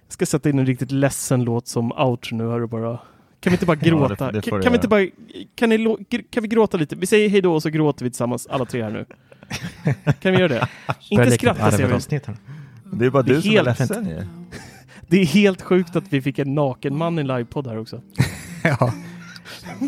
jag 0.06 0.12
ska 0.12 0.26
sätta 0.26 0.48
in 0.50 0.58
en 0.58 0.66
riktigt 0.66 0.90
ledsen 0.90 1.44
låt 1.44 1.68
som 1.68 1.92
outro 1.92 2.36
nu. 2.36 2.50
Här 2.50 2.62
och 2.62 2.68
bara. 2.68 2.98
Kan 3.40 3.50
vi 3.50 3.54
inte 3.54 3.66
bara 3.66 3.76
Ja, 3.76 3.84
det- 3.84 3.90
gråta? 3.90 4.32
det 4.32 4.40
kan, 4.42 4.60
vi 4.72 4.76
inte 4.76 4.88
bara, 4.88 5.06
kan, 5.54 5.68
ni, 5.68 5.96
kan 6.30 6.42
vi 6.42 6.48
gråta 6.48 6.76
lite? 6.76 6.96
Vi 6.96 7.06
säger 7.06 7.28
hej 7.28 7.40
då 7.40 7.54
och 7.54 7.62
så 7.62 7.68
gråter 7.70 8.04
vi 8.04 8.10
tillsammans 8.10 8.46
alla 8.46 8.64
tre 8.64 8.82
här 8.82 8.90
nu. 8.90 9.04
Kan 10.20 10.32
vi 10.32 10.38
göra 10.38 10.48
det? 10.48 10.68
Inte 11.10 11.30
skratta 11.30 11.70
ser 11.70 11.86
vi. 11.86 12.20
Det 12.92 13.06
är 13.06 13.10
bara 13.10 13.22
Det 13.22 13.32
är 13.32 13.34
du 13.34 13.42
som 13.42 13.50
är 13.50 13.54
helt 13.54 13.78
ledsen 13.80 14.06
ju. 14.08 14.26
Det 15.08 15.20
är 15.20 15.26
helt 15.26 15.62
sjukt 15.62 15.96
att 15.96 16.04
vi 16.12 16.22
fick 16.22 16.38
en 16.38 16.54
naken 16.54 16.96
man 16.96 17.18
i 17.18 17.22
livepodd 17.22 17.66
här 17.66 17.78
också. 17.78 18.00
Ja, 18.64 18.92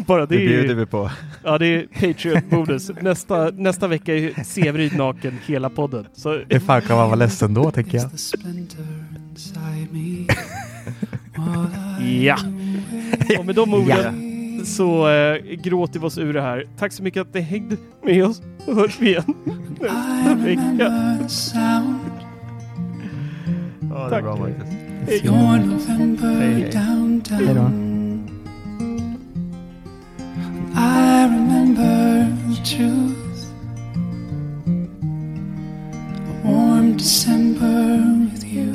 Bara 0.07 0.27
det 0.27 0.37
Det 0.37 0.47
bjuder 0.47 0.69
ju, 0.69 0.75
vi 0.75 0.87
på. 0.87 1.11
ja 1.45 1.59
det 1.59 1.67
är 1.67 1.87
Patreon-bonus. 2.01 2.91
Nästa, 3.03 3.51
nästa 3.51 3.89
vecka 3.89 4.15
är 4.15 4.45
Severyd 4.45 4.97
naken 4.97 5.39
hela 5.47 5.71
podden. 5.71 6.07
Så 6.13 6.41
hur 6.49 6.61
fan 6.61 6.83
kan 6.83 6.97
man 6.97 7.07
vara 7.07 7.17
ledsen 7.17 7.55
då 7.55 7.71
tänker 7.71 7.99
jag. 7.99 8.11
ja, 12.23 12.37
och 13.39 13.47
med 13.47 13.55
de 13.55 13.75
orden 13.75 14.31
så 14.67 15.09
äh, 15.09 15.37
gråter 15.43 16.01
vi 16.01 16.07
oss 16.07 16.19
ur 16.19 16.33
det 16.33 16.43
här. 16.43 16.67
Tack 16.79 16.93
så 16.93 17.03
mycket 17.03 17.21
att 17.21 17.35
ni 17.35 17.41
hängde 17.41 17.77
med 18.03 18.25
oss. 18.25 18.43
Så 18.65 18.75
hörs 18.75 19.01
vi 19.01 19.09
igen 19.09 19.35
nästa 19.81 20.35
vecka. 20.35 21.19
Ja, 23.81 23.89
det 23.89 24.05
är 24.05 24.11
Tack. 24.11 24.23
bra 24.23 24.37
Marcus. 24.37 24.84
Hej. 25.07 25.21
Hej, 26.29 26.63
hej. 26.63 26.71
Hej 27.31 27.55
då. 27.55 27.71
I 30.77 31.27
remember 31.27 32.27
the 32.49 32.57
truth. 32.65 33.49
A 36.29 36.49
warm 36.49 36.97
December 36.97 37.99
with 38.33 38.45
you. 38.45 38.75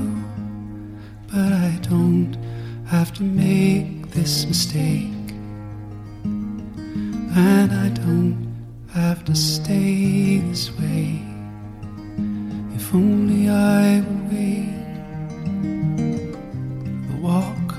But 1.31 1.51
I 1.53 1.79
don't 1.89 2.37
have 2.85 3.11
to 3.13 3.23
make 3.23 4.11
this 4.11 4.47
mistake. 4.47 5.33
And 7.35 7.71
I 7.71 7.89
don't 7.89 8.35
have 8.93 9.23
to 9.25 9.35
stay 9.35 10.41
this 10.49 10.71
way. 10.79 11.21
If 12.75 12.93
only 12.95 13.49
I 13.49 14.01
would 14.01 14.31
wait. 14.31 14.88
Walk 17.21 17.75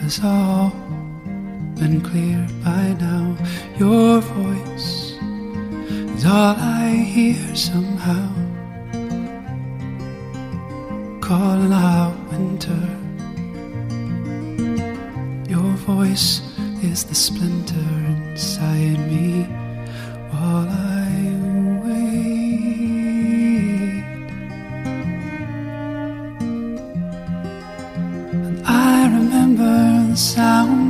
has 0.00 0.20
all 0.22 0.70
been 1.74 2.00
cleared 2.00 2.48
by 2.64 2.94
now. 3.00 3.36
Your 3.76 4.20
voice 4.20 5.18
is 6.14 6.24
all 6.24 6.54
I 6.56 6.90
hear 6.90 7.56
somehow. 7.56 8.28
Calling 11.20 11.72
out 11.72 12.14
winter. 12.30 12.86
Your 15.50 15.72
voice 15.90 16.40
is 16.84 17.02
the 17.02 17.14
splinter 17.16 17.90
inside 18.30 19.00
me 19.10 19.42
while 20.30 20.68
I 20.68 20.99
sao 30.16 30.89